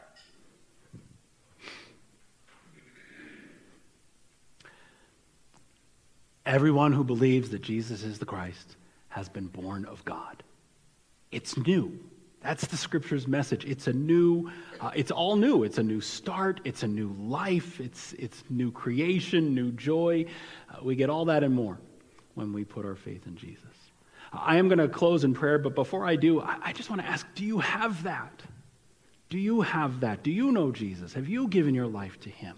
Everyone 6.44 6.92
who 6.92 7.04
believes 7.04 7.50
that 7.50 7.62
Jesus 7.62 8.02
is 8.02 8.18
the 8.18 8.26
Christ 8.26 8.76
has 9.08 9.28
been 9.28 9.46
born 9.46 9.84
of 9.84 10.04
God. 10.04 10.42
It's 11.30 11.56
new. 11.56 11.98
That's 12.40 12.66
the 12.66 12.76
scripture's 12.76 13.28
message. 13.28 13.64
It's 13.66 13.86
a 13.86 13.92
new, 13.92 14.50
uh, 14.80 14.90
it's 14.94 15.10
all 15.10 15.36
new. 15.36 15.62
It's 15.62 15.78
a 15.78 15.82
new 15.82 16.00
start. 16.00 16.60
It's 16.64 16.82
a 16.82 16.88
new 16.88 17.14
life. 17.18 17.80
It's, 17.80 18.14
it's 18.14 18.42
new 18.48 18.72
creation, 18.72 19.54
new 19.54 19.72
joy. 19.72 20.24
Uh, 20.70 20.78
we 20.82 20.96
get 20.96 21.10
all 21.10 21.26
that 21.26 21.44
and 21.44 21.54
more 21.54 21.78
when 22.34 22.52
we 22.52 22.64
put 22.64 22.86
our 22.86 22.96
faith 22.96 23.26
in 23.26 23.36
Jesus. 23.36 23.64
I 24.32 24.56
am 24.56 24.68
going 24.68 24.78
to 24.78 24.88
close 24.88 25.24
in 25.24 25.34
prayer, 25.34 25.58
but 25.58 25.74
before 25.74 26.06
I 26.06 26.16
do, 26.16 26.40
I, 26.40 26.56
I 26.62 26.72
just 26.72 26.88
want 26.88 27.02
to 27.02 27.08
ask 27.08 27.26
do 27.34 27.44
you 27.44 27.58
have 27.58 28.04
that? 28.04 28.42
Do 29.28 29.38
you 29.38 29.60
have 29.60 30.00
that? 30.00 30.22
Do 30.22 30.30
you 30.30 30.50
know 30.50 30.72
Jesus? 30.72 31.12
Have 31.12 31.28
you 31.28 31.46
given 31.48 31.74
your 31.74 31.86
life 31.86 32.18
to 32.20 32.30
him? 32.30 32.56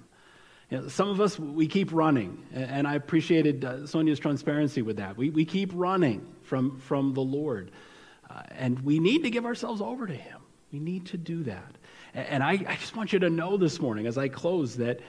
You 0.70 0.80
know, 0.80 0.88
some 0.88 1.08
of 1.08 1.20
us, 1.20 1.38
we 1.38 1.66
keep 1.66 1.92
running, 1.92 2.46
and 2.54 2.88
I 2.88 2.94
appreciated 2.94 3.64
uh, 3.64 3.86
Sonia's 3.86 4.18
transparency 4.18 4.80
with 4.80 4.96
that. 4.96 5.18
We, 5.18 5.28
we 5.28 5.44
keep 5.44 5.70
running 5.74 6.26
from, 6.42 6.78
from 6.78 7.12
the 7.12 7.20
Lord. 7.20 7.72
Uh, 8.32 8.42
and 8.50 8.80
we 8.80 8.98
need 8.98 9.24
to 9.24 9.30
give 9.30 9.44
ourselves 9.44 9.80
over 9.80 10.06
to 10.06 10.14
Him. 10.14 10.40
We 10.72 10.78
need 10.78 11.06
to 11.06 11.18
do 11.18 11.42
that. 11.44 11.76
And, 12.14 12.26
and 12.28 12.42
I, 12.42 12.52
I, 12.52 12.76
just 12.76 12.96
want 12.96 13.12
you 13.12 13.18
to 13.20 13.30
know 13.30 13.56
this 13.56 13.80
morning 13.80 14.06
as 14.06 14.16
I 14.16 14.28
close 14.28 14.76
that 14.76 15.00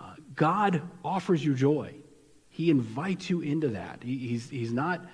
uh, 0.00 0.14
God 0.34 0.82
offers 1.04 1.44
you 1.44 1.54
joy. 1.54 1.94
He 2.48 2.70
invites 2.70 3.28
you 3.28 3.40
into 3.40 3.68
that. 3.68 4.02
He, 4.02 4.16
he's, 4.18 4.48
he's 4.48 4.72
not 4.72 5.04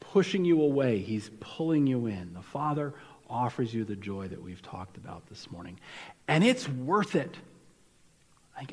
pushing 0.00 0.44
you 0.44 0.62
away, 0.62 0.98
He's 0.98 1.30
pulling 1.40 1.86
you 1.86 2.06
in. 2.06 2.34
The 2.34 2.42
Father 2.42 2.94
offers 3.30 3.72
you 3.72 3.84
the 3.84 3.96
joy 3.96 4.28
that 4.28 4.42
we've 4.42 4.60
talked 4.60 4.96
about 4.96 5.26
this 5.28 5.50
morning. 5.50 5.78
And 6.28 6.44
it's 6.44 6.68
worth 6.68 7.14
it. 7.14 7.36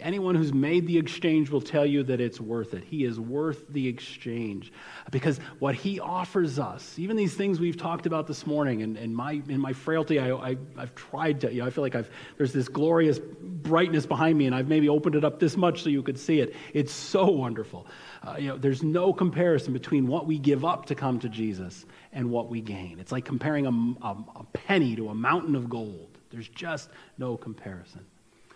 Anyone 0.01 0.35
who's 0.35 0.53
made 0.53 0.85
the 0.85 0.97
exchange 0.97 1.49
will 1.49 1.61
tell 1.61 1.85
you 1.85 2.03
that 2.03 2.21
it's 2.21 2.39
worth 2.39 2.73
it. 2.73 2.83
He 2.83 3.05
is 3.05 3.19
worth 3.19 3.67
the 3.69 3.87
exchange. 3.87 4.71
Because 5.11 5.39
what 5.59 5.73
he 5.73 5.99
offers 5.99 6.59
us, 6.59 6.99
even 6.99 7.17
these 7.17 7.33
things 7.33 7.59
we've 7.59 7.77
talked 7.77 8.05
about 8.05 8.27
this 8.27 8.45
morning, 8.45 8.83
and, 8.83 8.97
and 8.97 9.15
my, 9.15 9.41
in 9.47 9.59
my 9.59 9.73
frailty, 9.73 10.19
I, 10.19 10.31
I, 10.31 10.57
have 10.77 10.93
tried 10.95 11.41
to, 11.41 11.51
you 11.51 11.61
know, 11.61 11.67
I 11.67 11.69
feel 11.71 11.83
like 11.83 11.95
I've, 11.95 12.09
there's 12.37 12.53
this 12.53 12.67
glorious 12.67 13.19
brightness 13.19 14.05
behind 14.05 14.37
me, 14.37 14.45
and 14.45 14.55
I've 14.55 14.67
maybe 14.67 14.89
opened 14.89 15.15
it 15.15 15.25
up 15.25 15.39
this 15.39 15.57
much 15.57 15.83
so 15.83 15.89
you 15.89 16.03
could 16.03 16.19
see 16.19 16.39
it. 16.39 16.55
It's 16.73 16.93
so 16.93 17.29
wonderful. 17.29 17.87
Uh, 18.21 18.35
you 18.37 18.49
know, 18.49 18.57
there's 18.57 18.83
no 18.83 19.13
comparison 19.13 19.73
between 19.73 20.07
what 20.07 20.27
we 20.27 20.37
give 20.37 20.65
up 20.65 20.85
to 20.87 20.95
come 20.95 21.19
to 21.19 21.29
Jesus 21.29 21.85
and 22.13 22.29
what 22.29 22.49
we 22.49 22.61
gain. 22.61 22.99
It's 22.99 23.11
like 23.11 23.25
comparing 23.25 23.65
a, 23.65 24.05
a, 24.05 24.17
a 24.35 24.43
penny 24.53 24.95
to 24.95 25.09
a 25.09 25.15
mountain 25.15 25.55
of 25.55 25.69
gold. 25.69 26.17
There's 26.29 26.49
just 26.49 26.89
no 27.17 27.37
comparison. 27.37 28.05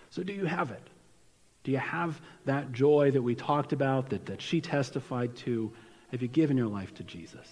So, 0.10 0.22
do 0.22 0.32
you 0.32 0.46
have 0.46 0.70
it? 0.70 0.90
Do 1.64 1.72
you 1.72 1.78
have 1.78 2.20
that 2.46 2.72
joy 2.72 3.12
that 3.12 3.22
we 3.22 3.36
talked 3.36 3.74
about, 3.74 4.10
that, 4.10 4.26
that 4.26 4.42
she 4.42 4.62
testified 4.62 5.36
to? 5.38 5.72
Have 6.12 6.22
you 6.22 6.28
given 6.28 6.58
your 6.58 6.68
life 6.68 6.94
to 6.96 7.04
Jesus? 7.04 7.48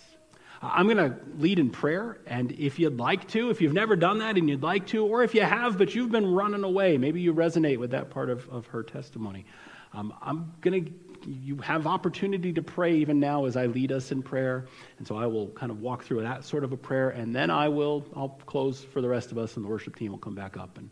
I'm 0.61 0.85
going 0.85 0.97
to 0.97 1.17
lead 1.39 1.57
in 1.57 1.71
prayer, 1.71 2.19
and 2.27 2.51
if 2.51 2.77
you'd 2.77 2.99
like 2.99 3.27
to, 3.29 3.49
if 3.49 3.61
you've 3.61 3.73
never 3.73 3.95
done 3.95 4.19
that 4.19 4.37
and 4.37 4.47
you'd 4.47 4.61
like 4.61 4.85
to, 4.87 5.03
or 5.03 5.23
if 5.23 5.33
you 5.33 5.41
have 5.41 5.77
but 5.77 5.95
you've 5.95 6.11
been 6.11 6.31
running 6.31 6.63
away, 6.63 6.99
maybe 6.99 7.19
you 7.19 7.33
resonate 7.33 7.79
with 7.79 7.91
that 7.91 8.11
part 8.11 8.29
of, 8.29 8.47
of 8.49 8.67
her 8.67 8.83
testimony. 8.83 9.45
Um, 9.93 10.13
I'm 10.21 10.53
going 10.61 10.85
to, 10.85 11.29
you 11.29 11.57
have 11.57 11.87
opportunity 11.87 12.53
to 12.53 12.61
pray 12.61 12.97
even 12.97 13.19
now 13.19 13.45
as 13.45 13.57
I 13.57 13.65
lead 13.65 13.91
us 13.91 14.11
in 14.11 14.21
prayer, 14.21 14.67
and 14.99 15.07
so 15.07 15.17
I 15.17 15.25
will 15.25 15.47
kind 15.47 15.71
of 15.71 15.81
walk 15.81 16.03
through 16.03 16.21
that 16.21 16.43
sort 16.45 16.63
of 16.63 16.71
a 16.73 16.77
prayer, 16.77 17.09
and 17.09 17.35
then 17.35 17.49
I 17.49 17.67
will, 17.67 18.05
I'll 18.15 18.39
close 18.45 18.83
for 18.83 19.01
the 19.01 19.09
rest 19.09 19.31
of 19.31 19.39
us, 19.39 19.55
and 19.55 19.65
the 19.65 19.69
worship 19.69 19.95
team 19.95 20.11
will 20.11 20.19
come 20.19 20.35
back 20.35 20.57
up 20.57 20.77
and, 20.77 20.91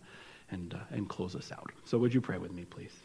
and, 0.49 0.73
uh, 0.73 0.77
and 0.89 1.07
close 1.07 1.35
us 1.35 1.51
out. 1.51 1.71
So 1.85 1.99
would 1.99 2.13
you 2.13 2.21
pray 2.21 2.39
with 2.39 2.51
me, 2.51 2.65
please? 2.65 2.95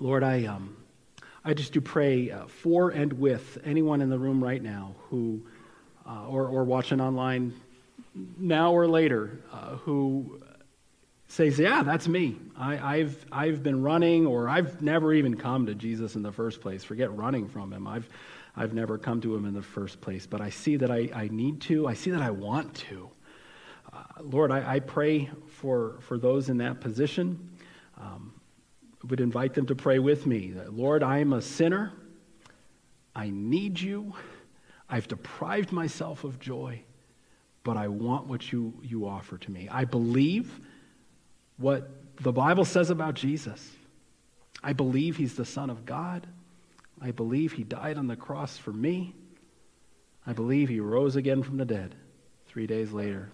Lord, 0.00 0.24
I, 0.24 0.46
um, 0.46 0.76
I 1.44 1.54
just 1.54 1.72
do 1.72 1.80
pray 1.80 2.30
uh, 2.30 2.46
for 2.46 2.90
and 2.90 3.12
with 3.12 3.58
anyone 3.64 4.00
in 4.00 4.10
the 4.10 4.18
room 4.18 4.42
right 4.42 4.62
now 4.62 4.96
who, 5.08 5.42
uh, 6.06 6.26
or, 6.26 6.46
or 6.46 6.64
watching 6.64 7.00
online 7.00 7.54
now 8.38 8.72
or 8.72 8.86
later, 8.86 9.40
uh, 9.52 9.76
who 9.76 10.40
says, 11.28 11.58
Yeah, 11.58 11.82
that's 11.82 12.08
me. 12.08 12.36
I, 12.56 12.98
have 12.98 13.16
I've 13.30 13.62
been 13.62 13.82
running, 13.82 14.26
or 14.26 14.48
I've 14.48 14.82
never 14.82 15.12
even 15.12 15.36
come 15.36 15.66
to 15.66 15.74
Jesus 15.74 16.16
in 16.16 16.22
the 16.22 16.32
first 16.32 16.60
place. 16.60 16.84
Forget 16.84 17.14
running 17.16 17.48
from 17.48 17.72
him. 17.72 17.86
I've, 17.86 18.08
I've 18.56 18.74
never 18.74 18.98
come 18.98 19.20
to 19.22 19.34
him 19.34 19.44
in 19.44 19.54
the 19.54 19.62
first 19.62 20.00
place, 20.00 20.26
but 20.26 20.40
I 20.40 20.50
see 20.50 20.76
that 20.76 20.90
I, 20.90 21.10
I 21.14 21.28
need 21.28 21.60
to. 21.62 21.86
I 21.86 21.94
see 21.94 22.10
that 22.10 22.22
I 22.22 22.30
want 22.30 22.74
to. 22.74 23.10
Uh, 23.92 24.02
Lord, 24.22 24.50
I, 24.50 24.74
I, 24.74 24.80
pray 24.80 25.30
for, 25.46 25.98
for 26.00 26.18
those 26.18 26.48
in 26.48 26.58
that 26.58 26.80
position. 26.80 27.50
Um, 28.00 28.33
would 29.08 29.20
invite 29.20 29.54
them 29.54 29.66
to 29.66 29.74
pray 29.74 29.98
with 29.98 30.26
me 30.26 30.54
Lord, 30.68 31.02
I 31.02 31.18
am 31.18 31.32
a 31.32 31.42
sinner. 31.42 31.92
I 33.14 33.30
need 33.30 33.80
you. 33.80 34.12
I've 34.88 35.08
deprived 35.08 35.72
myself 35.72 36.24
of 36.24 36.40
joy, 36.40 36.82
but 37.62 37.76
I 37.76 37.88
want 37.88 38.26
what 38.26 38.52
you, 38.52 38.74
you 38.82 39.06
offer 39.06 39.38
to 39.38 39.50
me. 39.50 39.68
I 39.70 39.84
believe 39.84 40.60
what 41.56 41.88
the 42.20 42.32
Bible 42.32 42.64
says 42.64 42.90
about 42.90 43.14
Jesus. 43.14 43.70
I 44.62 44.72
believe 44.72 45.16
he's 45.16 45.36
the 45.36 45.44
Son 45.44 45.70
of 45.70 45.86
God. 45.86 46.26
I 47.00 47.10
believe 47.10 47.52
he 47.52 47.64
died 47.64 47.98
on 47.98 48.06
the 48.06 48.16
cross 48.16 48.56
for 48.56 48.72
me. 48.72 49.14
I 50.26 50.32
believe 50.32 50.68
he 50.68 50.80
rose 50.80 51.16
again 51.16 51.42
from 51.42 51.56
the 51.56 51.64
dead 51.64 51.94
three 52.46 52.66
days 52.66 52.92
later. 52.92 53.30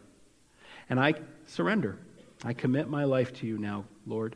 And 0.89 0.99
I 0.99 1.15
surrender. 1.47 1.99
I 2.45 2.53
commit 2.53 2.89
my 2.89 3.05
life 3.05 3.33
to 3.35 3.47
you 3.47 3.59
now, 3.59 3.85
Lord. 4.07 4.35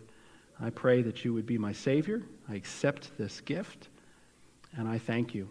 I 0.64 0.70
pray 0.70 1.02
that 1.02 1.26
you 1.26 1.34
would 1.34 1.44
be 1.44 1.58
my 1.58 1.72
Savior. 1.72 2.22
I 2.48 2.54
accept 2.54 3.10
this 3.18 3.42
gift, 3.42 3.88
and 4.78 4.88
I 4.88 4.96
thank 4.96 5.34
you 5.34 5.50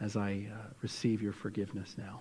as 0.00 0.18
I 0.18 0.48
uh, 0.52 0.66
receive 0.82 1.22
your 1.22 1.32
forgiveness 1.32 1.94
now. 1.96 2.20